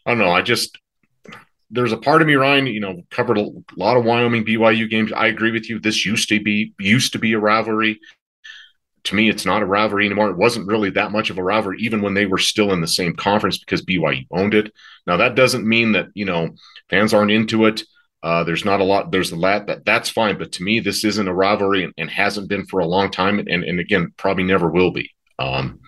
I 0.05 0.11
don't 0.11 0.19
know. 0.19 0.31
I 0.31 0.43
just 0.43 0.79
there's 1.71 1.93
a 1.93 1.97
part 1.97 2.23
of 2.23 2.29
me, 2.29 2.35
Ryan, 2.35 2.67
you 2.67 2.81
know, 2.81 3.03
covered 3.11 3.39
a 3.39 3.51
lot 3.77 3.97
of 3.97 4.05
Wyoming 4.05 4.45
BYU 4.45 4.89
games. 4.89 5.13
I 5.13 5.27
agree 5.27 5.51
with 5.51 5.69
you. 5.69 5.81
This 5.81 6.07
used 6.07 6.29
to 6.29 6.41
be 6.41 6.73
used 6.79 7.13
to 7.13 7.19
be 7.19 7.33
a 7.33 7.39
rivalry. 7.39 8.01
To 9.07 9.15
me, 9.15 9.29
it's 9.29 9.47
not 9.47 9.63
a 9.63 9.67
rivalry 9.67 10.07
anymore. 10.07 10.31
It 10.31 10.37
wasn't 10.37 10.67
really 10.67 10.91
that 10.91 11.13
much 11.13 11.31
of 11.31 11.39
a 11.39 11.43
rivalry, 11.43 11.79
even 11.81 12.03
when 12.03 12.15
they 12.15 12.27
were 12.27 12.39
still 12.39 12.73
in 12.73 12.81
the 12.81 12.89
same 12.89 13.15
conference 13.15 13.57
because 13.59 13.85
BYU 13.85 14.27
owned 14.33 14.53
it. 14.53 14.73
Now 15.07 15.17
that 15.19 15.37
doesn't 15.37 15.67
mean 15.67 15.93
that 15.93 16.09
you 16.15 16.25
know 16.25 16.51
fans 16.91 17.15
aren't 17.15 17.31
into 17.31 17.67
it. 17.67 17.83
Uh, 18.23 18.43
there's 18.43 18.65
not 18.65 18.81
a 18.81 18.85
lot. 18.85 19.13
There's 19.13 19.31
a 19.31 19.37
lot 19.37 19.69
that 19.69 19.85
that's 19.85 20.11
fine, 20.11 20.39
but 20.39 20.51
to 20.53 20.65
me, 20.65 20.81
this 20.81 21.05
isn't 21.05 21.29
a 21.29 21.35
rivalry 21.35 21.85
and, 21.85 21.93
and 21.97 22.11
hasn't 22.11 22.49
been 22.49 22.67
for 22.67 22.81
a 22.81 22.87
long 22.87 23.11
time, 23.11 23.39
and 23.39 23.49
and 23.49 23.79
again, 23.79 24.13
probably 24.17 24.43
never 24.43 24.69
will 24.69 24.91
be. 24.91 25.11
Um, 25.39 25.81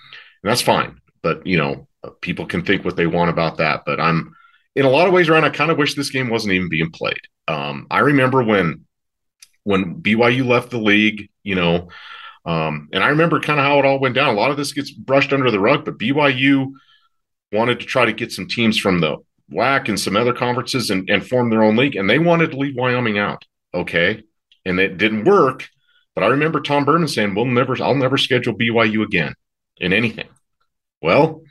and 0.42 0.50
that's 0.50 0.62
fine. 0.62 1.00
But 1.20 1.44
you 1.44 1.59
know, 1.59 1.88
people 2.20 2.46
can 2.46 2.64
think 2.64 2.85
what 2.85 2.94
they 2.94 3.09
want 3.09 3.31
about 3.31 3.57
that. 3.59 3.83
But 3.85 3.98
I'm 4.00 4.37
in 4.76 4.85
a 4.85 4.90
lot 4.90 5.09
of 5.09 5.12
ways, 5.12 5.28
Ryan, 5.28 5.42
I 5.42 5.50
kind 5.50 5.72
of 5.72 5.78
wish 5.78 5.94
this 5.94 6.11
game 6.11 6.31
wasn't 6.31 6.52
even 6.52 6.68
being 6.68 6.92
played. 6.92 7.20
Um, 7.48 7.88
I 7.90 7.98
remember 7.98 8.44
when 8.44 8.85
when 9.64 10.00
BYU 10.00 10.46
left 10.46 10.70
the 10.70 10.78
league, 10.78 11.31
you 11.42 11.57
know, 11.57 11.88
um, 12.48 12.88
and 12.94 13.04
I 13.04 13.08
remember 13.08 13.40
kind 13.40 13.61
of 13.61 13.66
how 13.66 13.78
it 13.78 13.84
all 13.84 14.00
went 14.00 14.14
down. 14.14 14.34
A 14.34 14.38
lot 14.38 14.50
of 14.50 14.56
this 14.56 14.72
gets 14.72 14.90
brushed 14.90 15.34
under 15.34 15.50
the 15.50 15.61
rug, 15.61 15.84
but 15.84 15.98
BYU 15.98 16.72
wanted 17.52 17.78
to 17.80 17.87
try 17.87 18.06
to 18.06 18.12
get 18.14 18.32
some 18.32 18.48
teams 18.48 18.78
from 18.78 19.00
the 19.00 19.18
WAC 19.52 19.90
and 19.90 20.00
some 20.00 20.16
other 20.16 20.32
conferences 20.32 20.88
and, 20.88 21.11
and 21.11 21.26
form 21.26 21.50
their 21.50 21.62
own 21.62 21.76
league, 21.76 21.94
and 21.94 22.08
they 22.08 22.18
wanted 22.18 22.50
to 22.50 22.56
leave 22.56 22.74
Wyoming 22.74 23.18
out. 23.18 23.44
Okay, 23.74 24.22
and 24.64 24.80
it 24.80 24.96
didn't 24.96 25.24
work. 25.24 25.68
But 26.14 26.24
I 26.24 26.28
remember 26.28 26.62
Tom 26.62 26.87
Burman 26.87 27.08
saying, 27.08 27.34
"We'll 27.34 27.44
never, 27.44 27.76
I'll 27.82 27.94
never 27.94 28.16
schedule 28.16 28.56
BYU 28.56 29.04
again 29.04 29.34
in 29.76 29.92
anything." 29.92 30.28
Well, 31.02 31.42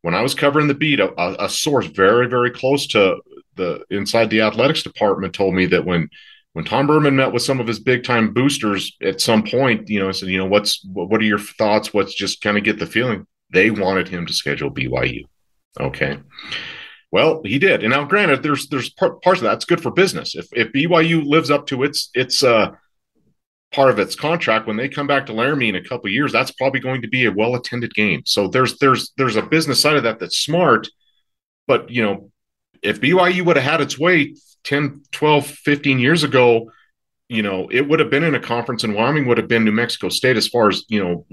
when 0.00 0.14
I 0.14 0.22
was 0.22 0.34
covering 0.34 0.68
the 0.68 0.74
beat, 0.74 1.00
a, 1.00 1.44
a, 1.44 1.50
source 1.50 1.84
very, 1.84 2.28
very 2.28 2.50
close 2.50 2.86
to 2.88 3.20
the 3.56 3.84
inside 3.90 4.30
the 4.30 4.40
athletics 4.40 4.82
department 4.82 5.34
told 5.34 5.54
me 5.54 5.66
that 5.66 5.84
when 5.84 6.08
when 6.52 6.64
Tom 6.64 6.86
Burman 6.86 7.16
met 7.16 7.32
with 7.32 7.42
some 7.42 7.60
of 7.60 7.66
his 7.66 7.78
big 7.78 8.02
time 8.02 8.32
boosters 8.32 8.96
at 9.02 9.20
some 9.20 9.44
point, 9.44 9.88
you 9.88 10.00
know, 10.00 10.10
said, 10.10 10.28
you 10.28 10.38
know, 10.38 10.46
what's 10.46 10.84
what 10.84 11.20
are 11.20 11.24
your 11.24 11.38
thoughts? 11.38 11.94
What's 11.94 12.14
just 12.14 12.42
kind 12.42 12.58
of 12.58 12.64
get 12.64 12.78
the 12.78 12.86
feeling 12.86 13.26
they 13.52 13.70
wanted 13.70 14.08
him 14.08 14.26
to 14.26 14.32
schedule 14.32 14.70
BYU. 14.70 15.24
Okay. 15.78 16.18
Well, 17.12 17.42
he 17.44 17.58
did. 17.58 17.82
And 17.82 17.92
now, 17.92 18.04
granted, 18.04 18.42
there's 18.42 18.68
there's 18.68 18.90
parts 18.90 19.40
of 19.40 19.42
that's 19.42 19.64
good 19.64 19.80
for 19.80 19.90
business. 19.90 20.34
If 20.34 20.48
if 20.52 20.72
BYU 20.72 21.24
lives 21.24 21.50
up 21.50 21.66
to 21.68 21.82
its 21.84 22.10
its 22.14 22.42
uh, 22.42 22.72
part 23.72 23.90
of 23.90 23.98
its 23.98 24.16
contract 24.16 24.66
when 24.66 24.76
they 24.76 24.88
come 24.88 25.06
back 25.06 25.26
to 25.26 25.32
Laramie 25.32 25.68
in 25.68 25.76
a 25.76 25.84
couple 25.84 26.10
years 26.10 26.32
that's 26.32 26.50
probably 26.50 26.80
going 26.80 27.02
to 27.02 27.08
be 27.08 27.24
a 27.26 27.32
well 27.32 27.54
attended 27.54 27.94
game 27.94 28.22
so 28.24 28.48
there's 28.48 28.78
there's 28.78 29.12
there's 29.16 29.36
a 29.36 29.42
business 29.42 29.80
side 29.80 29.96
of 29.96 30.02
that 30.02 30.18
that's 30.18 30.38
smart 30.38 30.88
but 31.66 31.88
you 31.88 32.02
know 32.02 32.30
if 32.82 33.00
BYU 33.00 33.44
would 33.44 33.56
have 33.56 33.70
had 33.70 33.80
its 33.80 33.98
way 33.98 34.34
10 34.64 35.02
12 35.12 35.46
15 35.46 35.98
years 35.98 36.22
ago 36.22 36.70
you 37.28 37.42
know 37.42 37.68
it 37.70 37.88
would 37.88 38.00
have 38.00 38.10
been 38.10 38.24
in 38.24 38.34
a 38.34 38.40
conference 38.40 38.84
and 38.84 38.94
Wyoming 38.94 39.26
would 39.26 39.38
have 39.38 39.48
been 39.48 39.64
New 39.64 39.72
Mexico 39.72 40.08
State 40.08 40.36
as 40.36 40.48
far 40.48 40.68
as 40.68 40.84
you 40.88 41.02
know 41.02 41.26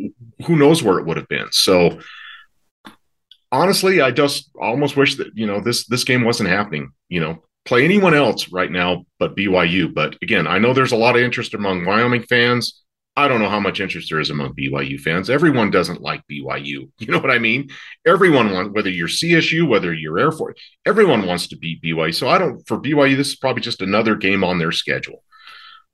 who 0.46 0.56
knows 0.56 0.84
where 0.84 1.00
it 1.00 1.06
would 1.06 1.18
have 1.18 1.28
been 1.28 1.48
so 1.52 2.00
honestly 3.52 4.02
I 4.02 4.12
just 4.12 4.50
almost 4.60 4.96
wish 4.96 5.16
that 5.16 5.32
you 5.36 5.46
know 5.46 5.60
this 5.60 5.86
this 5.88 6.04
game 6.04 6.24
wasn't 6.24 6.50
happening 6.50 6.92
you 7.10 7.20
know 7.20 7.44
play 7.66 7.84
anyone 7.84 8.14
else 8.14 8.50
right 8.50 8.72
now 8.72 9.06
but 9.20 9.36
BYU. 9.36 9.94
But 9.94 10.16
again, 10.22 10.48
I 10.48 10.58
know 10.58 10.74
there's 10.74 10.94
a 10.94 10.98
lot 10.98 11.16
of 11.16 11.22
interest 11.22 11.54
among 11.54 11.86
Wyoming 11.86 12.24
fans. 12.24 12.82
I 13.18 13.28
don't 13.28 13.42
know 13.42 13.50
how 13.50 13.60
much 13.60 13.80
interest 13.80 14.12
there 14.12 14.20
is 14.20 14.30
among 14.30 14.54
BYU 14.54 15.00
fans. 15.02 15.32
Everyone 15.32 15.72
doesn't 15.72 16.02
like 16.02 16.22
BYU. 16.32 16.92
You 17.00 17.08
know 17.08 17.18
what 17.18 17.32
I 17.32 17.40
mean? 17.40 17.70
Everyone 18.06 18.54
wants, 18.54 18.72
whether 18.74 18.92
you're 18.92 19.08
CSU, 19.08 19.68
whether 19.68 19.92
you're 19.92 20.20
Air 20.20 20.32
Force, 20.32 20.60
everyone 20.86 21.26
wants 21.26 21.48
to 21.48 21.58
beat 21.58 21.82
BYU. 21.82 22.14
So 22.14 22.30
I 22.30 22.38
don't, 22.38 22.66
for 22.68 22.80
BYU, 22.80 23.18
this 23.18 23.30
is 23.30 23.36
probably 23.36 23.64
just 23.64 23.82
another 23.82 24.16
game 24.16 24.44
on 24.44 24.60
their 24.60 24.72
schedule. 24.72 25.24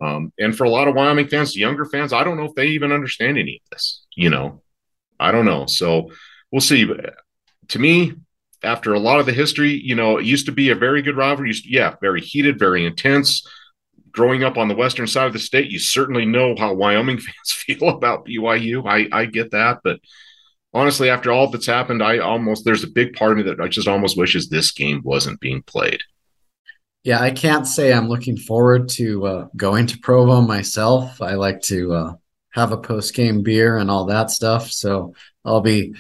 Um, 0.02 0.34
and 0.38 0.56
for 0.56 0.66
a 0.66 0.70
lot 0.70 0.90
of 0.90 0.96
Wyoming 0.96 1.30
fans, 1.30 1.56
younger 1.56 1.86
fans, 1.86 2.12
I 2.12 2.26
don't 2.26 2.36
know 2.36 2.44
if 2.44 2.56
they 2.56 2.68
even 2.68 2.92
understand 2.92 3.38
any 3.38 3.62
of 3.64 3.70
this. 3.72 4.06
You 4.18 4.30
know, 4.30 4.62
I 5.18 5.32
don't 5.32 5.46
know. 5.46 5.66
So 5.66 6.12
we'll 6.52 6.60
see. 6.60 6.84
But 6.84 7.16
to 7.70 7.80
me, 7.80 8.14
after 8.64 8.94
a 8.94 9.00
lot 9.00 9.22
of 9.22 9.26
the 9.26 9.34
history, 9.34 9.72
you 9.72 9.96
know, 9.96 10.18
it 10.18 10.26
used 10.26 10.48
to 10.48 10.52
be 10.52 10.72
a 10.72 10.76
very 10.76 11.02
good 11.02 11.16
rivalry. 11.16 11.54
To, 11.54 11.62
yeah, 11.66 11.96
very 12.02 12.20
heated, 12.20 12.60
very 12.60 12.86
intense. 12.86 13.48
Growing 14.14 14.44
up 14.44 14.58
on 14.58 14.68
the 14.68 14.76
western 14.76 15.08
side 15.08 15.28
of 15.28 15.34
the 15.34 15.40
state, 15.40 15.72
you 15.72 15.80
certainly 15.80 16.26
know 16.26 16.56
how 16.58 16.74
Wyoming 16.74 17.18
fans 17.20 17.52
feel 17.52 17.90
about 17.90 18.26
BYU. 18.26 18.88
I, 18.88 19.08
I 19.16 19.26
get 19.26 19.52
that, 19.52 19.80
but 19.84 20.00
honestly, 20.74 21.10
after 21.10 21.32
all 21.32 21.50
that's 21.50 21.66
happened, 21.66 22.04
I 22.04 22.20
almost 22.20 22.66
there's 22.66 22.84
a 22.84 22.90
big 22.90 23.14
part 23.14 23.32
of 23.32 23.38
me 23.38 23.44
that 23.44 23.62
I 23.62 23.68
just 23.68 23.88
almost 23.88 24.18
wishes 24.18 24.50
this 24.50 24.72
game 24.72 25.02
wasn't 25.04 25.40
being 25.40 25.62
played. 25.64 26.02
Yeah, 27.04 27.20
I 27.20 27.32
can't 27.32 27.68
say 27.68 27.92
I'm 27.92 28.08
looking 28.08 28.38
forward 28.38 28.88
to 28.90 29.26
uh, 29.26 29.48
going 29.58 29.88
to 29.88 30.00
Provo 30.00 30.42
myself. 30.42 31.22
I 31.22 31.34
like 31.34 31.62
to 31.64 31.94
uh, 31.94 32.14
have 32.52 32.72
a 32.72 32.78
post 32.78 33.14
game 33.14 33.44
beer 33.44 33.78
and 33.78 33.92
all 33.92 34.06
that 34.06 34.32
stuff, 34.32 34.72
so 34.72 35.14
I'll 35.44 35.62
be 35.62 35.94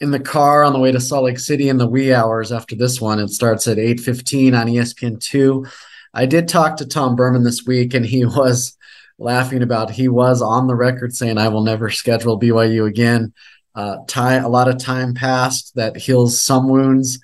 in 0.00 0.10
the 0.10 0.20
car 0.20 0.64
on 0.64 0.72
the 0.72 0.78
way 0.78 0.92
to 0.92 1.00
Salt 1.00 1.24
Lake 1.24 1.38
City 1.38 1.68
in 1.68 1.78
the 1.78 1.86
wee 1.86 2.12
hours 2.12 2.52
after 2.52 2.74
this 2.74 3.00
one. 3.00 3.20
It 3.20 3.30
starts 3.30 3.68
at 3.68 3.78
8:15 3.78 4.54
on 4.54 4.66
ESPN2. 4.66 5.70
I 6.16 6.24
did 6.24 6.48
talk 6.48 6.78
to 6.78 6.86
Tom 6.86 7.14
Burman 7.14 7.44
this 7.44 7.66
week 7.66 7.92
and 7.92 8.04
he 8.04 8.24
was 8.24 8.76
laughing 9.18 9.62
about 9.62 9.90
he 9.90 10.08
was 10.08 10.42
on 10.42 10.66
the 10.66 10.74
record 10.74 11.14
saying 11.14 11.38
I 11.38 11.48
will 11.48 11.62
never 11.62 11.90
schedule 11.90 12.40
BYU 12.40 12.86
again. 12.86 13.32
Uh, 13.74 13.98
a 14.16 14.48
lot 14.48 14.68
of 14.68 14.78
time 14.78 15.12
passed 15.12 15.74
that 15.74 15.98
heals 15.98 16.40
some 16.40 16.68
wounds 16.68 17.18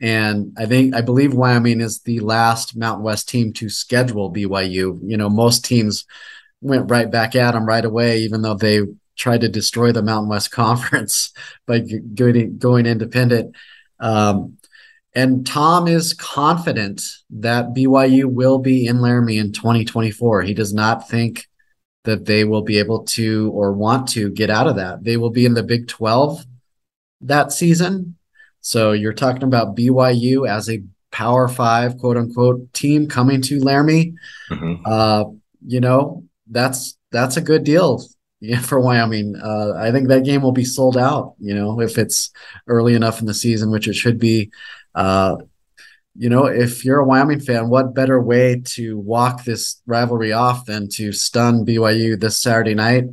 and 0.00 0.54
I 0.56 0.66
think 0.66 0.94
I 0.94 1.00
believe 1.00 1.34
Wyoming 1.34 1.80
is 1.80 2.00
the 2.00 2.20
last 2.20 2.76
Mountain 2.76 3.04
West 3.04 3.28
team 3.28 3.52
to 3.54 3.68
schedule 3.68 4.32
BYU. 4.32 5.00
You 5.02 5.16
know, 5.16 5.28
most 5.28 5.64
teams 5.64 6.06
went 6.60 6.90
right 6.90 7.10
back 7.10 7.34
at 7.34 7.52
them 7.52 7.66
right 7.66 7.84
away, 7.84 8.18
even 8.20 8.42
though 8.42 8.54
they 8.54 8.82
tried 9.16 9.40
to 9.40 9.48
destroy 9.48 9.90
the 9.92 10.02
Mountain 10.02 10.28
West 10.28 10.50
Conference 10.52 11.32
by 11.66 11.80
going, 12.14 12.58
going 12.58 12.86
independent. 12.86 13.56
Um, 13.98 14.57
and 15.14 15.46
Tom 15.46 15.88
is 15.88 16.14
confident 16.14 17.02
that 17.30 17.74
BYU 17.74 18.24
will 18.26 18.58
be 18.58 18.86
in 18.86 19.00
Laramie 19.00 19.38
in 19.38 19.52
2024. 19.52 20.42
He 20.42 20.54
does 20.54 20.74
not 20.74 21.08
think 21.08 21.46
that 22.04 22.26
they 22.26 22.44
will 22.44 22.62
be 22.62 22.78
able 22.78 23.04
to 23.04 23.50
or 23.52 23.72
want 23.72 24.08
to 24.08 24.30
get 24.30 24.50
out 24.50 24.66
of 24.66 24.76
that. 24.76 25.04
They 25.04 25.16
will 25.16 25.30
be 25.30 25.44
in 25.44 25.54
the 25.54 25.62
Big 25.62 25.88
12 25.88 26.44
that 27.22 27.52
season. 27.52 28.16
So 28.60 28.92
you're 28.92 29.12
talking 29.12 29.44
about 29.44 29.76
BYU 29.76 30.48
as 30.48 30.68
a 30.68 30.82
Power 31.10 31.48
Five, 31.48 31.98
quote 31.98 32.16
unquote, 32.16 32.72
team 32.72 33.08
coming 33.08 33.40
to 33.42 33.60
Laramie. 33.60 34.14
Mm-hmm. 34.50 34.82
Uh, 34.84 35.24
you 35.66 35.80
know, 35.80 36.24
that's 36.50 36.96
that's 37.10 37.36
a 37.36 37.42
good 37.42 37.64
deal 37.64 38.02
for 38.62 38.80
Wyoming. 38.80 39.34
Uh, 39.36 39.72
I 39.76 39.90
think 39.90 40.08
that 40.08 40.24
game 40.24 40.42
will 40.42 40.52
be 40.52 40.64
sold 40.64 40.96
out. 40.96 41.34
You 41.38 41.54
know, 41.54 41.80
if 41.80 41.98
it's 41.98 42.30
early 42.66 42.94
enough 42.94 43.20
in 43.20 43.26
the 43.26 43.34
season, 43.34 43.70
which 43.70 43.88
it 43.88 43.94
should 43.94 44.18
be. 44.18 44.50
Uh, 44.98 45.36
you 46.16 46.28
know, 46.28 46.46
if 46.46 46.84
you're 46.84 46.98
a 46.98 47.04
Wyoming 47.04 47.38
fan, 47.38 47.68
what 47.68 47.94
better 47.94 48.20
way 48.20 48.60
to 48.72 48.98
walk 48.98 49.44
this 49.44 49.80
rivalry 49.86 50.32
off 50.32 50.64
than 50.64 50.88
to 50.94 51.12
stun 51.12 51.64
BYU 51.64 52.18
this 52.18 52.40
Saturday 52.40 52.74
night 52.74 53.04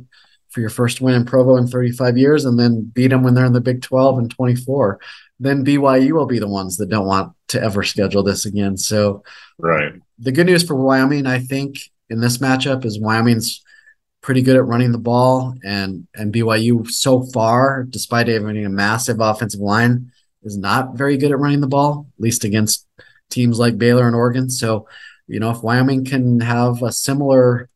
for 0.48 0.60
your 0.60 0.70
first 0.70 1.00
win 1.00 1.14
in 1.14 1.24
Provo 1.24 1.56
in 1.56 1.68
35 1.68 2.18
years 2.18 2.44
and 2.44 2.58
then 2.58 2.90
beat 2.92 3.08
them 3.08 3.22
when 3.22 3.34
they're 3.34 3.44
in 3.44 3.52
the 3.52 3.60
Big 3.60 3.82
12 3.82 4.18
and 4.18 4.30
24? 4.32 4.98
Then 5.38 5.64
BYU 5.64 6.12
will 6.12 6.26
be 6.26 6.40
the 6.40 6.48
ones 6.48 6.78
that 6.78 6.88
don't 6.88 7.06
want 7.06 7.32
to 7.48 7.62
ever 7.62 7.84
schedule 7.84 8.24
this 8.24 8.46
again. 8.46 8.76
So, 8.76 9.22
right. 9.58 9.92
The 10.18 10.32
good 10.32 10.46
news 10.46 10.64
for 10.64 10.74
Wyoming, 10.74 11.26
I 11.26 11.38
think, 11.38 11.78
in 12.10 12.20
this 12.20 12.38
matchup 12.38 12.84
is 12.84 12.98
Wyoming's 12.98 13.62
pretty 14.22 14.42
good 14.42 14.56
at 14.56 14.66
running 14.66 14.90
the 14.90 14.98
ball, 14.98 15.54
and 15.64 16.08
and 16.16 16.34
BYU 16.34 16.90
so 16.90 17.22
far, 17.22 17.84
despite 17.88 18.26
having 18.26 18.64
a 18.64 18.68
massive 18.68 19.20
offensive 19.20 19.60
line, 19.60 20.10
is 20.46 20.56
not 20.56 20.96
very 20.96 21.16
good 21.16 21.32
at 21.32 21.38
running 21.38 21.60
the 21.60 21.66
ball, 21.66 22.06
at 22.16 22.22
least 22.22 22.44
against 22.44 22.86
teams 23.30 23.58
like 23.58 23.78
Baylor 23.78 24.06
and 24.06 24.16
Oregon. 24.16 24.48
So, 24.48 24.88
you 25.26 25.40
know, 25.40 25.50
if 25.50 25.62
Wyoming 25.62 26.04
can 26.04 26.40
have 26.40 26.82
a 26.82 26.92
similar 26.92 27.68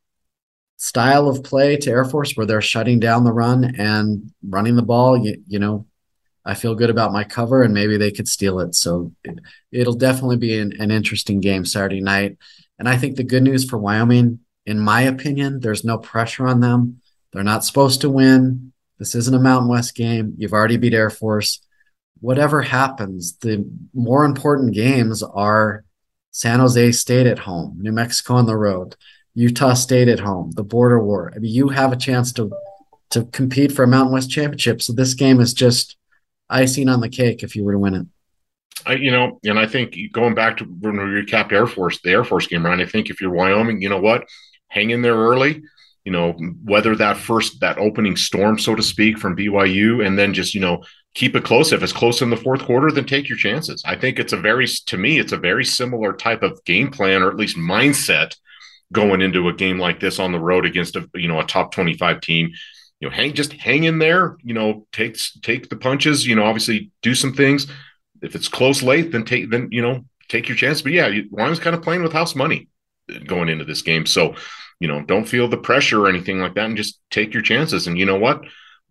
style 0.77 1.29
of 1.29 1.45
play 1.45 1.77
to 1.77 1.91
Air 1.91 2.05
Force 2.05 2.37
where 2.37 2.47
they're 2.47 2.63
shutting 2.63 3.01
down 3.01 3.25
the 3.25 3.33
run 3.33 3.75
and 3.77 4.33
running 4.43 4.77
the 4.77 4.83
ball, 4.83 5.19
you, 5.19 5.43
you 5.47 5.59
know, 5.59 5.87
I 6.45 6.55
feel 6.55 6.75
good 6.75 6.91
about 6.91 7.13
my 7.13 7.25
cover 7.25 7.63
and 7.63 7.75
maybe 7.75 7.97
they 7.97 8.11
could 8.11 8.29
steal 8.29 8.61
it. 8.61 8.75
So 8.75 9.13
it, 9.71 9.87
will 9.87 9.95
definitely 9.95 10.39
be 10.39 10.59
an, 10.59 10.73
an 10.81 10.91
interesting 10.91 11.41
game 11.41 11.65
Saturday 11.65 12.01
night. 12.01 12.39
And 12.79 12.89
I 12.89 12.97
think 12.97 13.17
the 13.17 13.25
good 13.25 13.43
news 13.43 13.69
for 13.69 13.77
Wyoming, 13.77 14.41
in 14.65 14.81
my 14.81 15.03
opinion, 15.03 15.61
there's 15.61 15.85
no 15.85 15.99
pressure 15.99 16.47
on 16.47 16.61
them. 16.61 17.03
They're 17.33 17.43
not 17.43 17.65
supposed 17.65 18.01
to 18.01 18.11
win. 18.11 18.73
This 18.99 19.15
isn't 19.15 19.35
a 19.35 19.39
Mountain 19.39 19.69
West 19.69 19.95
game. 19.95 20.35
You've 20.39 20.53
already 20.53 20.77
beat 20.77 20.95
Air 20.95 21.11
Force 21.11 21.61
whatever 22.21 22.63
happens, 22.63 23.37
the 23.39 23.69
more 23.93 24.25
important 24.25 24.75
games 24.75 25.23
are 25.23 25.85
San 26.31 26.61
Jose 26.61 26.93
State 26.93 27.27
at 27.27 27.41
home, 27.41 27.77
New 27.81 27.93
Mexico 27.93 28.35
on 28.35 28.47
the 28.47 28.57
road, 28.57 28.97
Utah 29.35 29.75
State 29.75 30.09
at 30.09 30.21
home, 30.21 30.53
the 30.53 30.65
border 30.65 31.03
war. 31.03 31.33
I 31.35 31.39
mean, 31.39 31.53
you 31.53 31.69
have 31.69 31.93
a 31.93 31.97
chance 31.97 32.33
to 32.35 32.51
to 33.11 33.25
compete 33.25 33.73
for 33.73 33.83
a 33.83 33.89
Mountain 33.89 34.13
West 34.13 34.31
championship. 34.31 34.81
So 34.81 34.93
this 34.93 35.15
game 35.15 35.41
is 35.41 35.53
just 35.53 35.97
icing 36.49 36.89
on 36.89 37.01
the 37.01 37.09
cake 37.09 37.43
if 37.43 37.57
you 37.57 37.65
were 37.65 37.73
to 37.73 37.79
win 37.79 37.95
it. 37.95 38.07
I, 38.87 38.95
you 38.95 39.11
know, 39.11 39.39
and 39.45 39.59
I 39.59 39.67
think 39.67 39.97
going 40.13 40.35
back 40.35 40.57
to 40.59 40.65
when 40.65 40.97
we 40.97 41.03
recapped 41.03 41.53
Air 41.53 41.67
Force, 41.67 42.01
the 42.01 42.11
Air 42.11 42.25
Force 42.25 42.47
game, 42.47 42.65
Ryan, 42.65 42.81
I 42.81 42.87
think 42.87 43.11
if 43.11 43.21
you're 43.21 43.33
Wyoming, 43.33 43.83
you 43.83 43.89
know 43.89 44.01
what, 44.01 44.27
hang 44.69 44.91
in 44.91 45.03
there 45.03 45.17
early. 45.17 45.63
You 46.05 46.13
know, 46.13 46.35
weather 46.65 46.97
that 46.97 47.19
first 47.19 47.61
that 47.61 47.77
opening 47.77 48.17
storm, 48.17 48.59
so 48.59 48.75
to 48.75 48.83
speak, 48.83 49.19
from 49.19 49.37
BYU, 49.37 50.07
and 50.07 50.19
then 50.19 50.33
just 50.33 50.55
you 50.55 50.61
know 50.61 50.83
keep 51.15 51.35
it 51.35 51.45
close. 51.45 51.73
If 51.73 51.83
it's 51.83 51.93
close 51.93 52.23
in 52.23 52.31
the 52.31 52.37
fourth 52.37 52.65
quarter, 52.65 52.91
then 52.91 53.05
take 53.05 53.29
your 53.29 53.39
chances. 53.39 53.83
I 53.85 53.97
think 53.97 54.19
it's 54.19 54.33
a 54.33 54.37
very, 54.37 54.67
to 54.67 54.97
me, 54.97 55.19
it's 55.19 55.33
a 55.33 55.37
very 55.37 55.65
similar 55.65 56.13
type 56.13 56.43
of 56.43 56.65
game 56.65 56.91
plan 56.91 57.23
or 57.23 57.29
at 57.29 57.37
least 57.37 57.57
mindset 57.57 58.35
going 58.93 59.21
into 59.21 59.49
a 59.49 59.53
game 59.53 59.79
like 59.79 60.01
this 60.01 60.19
on 60.19 60.33
the 60.33 60.41
road 60.41 60.67
against 60.67 60.97
a 60.97 61.09
you 61.15 61.29
know 61.29 61.41
a 61.41 61.45
top 61.45 61.73
25 61.73 62.21
team. 62.21 62.51
You 63.01 63.09
know 63.09 63.15
hang 63.15 63.33
just 63.33 63.53
hang 63.55 63.85
in 63.85 63.99
there 63.99 64.37
you 64.43 64.53
know 64.53 64.87
take 64.93 65.17
take 65.43 65.71
the 65.71 65.77
punches 65.77 66.27
you 66.27 66.35
know 66.35 66.45
obviously 66.45 66.91
do 67.03 67.15
some 67.15 67.33
things. 67.33 67.67
If 68.23 68.35
it's 68.35 68.49
close 68.49 68.83
late 68.83 69.13
then 69.13 69.25
take 69.25 69.51
then 69.51 69.69
you 69.71 69.83
know 69.83 70.05
take 70.29 70.49
your 70.49 70.57
chance. 70.57 70.83
But 70.83 70.93
yeah 70.93 71.21
Wyoming's 71.31 71.61
kind 71.61 71.77
of 71.77 71.83
playing 71.83 72.03
with 72.03 72.13
house 72.13 72.35
money 72.35 72.69
going 73.27 73.49
into 73.49 73.65
this 73.65 73.83
game. 73.83 74.07
So 74.07 74.35
you 74.81 74.89
know 74.89 75.03
don't 75.03 75.29
feel 75.29 75.49
the 75.49 75.57
pressure 75.57 76.05
or 76.05 76.09
anything 76.09 76.41
like 76.41 76.55
that 76.55 76.67
and 76.67 76.77
just 76.77 77.01
take 77.11 77.33
your 77.33 77.43
chances. 77.43 77.87
And 77.87 77.99
you 77.99 78.07
know 78.07 78.19
what 78.19 78.43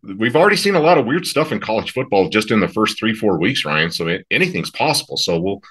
we've 0.03 0.35
already 0.35 0.55
seen 0.55 0.75
a 0.75 0.79
lot 0.79 0.97
of 0.97 1.05
weird 1.05 1.25
stuff 1.25 1.51
in 1.51 1.59
college 1.59 1.91
football 1.91 2.29
just 2.29 2.51
in 2.51 2.59
the 2.59 2.67
first 2.67 2.97
three 2.97 3.13
four 3.13 3.37
weeks 3.37 3.65
ryan. 3.65 3.91
So 3.91 4.17
anything's 4.31 4.71
possible. 4.71 5.17
So 5.17 5.39
we'll 5.39 5.61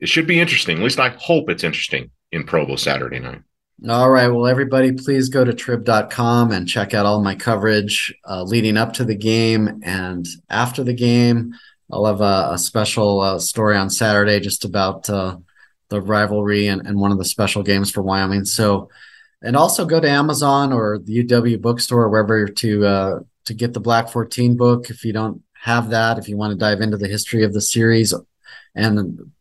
it 0.00 0.08
should 0.08 0.26
be 0.26 0.40
interesting. 0.40 0.78
At 0.78 0.82
least 0.82 1.00
i 1.00 1.10
hope 1.10 1.50
it's 1.50 1.64
interesting 1.64 2.10
in 2.32 2.44
provo 2.44 2.76
saturday 2.76 3.18
night. 3.18 3.42
All 3.88 4.10
right. 4.10 4.28
Well 4.28 4.46
everybody 4.46 4.92
please 4.92 5.28
go 5.28 5.44
to 5.44 5.52
trib.com 5.52 6.52
and 6.52 6.68
check 6.68 6.94
out 6.94 7.06
all 7.06 7.22
my 7.22 7.34
coverage 7.34 8.14
uh, 8.28 8.42
leading 8.42 8.76
up 8.76 8.94
to 8.94 9.04
the 9.04 9.16
game 9.16 9.80
and 9.82 10.26
after 10.48 10.84
the 10.84 10.94
game. 10.94 11.54
I'll 11.92 12.06
have 12.06 12.22
a, 12.22 12.52
a 12.52 12.58
special 12.58 13.20
uh, 13.20 13.38
story 13.38 13.76
on 13.76 13.90
saturday 13.90 14.40
just 14.40 14.64
about 14.64 15.08
uh, 15.10 15.36
the 15.90 16.00
rivalry 16.00 16.68
and, 16.68 16.86
and 16.86 16.98
one 16.98 17.12
of 17.12 17.18
the 17.18 17.24
special 17.24 17.62
games 17.62 17.90
for 17.90 18.02
wyoming. 18.02 18.46
So 18.46 18.88
and 19.42 19.56
also 19.56 19.84
go 19.84 20.00
to 20.00 20.08
amazon 20.08 20.72
or 20.72 20.98
the 20.98 21.22
uw 21.22 21.60
bookstore 21.60 22.08
wherever 22.08 22.48
to 22.48 22.86
uh, 22.86 23.18
to 23.46 23.54
get 23.54 23.72
the 23.72 23.80
Black 23.80 24.08
14 24.08 24.56
book 24.56 24.90
if 24.90 25.04
you 25.04 25.12
don't 25.12 25.42
have 25.54 25.90
that, 25.90 26.18
if 26.18 26.28
you 26.28 26.36
want 26.36 26.52
to 26.52 26.58
dive 26.58 26.80
into 26.80 26.96
the 26.96 27.08
history 27.08 27.42
of 27.42 27.52
the 27.52 27.60
series. 27.60 28.14
And 28.74 29.32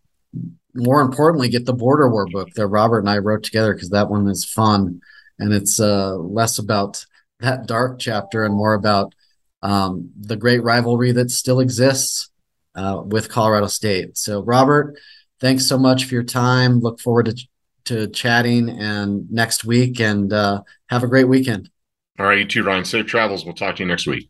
more 0.73 1.01
importantly, 1.01 1.49
get 1.49 1.65
the 1.65 1.73
Border 1.73 2.09
War 2.09 2.27
book 2.27 2.49
that 2.55 2.67
Robert 2.67 2.99
and 2.99 3.09
I 3.09 3.17
wrote 3.17 3.43
together 3.43 3.73
because 3.73 3.89
that 3.89 4.09
one 4.09 4.27
is 4.27 4.45
fun. 4.45 5.01
And 5.39 5.53
it's 5.53 5.79
uh, 5.79 6.15
less 6.15 6.59
about 6.59 7.05
that 7.39 7.67
dark 7.67 7.99
chapter 7.99 8.43
and 8.45 8.55
more 8.55 8.73
about 8.73 9.13
um, 9.61 10.11
the 10.19 10.35
great 10.35 10.63
rivalry 10.63 11.11
that 11.13 11.31
still 11.31 11.59
exists 11.59 12.29
uh, 12.75 13.01
with 13.05 13.29
Colorado 13.29 13.67
State. 13.67 14.17
So, 14.17 14.41
Robert, 14.41 14.97
thanks 15.39 15.67
so 15.67 15.77
much 15.77 16.05
for 16.05 16.13
your 16.13 16.23
time. 16.23 16.79
Look 16.79 16.99
forward 16.99 17.25
to, 17.27 17.47
to 17.85 18.07
chatting 18.07 18.69
and 18.69 19.29
next 19.31 19.65
week 19.65 19.99
and 19.99 20.31
uh, 20.31 20.61
have 20.87 21.03
a 21.03 21.07
great 21.07 21.27
weekend. 21.27 21.69
All 22.19 22.25
right, 22.25 22.39
you 22.39 22.45
too, 22.45 22.63
Ryan. 22.63 22.85
Safe 22.85 23.05
travels. 23.05 23.45
We'll 23.45 23.53
talk 23.55 23.75
to 23.77 23.83
you 23.83 23.87
next 23.87 24.07
week. 24.07 24.29